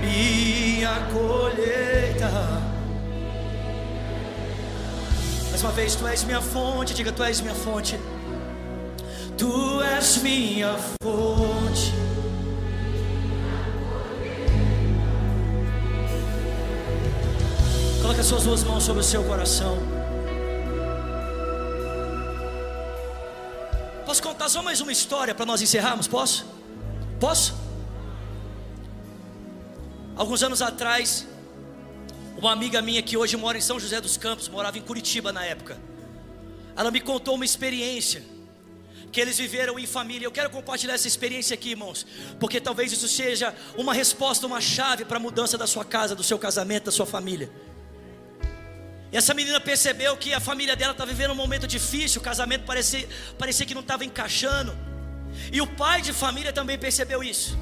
minha 0.00 0.94
colheita. 1.12 2.30
Mais 5.50 5.62
uma 5.62 5.72
vez, 5.72 5.94
tu 5.94 6.06
és 6.06 6.24
minha 6.24 6.42
fonte, 6.42 6.94
diga, 6.94 7.10
tu 7.10 7.22
és 7.22 7.40
minha 7.40 7.54
fonte. 7.54 7.98
Tu 9.36 9.82
és 9.82 10.16
minha 10.22 10.78
fonte. 11.02 11.92
Coloque 18.00 18.20
as 18.20 18.26
suas 18.26 18.44
duas 18.44 18.64
mãos 18.64 18.82
sobre 18.82 19.00
o 19.00 19.04
seu 19.04 19.22
coração. 19.24 19.76
Posso 24.06 24.22
contar 24.22 24.48
só 24.48 24.62
mais 24.62 24.80
uma 24.80 24.92
história 24.92 25.34
para 25.34 25.44
nós 25.44 25.60
encerrarmos? 25.60 26.08
Posso? 26.08 26.46
Posso? 27.20 27.54
Alguns 30.16 30.42
anos 30.42 30.62
atrás, 30.62 31.26
uma 32.38 32.52
amiga 32.52 32.80
minha 32.80 33.02
que 33.02 33.18
hoje 33.18 33.36
mora 33.36 33.58
em 33.58 33.60
São 33.60 33.78
José 33.78 34.00
dos 34.00 34.16
Campos, 34.16 34.48
morava 34.48 34.78
em 34.78 34.82
Curitiba 34.82 35.30
na 35.30 35.44
época. 35.44 35.78
Ela 36.74 36.90
me 36.90 37.00
contou 37.00 37.34
uma 37.34 37.44
experiência 37.44 38.35
que 39.16 39.20
eles 39.22 39.38
viveram 39.38 39.78
em 39.78 39.86
família. 39.86 40.26
Eu 40.26 40.30
quero 40.30 40.50
compartilhar 40.50 40.92
essa 40.92 41.08
experiência 41.08 41.54
aqui, 41.54 41.70
irmãos, 41.70 42.06
porque 42.38 42.60
talvez 42.60 42.92
isso 42.92 43.08
seja 43.08 43.54
uma 43.74 43.94
resposta, 43.94 44.46
uma 44.46 44.60
chave 44.60 45.06
para 45.06 45.16
a 45.16 45.20
mudança 45.26 45.56
da 45.56 45.66
sua 45.66 45.86
casa, 45.86 46.14
do 46.14 46.22
seu 46.22 46.38
casamento, 46.38 46.84
da 46.84 46.92
sua 46.92 47.06
família. 47.06 47.50
Essa 49.10 49.32
menina 49.32 49.58
percebeu 49.58 50.18
que 50.18 50.34
a 50.34 50.40
família 50.48 50.76
dela 50.76 50.92
estava 50.92 51.10
vivendo 51.10 51.30
um 51.30 51.40
momento 51.44 51.66
difícil, 51.66 52.20
o 52.20 52.24
casamento 52.24 52.66
parecia, 52.66 53.08
parecia 53.38 53.64
que 53.64 53.72
não 53.72 53.80
estava 53.80 54.04
encaixando. 54.04 54.76
E 55.50 55.62
o 55.62 55.66
pai 55.66 56.02
de 56.02 56.12
família 56.12 56.52
também 56.52 56.78
percebeu 56.78 57.24
isso. 57.24 57.56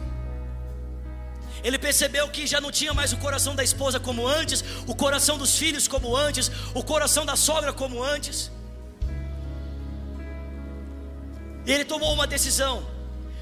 Ele 1.62 1.78
percebeu 1.78 2.28
que 2.30 2.48
já 2.48 2.60
não 2.60 2.72
tinha 2.72 2.92
mais 2.92 3.12
o 3.12 3.16
coração 3.18 3.54
da 3.54 3.62
esposa 3.62 4.00
como 4.00 4.26
antes, 4.26 4.64
o 4.88 4.94
coração 5.04 5.38
dos 5.38 5.56
filhos 5.56 5.86
como 5.86 6.16
antes, 6.16 6.50
o 6.74 6.82
coração 6.82 7.24
da 7.24 7.36
sogra 7.36 7.72
como 7.72 8.02
antes. 8.02 8.50
E 11.66 11.72
ele 11.72 11.84
tomou 11.84 12.12
uma 12.12 12.26
decisão. 12.26 12.86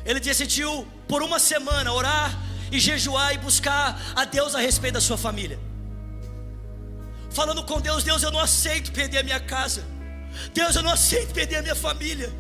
Ele 0.05 0.21
decidiu 0.21 0.87
por 1.09 1.23
uma 1.23 1.39
semana 1.39 1.93
orar 1.93 2.37
e 2.71 2.79
jejuar 2.79 3.35
e 3.35 3.39
buscar 3.39 4.01
a 4.17 4.25
Deus 4.25 4.55
a 4.55 4.61
respeito 4.61 4.95
da 4.95 5.01
sua 5.01 5.19
família. 5.19 5.59
falando 7.31 7.63
com 7.65 7.81
Deus: 7.81 8.05
Deus, 8.05 8.23
eu 8.23 8.31
não 8.31 8.41
aceito 8.41 8.93
perder 8.93 9.19
a 9.19 9.23
minha 9.23 9.41
casa. 9.41 9.85
Deus, 10.53 10.77
eu 10.77 10.83
não 10.83 10.93
aceito 10.93 11.33
perder 11.33 11.57
a 11.57 11.63
minha 11.63 11.75
família. 11.75 12.33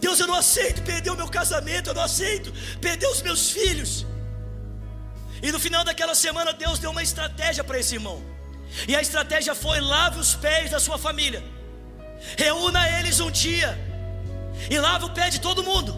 Deus, 0.00 0.20
eu 0.20 0.26
não 0.26 0.34
aceito 0.34 0.82
perder 0.82 1.10
o 1.10 1.16
meu 1.16 1.28
casamento. 1.28 1.90
Eu 1.90 1.94
não 1.94 2.02
aceito 2.02 2.52
perder 2.80 3.06
os 3.06 3.22
meus 3.22 3.50
filhos. 3.50 4.06
E 5.42 5.52
no 5.52 5.58
final 5.58 5.84
daquela 5.84 6.14
semana, 6.14 6.52
Deus 6.52 6.78
deu 6.78 6.90
uma 6.90 7.02
estratégia 7.02 7.62
para 7.62 7.78
esse 7.78 7.94
irmão. 7.94 8.22
E 8.86 8.94
a 8.94 9.00
estratégia 9.00 9.54
foi: 9.54 9.80
lave 9.80 10.18
os 10.18 10.34
pés 10.34 10.70
da 10.70 10.80
sua 10.80 10.98
família, 10.98 11.42
reúna 12.36 12.88
eles 12.98 13.20
um 13.20 13.30
dia, 13.30 13.78
e 14.70 14.78
lave 14.78 15.04
o 15.06 15.10
pé 15.10 15.28
de 15.30 15.40
todo 15.40 15.62
mundo. 15.70 15.92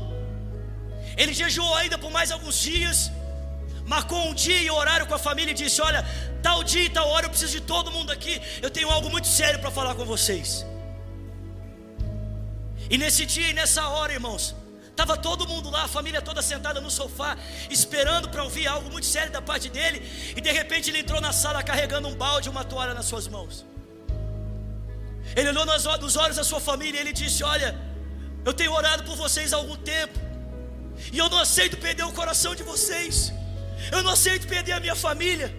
Ele 1.17 1.33
jejuou 1.33 1.75
ainda 1.77 1.99
por 1.99 2.11
mais 2.11 2.31
alguns 2.31 2.59
dias, 2.69 3.11
marcou 3.85 4.21
um 4.29 4.35
dia 4.35 4.61
e 4.63 4.71
horário 4.71 5.07
com 5.07 5.15
a 5.15 5.19
família 5.19 5.53
e 5.53 5.55
disse: 5.63 5.81
Olha, 5.83 6.03
tal 6.43 6.63
dia 6.63 6.85
e 6.85 6.91
tal 6.91 7.09
hora 7.09 7.27
eu 7.27 7.31
preciso 7.31 7.53
de 7.53 7.63
todo 7.63 7.91
mundo 7.91 8.11
aqui, 8.17 8.41
eu 8.63 8.71
tenho 8.71 8.91
algo 8.91 9.11
muito 9.11 9.29
sério 9.29 9.61
para 9.61 9.71
falar 9.71 9.95
com 9.95 10.05
vocês. 10.05 10.65
E 12.89 12.99
nesse 12.99 13.25
dia 13.25 13.49
e 13.51 13.53
nessa 13.53 13.87
hora, 13.89 14.13
irmãos, 14.13 14.55
Estava 15.01 15.17
todo 15.17 15.49
mundo 15.49 15.71
lá, 15.71 15.85
a 15.85 15.89
família 15.89 16.21
toda 16.21 16.43
sentada 16.43 16.79
no 16.79 16.91
sofá, 16.91 17.35
esperando 17.71 18.29
para 18.29 18.43
ouvir 18.45 18.67
algo 18.67 18.91
muito 18.91 19.07
sério 19.07 19.33
da 19.33 19.41
parte 19.41 19.71
dele. 19.71 19.99
E 20.37 20.41
de 20.43 20.53
repente 20.53 20.91
ele 20.91 20.99
entrou 20.99 21.21
na 21.23 21.33
sala 21.33 21.63
carregando 21.63 22.07
um 22.07 22.15
balde 22.15 22.49
e 22.49 22.51
uma 22.51 22.65
toalha 22.65 22.93
nas 22.93 23.07
suas 23.07 23.27
mãos. 23.27 23.65
Ele 25.35 25.49
olhou 25.49 25.65
nos 25.65 26.17
olhos 26.17 26.37
da 26.37 26.45
sua 26.45 26.61
família 26.61 26.99
e 26.99 27.01
ele 27.01 27.15
disse: 27.15 27.43
Olha, 27.43 27.71
eu 28.45 28.53
tenho 28.53 28.73
orado 28.73 29.03
por 29.05 29.17
vocês 29.17 29.53
há 29.53 29.57
algum 29.57 29.77
tempo, 29.77 30.19
e 31.13 31.19
eu 31.19 31.29
não 31.29 31.39
aceito 31.39 31.77
perder 31.77 32.05
o 32.05 32.13
coração 32.13 32.55
de 32.55 32.63
vocês, 32.63 33.33
eu 33.91 34.03
não 34.03 34.13
aceito 34.13 34.47
perder 34.47 34.73
a 34.73 34.81
minha 34.81 34.95
família. 34.95 35.55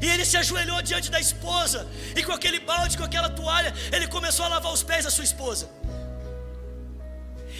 E 0.00 0.06
ele 0.06 0.24
se 0.24 0.36
ajoelhou 0.36 0.80
diante 0.82 1.10
da 1.10 1.20
esposa, 1.20 1.86
e 2.16 2.22
com 2.22 2.32
aquele 2.32 2.60
balde, 2.60 2.96
com 2.96 3.04
aquela 3.04 3.28
toalha, 3.28 3.72
ele 3.92 4.06
começou 4.08 4.44
a 4.44 4.48
lavar 4.48 4.72
os 4.72 4.82
pés 4.82 5.04
da 5.04 5.10
sua 5.10 5.24
esposa. 5.24 5.68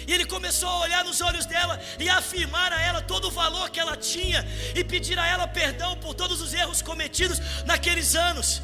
E 0.07 0.13
ele 0.13 0.25
começou 0.25 0.69
a 0.69 0.79
olhar 0.79 1.03
nos 1.05 1.21
olhos 1.21 1.45
dela 1.45 1.79
e 1.97 2.09
a 2.09 2.17
afirmar 2.17 2.73
a 2.73 2.81
ela 2.81 3.01
todo 3.01 3.29
o 3.29 3.31
valor 3.31 3.69
que 3.69 3.79
ela 3.79 3.95
tinha 3.95 4.45
e 4.75 4.83
pedir 4.83 5.17
a 5.17 5.25
ela 5.25 5.47
perdão 5.47 5.95
por 5.97 6.13
todos 6.13 6.41
os 6.41 6.53
erros 6.53 6.81
cometidos 6.81 7.39
naqueles 7.65 8.15
anos. 8.15 8.61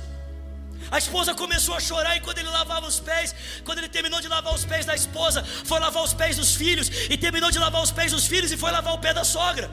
A 0.91 0.97
esposa 0.97 1.33
começou 1.35 1.75
a 1.75 1.79
chorar 1.79 2.15
e 2.17 2.21
quando 2.21 2.39
ele 2.39 2.49
lavava 2.49 2.87
os 2.87 2.99
pés, 2.99 3.35
quando 3.63 3.77
ele 3.79 3.89
terminou 3.89 4.19
de 4.21 4.27
lavar 4.27 4.53
os 4.53 4.65
pés 4.65 4.85
da 4.85 4.95
esposa, 4.95 5.43
foi 5.43 5.79
lavar 5.79 6.03
os 6.03 6.13
pés 6.13 6.37
dos 6.37 6.55
filhos 6.55 6.89
e 7.09 7.17
terminou 7.17 7.51
de 7.51 7.59
lavar 7.59 7.81
os 7.81 7.91
pés 7.91 8.11
dos 8.11 8.25
filhos 8.25 8.51
e 8.51 8.57
foi 8.57 8.71
lavar 8.71 8.93
o 8.93 8.99
pé 8.99 9.13
da 9.13 9.23
sogra. 9.23 9.69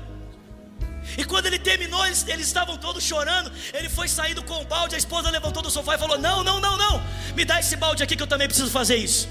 E 1.17 1.25
quando 1.25 1.47
ele 1.47 1.59
terminou, 1.59 2.05
eles, 2.05 2.27
eles 2.27 2.47
estavam 2.47 2.77
todos 2.77 3.03
chorando. 3.03 3.51
Ele 3.73 3.89
foi 3.89 4.09
saindo 4.09 4.43
com 4.43 4.61
o 4.61 4.65
balde. 4.65 4.95
A 4.95 4.99
esposa 4.99 5.31
levantou 5.31 5.63
do 5.63 5.71
sofá 5.71 5.95
e 5.95 5.99
falou: 5.99 6.19
Não, 6.19 6.43
não, 6.43 6.61
não, 6.61 6.77
não, 6.77 7.03
me 7.35 7.45
dá 7.45 7.61
esse 7.61 7.77
balde 7.77 8.03
aqui 8.03 8.17
que 8.17 8.23
eu 8.23 8.27
também 8.27 8.49
preciso 8.49 8.71
fazer 8.71 8.97
isso. 8.97 9.29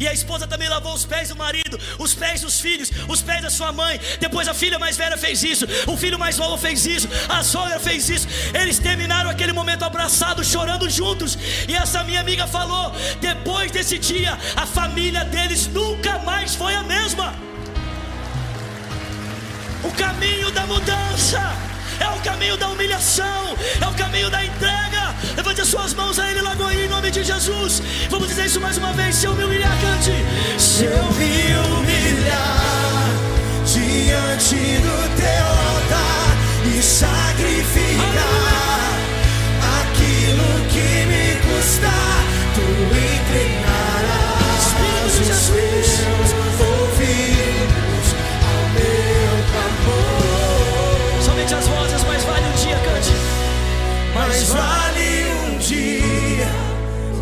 E 0.00 0.06
a 0.06 0.12
esposa 0.12 0.46
também 0.46 0.68
lavou 0.68 0.94
os 0.94 1.04
pés 1.04 1.28
do 1.28 1.36
marido, 1.36 1.78
os 1.98 2.14
pés 2.14 2.40
dos 2.40 2.60
filhos, 2.60 2.90
os 3.08 3.22
pés 3.22 3.42
da 3.42 3.50
sua 3.50 3.72
mãe. 3.72 4.00
Depois 4.20 4.48
a 4.48 4.54
filha 4.54 4.78
mais 4.78 4.96
velha 4.96 5.16
fez 5.16 5.42
isso, 5.42 5.66
o 5.86 5.96
filho 5.96 6.18
mais 6.18 6.38
novo 6.38 6.56
fez 6.56 6.86
isso, 6.86 7.08
a 7.28 7.42
sogra 7.42 7.78
fez 7.78 8.08
isso. 8.08 8.26
Eles 8.54 8.78
terminaram 8.78 9.30
aquele 9.30 9.52
momento 9.52 9.84
abraçados, 9.84 10.46
chorando 10.46 10.88
juntos. 10.88 11.38
E 11.68 11.74
essa 11.74 12.04
minha 12.04 12.20
amiga 12.20 12.46
falou: 12.46 12.92
depois 13.20 13.70
desse 13.70 13.98
dia, 13.98 14.38
a 14.56 14.66
família 14.66 15.24
deles 15.24 15.66
nunca 15.66 16.18
mais 16.20 16.54
foi 16.54 16.74
a 16.74 16.82
mesma. 16.82 17.34
O 19.82 19.90
caminho 19.92 20.50
da 20.50 20.66
mudança 20.66 21.65
é 22.00 22.08
o 22.08 22.20
caminho 22.20 22.56
da 22.56 22.68
humilhação, 22.68 23.56
é 23.80 23.86
o 23.86 23.94
caminho 23.94 24.30
da 24.30 24.44
entrega. 24.44 25.14
Levante 25.36 25.60
as 25.60 25.68
suas 25.68 25.94
mãos 25.94 26.18
a 26.18 26.30
Ele, 26.30 26.40
Lagoinha, 26.42 26.84
em 26.84 26.88
nome 26.88 27.10
de 27.10 27.22
Jesus. 27.22 27.82
Vamos 28.10 28.28
dizer 28.28 28.46
isso 28.46 28.60
mais 28.60 28.76
uma 28.78 28.92
vez. 28.92 29.14
Se 29.14 29.26
eu 29.26 29.34
me 29.34 29.44
humilhar, 29.44 29.76
cante. 29.80 30.12
Se 30.58 30.84
eu 30.84 31.04
me 31.12 31.54
humilhar 31.66 33.10
diante 33.64 34.56
do 34.56 35.16
teu 35.16 35.46
altar 35.72 36.36
e 36.64 36.82
sacrificar 36.82 38.36
aquilo 39.80 40.48
que 40.70 41.06
me 41.06 41.36
custar, 41.46 42.24
tu 42.54 42.66
inclinarás 43.06 44.64
de 45.18 45.32
Mas 54.16 54.48
vale 54.48 55.24
um 55.44 55.58
dia 55.58 56.48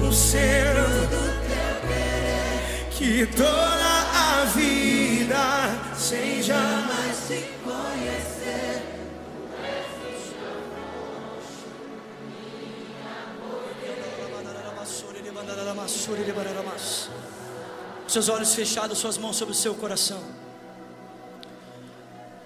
no 0.01 0.13
centro 0.13 0.91
do 1.13 1.25
teu 1.49 1.89
querer 1.89 2.89
que 2.91 3.27
toda 3.37 3.93
a 4.13 4.45
vida 4.55 5.45
sem 5.97 6.43
jamais 6.43 7.17
se 7.17 7.45
conhecer. 7.65 8.55
Seus 18.07 18.29
olhos 18.29 18.55
fechados, 18.55 18.99
suas 18.99 19.19
mãos 19.19 19.37
sobre 19.37 19.53
o 19.53 19.57
seu 19.57 19.75
coração. 19.75 20.23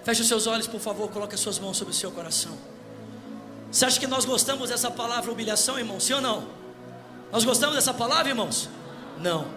Feche 0.03 0.21
os 0.23 0.27
seus 0.27 0.47
olhos, 0.47 0.65
por 0.65 0.79
favor, 0.79 1.11
coloque 1.11 1.35
as 1.35 1.41
suas 1.41 1.59
mãos 1.59 1.77
sobre 1.77 1.93
o 1.93 1.95
seu 1.95 2.11
coração. 2.11 2.57
Você 3.71 3.85
acha 3.85 3.99
que 3.99 4.07
nós 4.07 4.25
gostamos 4.25 4.69
dessa 4.69 4.89
palavra 4.89 5.31
humilhação, 5.31 5.77
irmão? 5.77 5.99
Sim 5.99 6.13
ou 6.13 6.21
não? 6.21 6.49
Nós 7.31 7.43
gostamos 7.43 7.75
dessa 7.75 7.93
palavra, 7.93 8.29
irmãos? 8.29 8.69
Não. 9.17 9.47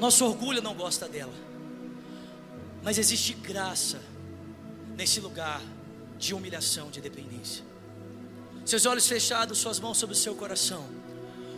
Nosso 0.00 0.24
orgulho 0.24 0.60
não 0.60 0.74
gosta 0.74 1.08
dela. 1.08 1.32
Mas 2.82 2.98
existe 2.98 3.34
graça 3.34 4.00
nesse 4.96 5.20
lugar 5.20 5.60
de 6.18 6.34
humilhação, 6.34 6.90
de 6.90 7.00
dependência. 7.00 7.64
Seus 8.64 8.84
olhos 8.84 9.06
fechados, 9.06 9.58
suas 9.58 9.78
mãos 9.78 9.98
sobre 9.98 10.14
o 10.14 10.18
seu 10.18 10.34
coração. 10.34 10.84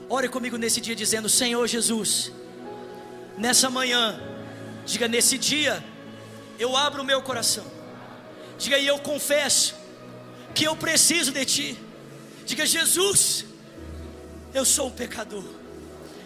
Ore 0.08 0.28
comigo 0.28 0.56
nesse 0.56 0.80
dia 0.80 0.94
dizendo: 0.94 1.28
Senhor 1.28 1.66
Jesus, 1.66 2.32
nessa 3.38 3.70
manhã, 3.70 4.20
diga 4.84 5.08
nesse 5.08 5.38
dia, 5.38 5.82
eu 6.58 6.76
abro 6.76 7.02
o 7.02 7.04
meu 7.04 7.22
coração. 7.22 7.64
Diga 8.58 8.78
e 8.78 8.86
eu 8.86 8.98
confesso 8.98 9.81
que 10.54 10.64
eu 10.64 10.76
preciso 10.76 11.32
de 11.32 11.44
ti. 11.44 11.78
Diga 12.44 12.66
Jesus, 12.66 13.44
eu 14.52 14.64
sou 14.64 14.88
um 14.88 14.90
pecador. 14.90 15.44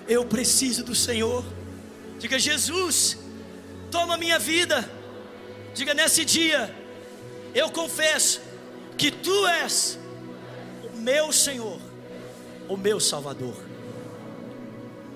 Eu 0.09 0.25
preciso 0.25 0.85
do 0.85 0.95
Senhor. 0.95 1.45
Diga 2.19 2.39
Jesus, 2.39 3.19
toma 3.91 4.17
minha 4.17 4.39
vida. 4.39 4.89
Diga 5.75 5.93
nesse 5.93 6.25
dia, 6.25 6.75
eu 7.55 7.71
confesso 7.71 8.41
que 8.97 9.11
tu 9.11 9.47
és 9.47 9.99
o 10.83 10.97
meu 10.97 11.33
Senhor, 11.33 11.79
o 12.69 12.77
meu 12.77 12.99
Salvador. 12.99 13.57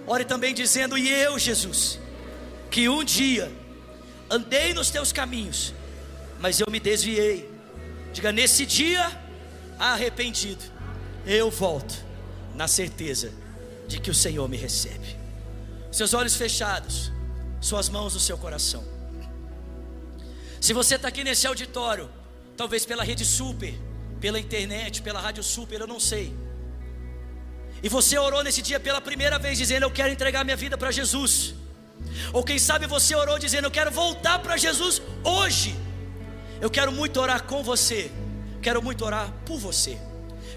Ore 0.06 0.24
também 0.24 0.54
dizendo: 0.54 0.98
E 0.98 1.11
eu, 1.11 1.38
Jesus, 1.38 1.98
que 2.70 2.88
um 2.88 3.02
dia 3.02 3.50
andei 4.28 4.72
nos 4.74 4.90
teus 4.90 5.12
caminhos, 5.12 5.74
mas 6.40 6.61
eu 6.61 6.66
me 6.70 6.78
desviei. 6.78 7.49
Diga 8.12 8.32
nesse 8.32 8.66
dia, 8.66 9.11
arrependido, 9.78 10.62
eu 11.26 11.50
volto, 11.50 11.94
na 12.54 12.66
certeza 12.66 13.32
de 13.86 14.00
que 14.00 14.11
o 14.11 14.14
Senhor 14.14 14.48
me 14.48 14.56
recebe. 14.56 15.16
Seus 15.90 16.14
olhos 16.14 16.34
fechados, 16.34 17.12
suas 17.61 17.88
mãos 17.88 18.14
no 18.14 18.20
seu 18.20 18.36
coração. 18.38 18.84
Se 20.61 20.72
você 20.72 20.96
está 20.96 21.08
aqui 21.08 21.24
nesse 21.24 21.46
auditório, 21.46 22.11
talvez 22.56 22.84
pela 22.84 23.02
rede 23.02 23.24
super, 23.24 23.74
pela 24.20 24.38
internet, 24.38 25.02
pela 25.02 25.20
rádio 25.20 25.42
super, 25.42 25.80
eu 25.80 25.86
não 25.86 25.98
sei. 25.98 26.34
E 27.82 27.88
você 27.88 28.18
orou 28.18 28.42
nesse 28.44 28.61
dia 28.61 28.78
pela 28.78 29.00
primeira 29.00 29.38
vez, 29.38 29.56
dizendo: 29.56 29.84
Eu 29.84 29.90
quero 29.90 30.12
entregar 30.12 30.44
minha 30.44 30.56
vida 30.56 30.76
para 30.76 30.90
Jesus. 30.90 31.54
Ou 32.32 32.44
quem 32.44 32.58
sabe 32.58 32.86
você 32.86 33.14
orou 33.14 33.38
dizendo: 33.38 33.66
Eu 33.66 33.70
quero 33.70 33.90
voltar 33.90 34.38
para 34.40 34.56
Jesus 34.56 35.00
hoje. 35.24 35.74
Eu 36.61 36.70
quero 36.70 36.92
muito 36.92 37.18
orar 37.20 37.44
com 37.44 37.62
você. 37.62 38.11
Quero 38.62 38.82
muito 38.82 39.04
orar 39.04 39.32
por 39.46 39.58
você. 39.58 39.98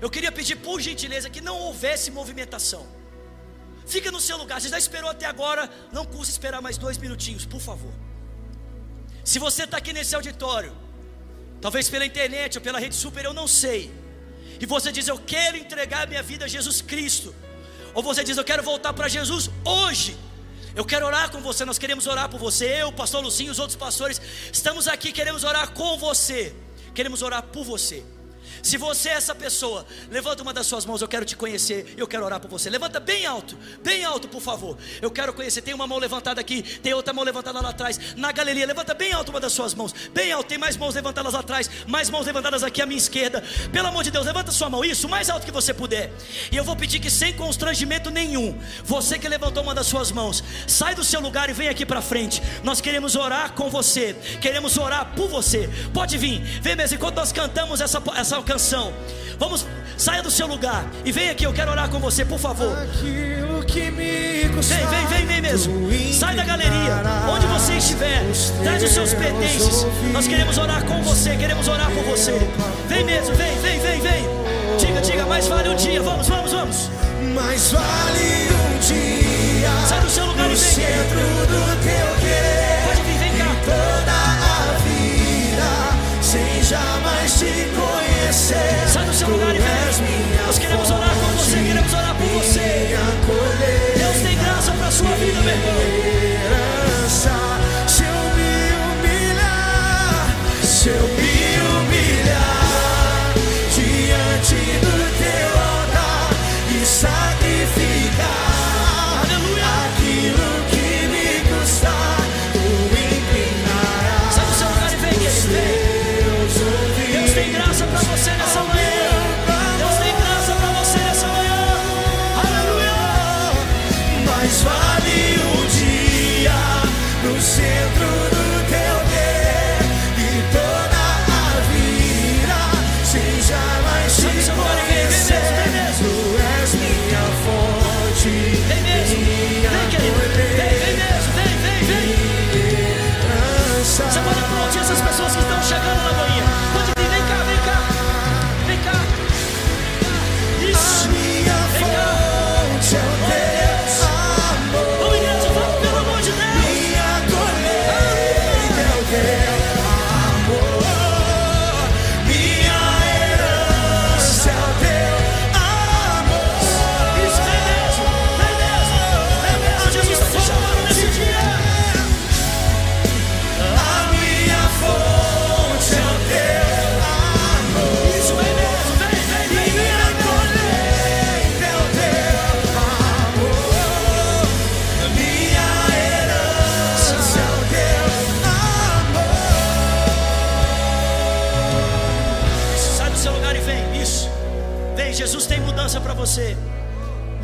Eu 0.01 0.09
queria 0.09 0.31
pedir 0.31 0.57
por 0.57 0.81
gentileza 0.81 1.29
que 1.29 1.39
não 1.39 1.57
houvesse 1.57 2.11
movimentação. 2.11 2.85
Fica 3.85 4.11
no 4.11 4.19
seu 4.19 4.37
lugar. 4.37 4.59
Você 4.59 4.69
já 4.69 4.77
esperou 4.77 5.09
até 5.09 5.25
agora. 5.25 5.69
Não 5.91 6.05
custa 6.05 6.31
esperar 6.31 6.61
mais 6.61 6.77
dois 6.77 6.97
minutinhos, 6.97 7.45
por 7.45 7.61
favor. 7.61 7.93
Se 9.23 9.39
você 9.39 9.63
está 9.63 9.77
aqui 9.77 9.93
nesse 9.93 10.13
auditório, 10.15 10.75
talvez 11.61 11.89
pela 11.89 12.05
internet 12.05 12.57
ou 12.57 12.61
pela 12.61 12.79
rede 12.79 12.95
super, 12.95 13.23
eu 13.23 13.33
não 13.33 13.47
sei. 13.47 13.91
E 14.59 14.65
você 14.65 14.91
diz: 14.91 15.07
Eu 15.07 15.17
quero 15.17 15.57
entregar 15.57 16.07
minha 16.07 16.23
vida 16.23 16.45
a 16.45 16.47
Jesus 16.47 16.81
Cristo. 16.81 17.33
Ou 17.93 18.03
você 18.03 18.23
diz: 18.23 18.37
Eu 18.37 18.43
quero 18.43 18.63
voltar 18.63 18.91
para 18.93 19.07
Jesus 19.07 19.49
hoje. 19.63 20.17
Eu 20.75 20.83
quero 20.83 21.05
orar 21.05 21.29
com 21.31 21.39
você, 21.39 21.65
nós 21.65 21.77
queremos 21.77 22.07
orar 22.07 22.29
por 22.29 22.39
você. 22.39 22.81
Eu, 22.81 22.87
o 22.87 22.93
pastor 22.93 23.23
Lucinho, 23.23 23.51
os 23.51 23.59
outros 23.59 23.75
pastores, 23.75 24.19
estamos 24.51 24.87
aqui, 24.87 25.11
queremos 25.11 25.43
orar 25.43 25.71
com 25.71 25.97
você. 25.97 26.53
Queremos 26.95 27.21
orar 27.21 27.43
por 27.43 27.63
você. 27.63 28.03
Se 28.61 28.77
você 28.77 29.09
é 29.09 29.13
essa 29.13 29.33
pessoa, 29.33 29.85
levanta 30.09 30.43
uma 30.43 30.53
das 30.53 30.67
suas 30.67 30.85
mãos, 30.85 31.01
eu 31.01 31.07
quero 31.07 31.25
te 31.25 31.35
conhecer, 31.35 31.93
eu 31.97 32.07
quero 32.07 32.25
orar 32.25 32.39
por 32.39 32.49
você. 32.49 32.69
Levanta 32.69 32.99
bem 32.99 33.25
alto, 33.25 33.57
bem 33.83 34.03
alto, 34.03 34.27
por 34.27 34.41
favor. 34.41 34.77
Eu 35.01 35.11
quero 35.11 35.33
conhecer. 35.33 35.61
Tem 35.61 35.73
uma 35.73 35.87
mão 35.87 35.97
levantada 35.97 36.39
aqui, 36.39 36.61
tem 36.61 36.93
outra 36.93 37.13
mão 37.13 37.23
levantada 37.23 37.59
lá 37.61 37.69
atrás, 37.69 37.99
na 38.15 38.31
galeria. 38.31 38.65
Levanta 38.65 38.93
bem 38.93 39.11
alto 39.13 39.29
uma 39.29 39.39
das 39.39 39.53
suas 39.53 39.73
mãos, 39.73 39.93
bem 40.13 40.31
alto. 40.31 40.47
Tem 40.47 40.57
mais 40.57 40.77
mãos 40.77 40.95
levantadas 40.95 41.33
lá 41.33 41.39
atrás, 41.39 41.69
mais 41.87 42.09
mãos 42.09 42.25
levantadas 42.25 42.63
aqui 42.63 42.81
à 42.81 42.85
minha 42.85 42.97
esquerda. 42.97 43.43
Pelo 43.71 43.87
amor 43.87 44.03
de 44.03 44.11
Deus, 44.11 44.25
levanta 44.25 44.51
sua 44.51 44.69
mão, 44.69 44.83
isso, 44.83 45.07
o 45.07 45.09
mais 45.09 45.29
alto 45.29 45.45
que 45.45 45.51
você 45.51 45.73
puder. 45.73 46.11
E 46.51 46.57
eu 46.57 46.63
vou 46.63 46.75
pedir 46.75 46.99
que 46.99 47.09
sem 47.09 47.33
constrangimento 47.33 48.09
nenhum, 48.09 48.57
você 48.83 49.17
que 49.17 49.27
levantou 49.27 49.63
uma 49.63 49.73
das 49.73 49.87
suas 49.87 50.11
mãos, 50.11 50.43
sai 50.67 50.95
do 50.95 51.03
seu 51.03 51.19
lugar 51.19 51.49
e 51.49 51.53
vem 51.53 51.69
aqui 51.69 51.85
para 51.85 52.01
frente. 52.01 52.41
Nós 52.63 52.81
queremos 52.81 53.15
orar 53.15 53.53
com 53.53 53.69
você, 53.69 54.15
queremos 54.41 54.77
orar 54.77 55.13
por 55.15 55.27
você. 55.27 55.69
Pode 55.93 56.17
vir, 56.17 56.41
vem 56.61 56.75
mesmo. 56.75 56.95
Enquanto 56.95 57.15
nós 57.15 57.31
cantamos 57.31 57.81
essa, 57.81 58.01
essa 58.15 58.35
canção. 58.43 58.93
Vamos, 59.39 59.65
saia 59.97 60.21
do 60.21 60.29
seu 60.31 60.47
lugar 60.47 60.85
e 61.03 61.11
vem 61.11 61.29
aqui, 61.29 61.45
eu 61.45 61.53
quero 61.53 61.71
orar 61.71 61.89
com 61.89 61.99
você, 61.99 62.23
por 62.23 62.39
favor. 62.39 62.77
Aquilo 62.77 63.63
que 63.65 63.89
me 63.91 64.33
Vem, 64.61 64.87
vem, 64.87 65.07
vem, 65.07 65.25
vem 65.25 65.41
mesmo. 65.41 65.89
Sai 66.13 66.35
da 66.35 66.43
galeria, 66.45 67.01
onde 67.29 67.45
você 67.47 67.73
estiver, 67.73 68.21
traz 68.63 68.83
os 68.83 68.91
seus 68.91 69.13
pertences. 69.13 69.85
Nós 70.11 70.27
queremos 70.27 70.57
orar 70.57 70.83
com 70.85 71.01
você, 71.01 71.35
queremos 71.35 71.67
orar 71.67 71.89
por 71.91 72.03
você. 72.03 72.33
Vem 72.87 73.03
mesmo, 73.03 73.35
vem, 73.35 73.57
vem, 73.59 73.79
vem, 73.79 74.01
vem. 74.01 74.23
Diga, 74.77 75.01
diga, 75.01 75.25
mais 75.25 75.47
vale 75.47 75.69
um 75.69 75.75
dia. 75.75 76.01
Vamos, 76.01 76.27
vamos, 76.27 76.51
vamos. 76.51 76.89
Mais 77.33 77.71
vale 77.71 78.47
um 78.51 78.79
dia 78.79 79.87
Sai 79.87 80.01
do 80.01 80.09
seu 80.09 80.25
lugar 80.25 80.45
e 80.45 80.49
vem. 80.49 80.57
centro 80.57 81.19
do 81.47 81.83
teu 81.83 82.21
querer 82.21 82.62
jamais 86.63 87.39
te 87.39 87.69
conhecer. 87.75 88.87
Sai 88.87 89.05
do 89.05 89.13
seu 89.13 89.29
lugar 89.29 89.55
e 89.55 89.59
vem. 89.59 90.45
Nós 90.45 90.57
queremos 90.57 90.89
orar 90.89 91.09
com 91.09 91.37
você, 91.37 91.57
queremos 91.57 91.93
orar 91.93 92.15
por 92.15 92.27
você. 92.27 92.97
Deus 93.97 94.17
tem 94.23 94.37
graça 94.37 94.71
para 94.71 94.91
sua 94.91 95.11
vida, 95.15 95.41
meu 95.41 95.53
irmão. 95.53 95.73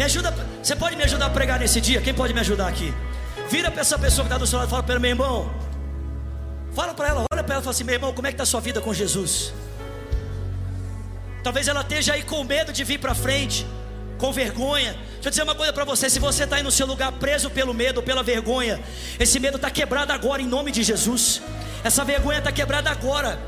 Ajuda. 0.10 0.34
Você 0.62 0.76
pode 0.76 0.96
me 0.96 1.04
ajudar 1.04 1.28
a 1.28 1.30
pregar 1.30 1.60
nesse 1.60 1.80
dia? 1.80 2.02
Quem 2.02 2.14
pode 2.14 2.34
me 2.34 2.40
ajudar 2.40 2.68
aqui? 2.68 2.94
Vira 3.50 3.70
para 3.72 3.82
essa 3.82 3.98
pessoa 3.98 4.24
que 4.26 4.34
está 4.34 4.38
do 4.38 4.48
seu 4.48 4.58
lado 4.60 4.68
e 4.68 4.72
fala 4.72 4.84
para 4.84 5.00
meu 5.00 5.12
irmão. 5.12 5.38
Fala 6.74 6.94
para 6.94 7.08
ela, 7.10 7.26
olha 7.32 7.44
para 7.44 7.56
ela 7.56 7.62
e 7.62 7.66
fala 7.66 7.76
assim, 7.76 7.84
meu 7.84 7.96
irmão, 7.96 8.12
como 8.14 8.28
é 8.28 8.32
que 8.32 8.36
está 8.36 8.44
a 8.44 8.52
sua 8.54 8.62
vida 8.62 8.82
com 8.82 8.94
Jesus? 8.94 9.54
Talvez 11.44 11.68
ela 11.68 11.82
esteja 11.82 12.14
aí 12.14 12.24
com 12.24 12.44
medo 12.44 12.74
de 12.74 12.84
vir 12.84 13.00
para 13.00 13.16
frente, 13.16 13.66
com 14.18 14.32
vergonha. 14.32 14.94
Deixa 15.14 15.28
eu 15.28 15.30
dizer 15.32 15.44
uma 15.44 15.56
coisa 15.56 15.72
para 15.72 15.86
você: 15.86 16.10
se 16.10 16.20
você 16.20 16.44
está 16.44 16.58
aí 16.58 16.64
no 16.64 16.72
seu 16.72 16.86
lugar 16.86 17.12
preso 17.14 17.50
pelo 17.50 17.74
medo 17.74 18.04
pela 18.04 18.22
vergonha, 18.22 18.80
esse 19.20 19.40
medo 19.40 19.56
está 19.56 19.70
quebrado 19.72 20.12
agora 20.12 20.42
em 20.42 20.48
nome 20.48 20.72
de 20.72 20.84
Jesus. 20.84 21.42
Essa 21.84 22.04
vergonha 22.04 22.40
está 22.40 22.52
quebrada 22.52 22.90
agora. 22.90 23.40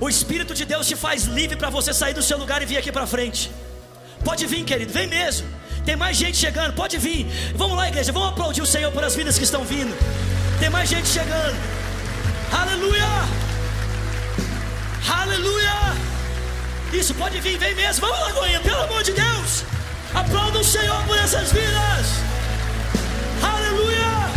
O 0.00 0.08
Espírito 0.08 0.54
de 0.54 0.64
Deus 0.64 0.86
te 0.86 0.96
faz 0.96 1.24
livre 1.24 1.56
para 1.56 1.70
você 1.70 1.94
sair 1.94 2.14
do 2.14 2.22
seu 2.22 2.36
lugar 2.36 2.60
e 2.62 2.66
vir 2.66 2.76
aqui 2.76 2.90
para 2.90 3.06
frente. 3.06 3.50
Pode 4.24 4.44
vir, 4.46 4.64
querido, 4.64 4.92
vem 4.92 5.06
mesmo. 5.06 5.48
Tem 5.86 5.94
mais 5.94 6.16
gente 6.16 6.36
chegando, 6.36 6.72
pode 6.72 6.98
vir. 6.98 7.24
Vamos 7.54 7.76
lá, 7.76 7.86
igreja, 7.86 8.10
vamos 8.10 8.30
aplaudir 8.30 8.60
o 8.60 8.66
Senhor 8.66 8.90
por 8.90 9.04
as 9.04 9.14
vidas 9.14 9.38
que 9.38 9.44
estão 9.44 9.64
vindo. 9.64 9.96
Tem 10.58 10.68
mais 10.68 10.88
gente 10.88 11.06
chegando. 11.06 11.56
Aleluia! 12.50 13.06
Aleluia! 15.08 15.76
Isso, 16.92 17.14
pode 17.14 17.40
vir, 17.40 17.56
vem 17.56 17.74
mesmo. 17.76 18.04
Vamos, 18.04 18.20
Lagoinha, 18.26 18.60
pelo 18.60 18.82
amor 18.82 19.04
de 19.04 19.12
Deus. 19.12 19.62
Aplauda 20.12 20.58
o 20.58 20.64
Senhor 20.64 21.00
por 21.04 21.16
essas 21.18 21.52
vidas. 21.52 22.06
Aleluia! 23.40 24.28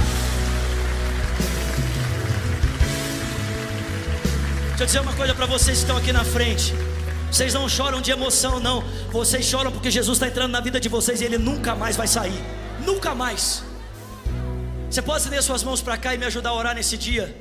Deixa 4.68 4.84
eu 4.84 4.86
dizer 4.86 5.00
uma 5.02 5.14
coisa 5.14 5.34
para 5.34 5.48
vocês 5.48 5.80
que 5.80 5.84
estão 5.84 5.98
aqui 5.98 6.14
na 6.14 6.24
frente. 6.24 6.76
Vocês 7.32 7.54
não 7.54 7.70
choram 7.70 8.02
de 8.02 8.12
emoção, 8.12 8.60
não. 8.60 8.84
Vocês 9.12 9.46
choram 9.46 9.72
porque 9.72 9.92
Jesus 9.92 10.18
está 10.18 10.28
entrando 10.28 10.52
na 10.52 10.60
vida 10.60 10.80
de 10.80 10.90
vocês 10.90 11.22
e 11.22 11.26
Ele 11.26 11.38
nunca 11.38 11.76
mais 11.76 11.96
vai 11.96 12.08
sair. 12.08 12.44
Nunca 12.86 13.14
mais. 13.14 13.64
Você 14.90 15.02
pode 15.02 15.20
estender 15.20 15.44
suas 15.44 15.64
mãos 15.64 15.82
para 15.82 15.98
cá 15.98 16.16
e 16.16 16.18
me 16.18 16.26
ajudar 16.26 16.50
a 16.50 16.54
orar 16.54 16.76
nesse 16.76 16.98
dia? 16.98 17.36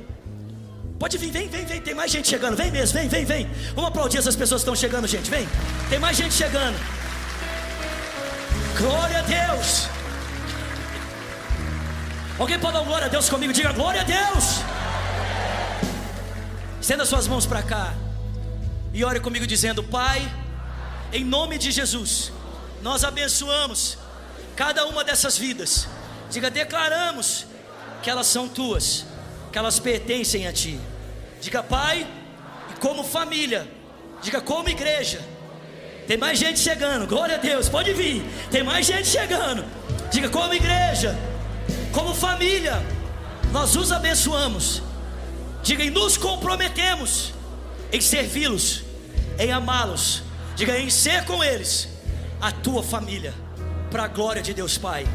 Pode 0.99 1.17
vir, 1.17 1.31
vem, 1.31 1.47
vem, 1.47 1.65
vem. 1.65 1.81
Tem 1.81 1.95
mais 1.95 2.11
gente 2.11 2.27
chegando. 2.27 2.55
Vem 2.55 2.69
mesmo, 2.69 2.99
vem, 2.99 3.07
vem, 3.07 3.25
vem. 3.25 3.49
Vamos 3.73 3.89
aplaudir 3.89 4.17
essas 4.17 4.35
pessoas 4.35 4.61
que 4.61 4.69
estão 4.69 4.75
chegando, 4.75 5.07
gente. 5.07 5.29
Vem. 5.29 5.47
Tem 5.89 5.97
mais 5.97 6.15
gente 6.15 6.33
chegando. 6.33 6.77
Glória 8.77 9.19
a 9.19 9.21
Deus. 9.21 9.87
Alguém 12.37 12.59
pode 12.59 12.73
dar 12.73 12.83
glória 12.83 13.07
a 13.07 13.09
Deus 13.09 13.27
comigo? 13.27 13.51
Diga 13.51 13.71
glória 13.71 14.01
a 14.01 14.03
Deus. 14.03 14.61
Estenda 16.81 17.05
suas 17.05 17.27
mãos 17.27 17.45
para 17.45 17.63
cá. 17.63 17.93
E 18.99 19.03
ore 19.05 19.21
comigo 19.21 19.47
dizendo: 19.47 19.81
Pai, 19.81 20.19
em 21.13 21.23
nome 21.23 21.57
de 21.57 21.71
Jesus, 21.71 22.33
nós 22.81 23.05
abençoamos 23.05 23.97
cada 24.57 24.85
uma 24.87 25.05
dessas 25.05 25.37
vidas. 25.37 25.87
Diga, 26.29 26.51
declaramos 26.51 27.45
que 28.03 28.09
elas 28.09 28.27
são 28.27 28.49
tuas, 28.49 29.05
que 29.53 29.57
elas 29.57 29.79
pertencem 29.79 30.47
a 30.47 30.51
ti. 30.51 30.77
Diga, 31.39 31.63
Pai, 31.63 32.05
e 32.71 32.79
como 32.81 33.01
família, 33.05 33.65
diga, 34.21 34.41
como 34.41 34.67
igreja. 34.67 35.21
Tem 36.05 36.17
mais 36.17 36.37
gente 36.37 36.59
chegando, 36.59 37.07
glória 37.07 37.35
a 37.35 37.39
Deus, 37.39 37.69
pode 37.69 37.93
vir. 37.93 38.21
Tem 38.51 38.63
mais 38.63 38.85
gente 38.85 39.07
chegando. 39.07 39.63
Diga, 40.11 40.27
como 40.27 40.53
igreja, 40.53 41.17
como 41.93 42.13
família, 42.13 42.85
nós 43.53 43.77
os 43.77 43.93
abençoamos. 43.93 44.81
Diga, 45.63 45.85
e 45.85 45.89
nos 45.89 46.17
comprometemos 46.17 47.31
em 47.93 48.01
servi-los, 48.01 48.88
em 49.39 49.51
amá-los, 49.51 50.21
diga 50.55 50.77
em 50.77 50.89
ser 50.89 51.23
com 51.23 51.41
eles 51.41 51.87
a 52.41 52.51
tua 52.51 52.83
família, 52.83 53.33
para 53.89 54.03
a 54.03 54.07
glória 54.07 54.41
de 54.41 54.53
Deus 54.53 54.77
Pai, 54.77 55.07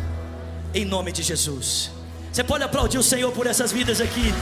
em 0.75 0.85
nome 0.85 1.13
de 1.13 1.23
Jesus. 1.23 1.91
Você 2.33 2.43
pode 2.43 2.65
aplaudir 2.65 2.99
o 2.99 3.03
Senhor 3.03 3.31
por 3.33 3.47
essas 3.47 3.71
vidas 3.71 4.01
aqui. 4.01 4.35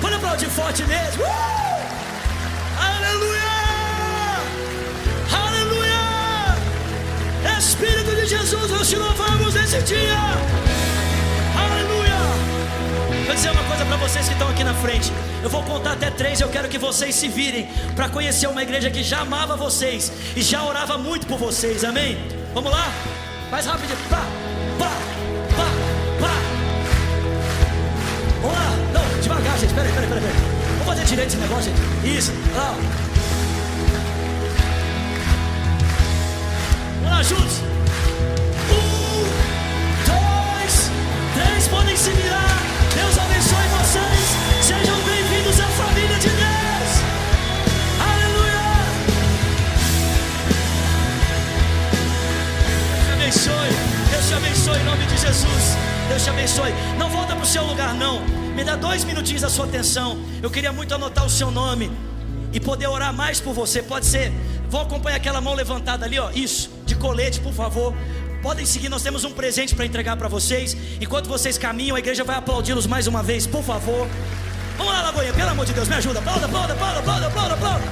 Pode 0.00 0.14
aplaudir 0.14 0.48
forte 0.48 0.82
mesmo. 0.84 1.22
Uh! 1.22 1.78
Aleluia! 2.80 3.42
Aleluia! 5.46 5.98
Espírito 7.58 8.16
de 8.16 8.26
Jesus, 8.26 8.70
nós 8.70 8.88
te 8.88 8.96
louvamos 8.96 9.54
nesse 9.54 9.82
dia. 9.82 10.87
Vou 13.28 13.34
dizer 13.34 13.50
uma 13.50 13.62
coisa 13.64 13.84
para 13.84 13.96
vocês 13.98 14.26
que 14.26 14.32
estão 14.32 14.48
aqui 14.48 14.64
na 14.64 14.72
frente. 14.72 15.12
Eu 15.42 15.50
vou 15.50 15.62
contar 15.62 15.92
até 15.92 16.10
três. 16.10 16.40
Eu 16.40 16.48
quero 16.48 16.66
que 16.66 16.78
vocês 16.78 17.14
se 17.14 17.28
virem 17.28 17.68
para 17.94 18.08
conhecer 18.08 18.46
uma 18.46 18.62
igreja 18.62 18.90
que 18.90 19.02
já 19.02 19.20
amava 19.20 19.54
vocês 19.54 20.10
e 20.34 20.40
já 20.40 20.64
orava 20.64 20.96
muito 20.96 21.26
por 21.26 21.38
vocês. 21.38 21.84
Amém? 21.84 22.16
Vamos 22.54 22.72
lá? 22.72 22.90
Mais 23.50 23.66
rápido. 23.66 23.94
Pá, 24.08 24.22
pá, 24.78 24.90
pá, 25.54 25.66
pá. 26.22 26.34
Vamos 28.40 28.56
lá. 28.56 28.76
Não, 28.94 29.20
devagar, 29.20 29.58
gente. 29.58 29.74
Peraí, 29.74 29.92
peraí, 29.92 30.08
peraí. 30.08 30.22
Vamos 30.70 30.86
fazer 30.86 31.04
direito 31.04 31.28
esse 31.28 31.36
negócio, 31.36 31.70
gente. 31.70 32.18
Isso. 32.18 32.32
Lá. 32.56 32.74
Vamos 37.02 37.10
lá, 37.10 37.22
juntos. 37.22 37.60
Um, 38.70 39.24
dois, 40.06 40.90
três. 41.34 41.68
Podem 41.68 41.94
se 41.94 42.10
virar. 42.12 42.67
Deus 42.98 43.16
abençoe 43.16 43.66
vocês. 43.78 44.26
Sejam 44.60 44.96
bem-vindos 45.02 45.60
à 45.60 45.68
família 45.68 46.18
de 46.18 46.28
Deus. 46.28 46.90
Aleluia. 48.10 48.66
Deus 52.96 53.06
te 53.06 53.12
abençoe. 53.12 53.70
Deus 54.10 54.26
te 54.26 54.34
abençoe 54.34 54.78
em 54.80 54.84
nome 54.84 55.06
de 55.06 55.16
Jesus. 55.16 55.76
Deus 56.08 56.24
te 56.24 56.30
abençoe. 56.30 56.74
Não 56.98 57.08
volta 57.08 57.36
para 57.36 57.44
o 57.44 57.46
seu 57.46 57.64
lugar, 57.64 57.94
não. 57.94 58.20
Me 58.56 58.64
dá 58.64 58.74
dois 58.74 59.04
minutinhos 59.04 59.42
da 59.42 59.48
sua 59.48 59.66
atenção. 59.66 60.18
Eu 60.42 60.50
queria 60.50 60.72
muito 60.72 60.92
anotar 60.92 61.24
o 61.24 61.30
seu 61.30 61.52
nome 61.52 61.92
e 62.52 62.58
poder 62.58 62.88
orar 62.88 63.12
mais 63.12 63.40
por 63.40 63.54
você. 63.54 63.80
Pode 63.80 64.06
ser. 64.06 64.32
Vou 64.68 64.80
acompanhar 64.80 65.18
aquela 65.18 65.40
mão 65.40 65.54
levantada 65.54 66.04
ali, 66.04 66.18
ó. 66.18 66.30
Isso, 66.30 66.68
de 66.84 66.96
colete, 66.96 67.38
por 67.38 67.52
favor. 67.52 67.94
Podem 68.42 68.64
seguir, 68.64 68.88
nós 68.88 69.02
temos 69.02 69.24
um 69.24 69.32
presente 69.32 69.74
para 69.74 69.84
entregar 69.84 70.16
para 70.16 70.28
vocês. 70.28 70.76
Enquanto 71.00 71.28
vocês 71.28 71.58
caminham, 71.58 71.96
a 71.96 71.98
igreja 71.98 72.22
vai 72.24 72.36
aplaudi-los 72.36 72.86
mais 72.86 73.06
uma 73.06 73.22
vez, 73.22 73.46
por 73.46 73.62
favor. 73.62 74.06
Vamos 74.76 74.92
lá, 74.92 75.02
Lagoinha, 75.02 75.32
pelo 75.32 75.50
amor 75.50 75.66
de 75.66 75.72
Deus, 75.72 75.88
me 75.88 75.96
ajuda. 75.96 76.20
Aplauda, 76.20 76.46
aplauda, 76.46 76.72
aplauda, 76.74 76.98
aplauda, 77.00 77.26
aplauda, 77.26 77.54
aplauda. 77.54 77.84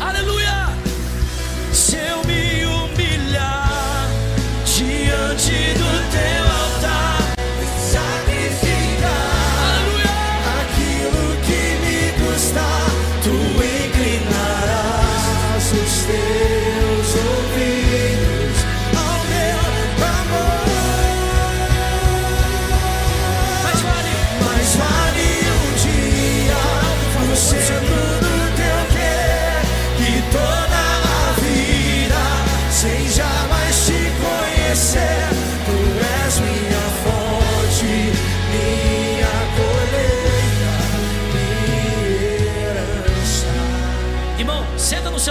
Aleluia! 0.00 0.68
Se 1.72 1.96
eu 1.96 2.24
me 2.24 2.64
humilhar 2.64 4.08
diante 4.64 5.74
do 5.78 6.10
teu 6.10 6.44
altar, 6.60 7.18
Sacrificar 7.92 9.30
aleluia! 9.62 10.16
aquilo 10.62 11.36
que 11.46 11.60
me 11.84 11.98
custa, 12.34 12.66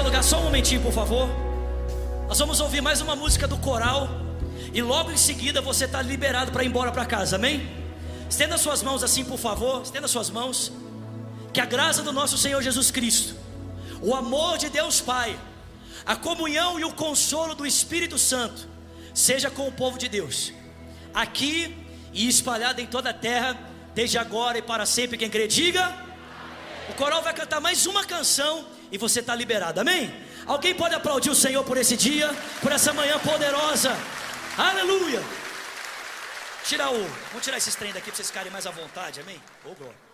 lugar 0.09 0.23
só 0.23 0.39
um 0.39 0.45
momentinho, 0.45 0.81
por 0.81 0.91
favor. 0.91 1.29
Nós 2.27 2.39
vamos 2.39 2.59
ouvir 2.59 2.81
mais 2.81 2.99
uma 2.99 3.15
música 3.15 3.47
do 3.47 3.59
coral. 3.59 4.09
E 4.73 4.81
logo 4.81 5.11
em 5.11 5.17
seguida 5.17 5.61
você 5.61 5.85
está 5.85 6.01
liberado 6.01 6.51
para 6.51 6.63
ir 6.63 6.67
embora 6.67 6.91
para 6.91 7.05
casa, 7.05 7.35
amém? 7.35 7.69
Estenda 8.27 8.57
suas 8.57 8.81
mãos 8.81 9.03
assim, 9.03 9.23
por 9.23 9.37
favor. 9.37 9.83
Estenda 9.83 10.07
suas 10.07 10.31
mãos. 10.31 10.71
Que 11.53 11.61
a 11.61 11.65
graça 11.65 12.01
do 12.01 12.11
nosso 12.11 12.39
Senhor 12.39 12.59
Jesus 12.59 12.89
Cristo, 12.89 13.35
o 14.01 14.15
amor 14.15 14.57
de 14.57 14.69
Deus 14.69 14.99
Pai, 14.99 15.39
a 16.03 16.15
comunhão 16.15 16.79
e 16.79 16.83
o 16.83 16.91
consolo 16.91 17.53
do 17.53 17.63
Espírito 17.63 18.17
Santo, 18.17 18.67
seja 19.13 19.51
com 19.51 19.67
o 19.67 19.71
povo 19.71 19.99
de 19.99 20.09
Deus, 20.09 20.51
aqui 21.13 21.85
e 22.11 22.27
espalhado 22.27 22.81
em 22.81 22.87
toda 22.87 23.11
a 23.11 23.13
terra, 23.13 23.55
desde 23.93 24.17
agora 24.17 24.57
e 24.57 24.63
para 24.63 24.87
sempre. 24.87 25.19
Quem 25.19 25.29
crê, 25.29 25.47
diga. 25.47 25.95
O 26.89 26.95
coral 26.95 27.21
vai 27.21 27.33
cantar 27.35 27.61
mais 27.61 27.85
uma 27.85 28.03
canção 28.03 28.78
e 28.91 28.97
você 28.97 29.19
está 29.19 29.35
liberado, 29.35 29.79
amém? 29.79 30.13
Alguém 30.45 30.73
pode 30.73 30.95
aplaudir 30.95 31.29
o 31.29 31.35
Senhor 31.35 31.63
por 31.63 31.77
esse 31.77 31.95
dia, 31.95 32.29
por 32.61 32.71
essa 32.71 32.91
manhã 32.93 33.19
poderosa, 33.19 33.95
aleluia! 34.57 35.21
Tira 36.63 36.89
o, 36.89 37.07
vamos 37.29 37.43
tirar 37.43 37.57
esses 37.57 37.75
trem 37.75 37.93
daqui 37.93 38.07
para 38.07 38.15
vocês 38.15 38.27
ficarem 38.27 38.51
mais 38.51 38.67
à 38.67 38.71
vontade, 38.71 39.19
amém? 39.21 39.41
Ô 39.65 39.73
glória. 39.73 40.08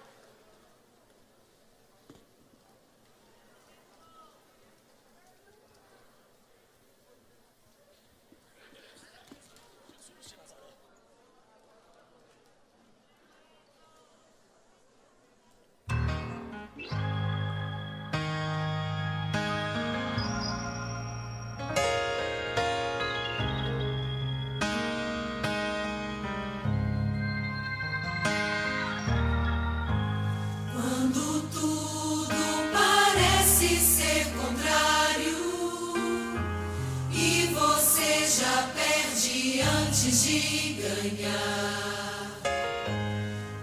De 40.40 40.74
ganhar. 40.74 42.42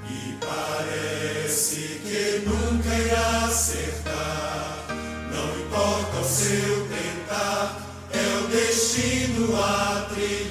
E 0.08 0.36
parece 0.40 2.00
que 2.02 2.42
nunca 2.46 2.94
irá 2.94 3.44
acertar. 3.46 4.86
Não 5.30 5.60
importa 5.60 6.18
o 6.18 6.24
seu 6.24 6.88
tentar, 6.88 7.80
é 8.12 8.38
o 8.38 8.48
destino 8.48 9.56
a 9.56 10.08
trilhar. 10.14 10.41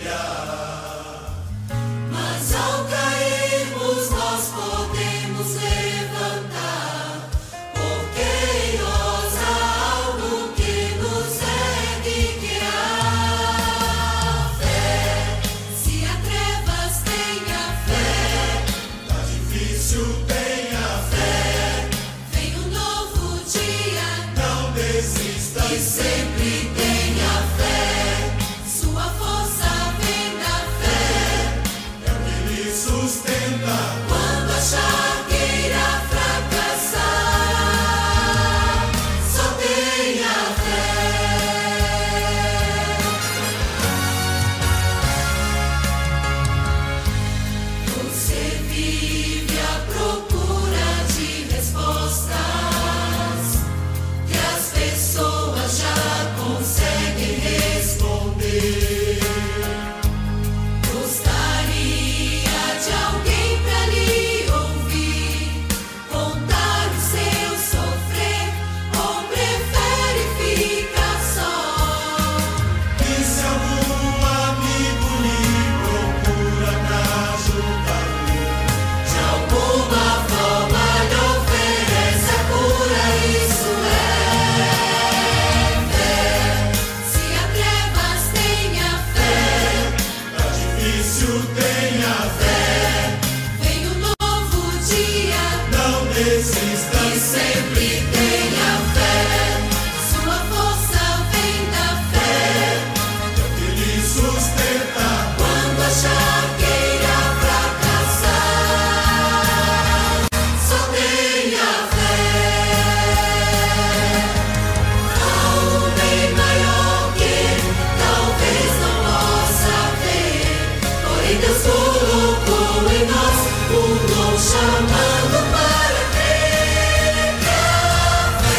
chamando 124.41 125.37
para 125.51 126.01
ter 126.15 127.29
café. 127.45 128.55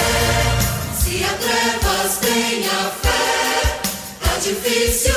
Se 0.97 1.25
a 1.25 1.33
trevas 1.43 2.13
tem 2.21 2.67
a 2.67 2.91
fé, 3.03 3.81
tá 4.21 4.33
difícil. 4.41 5.12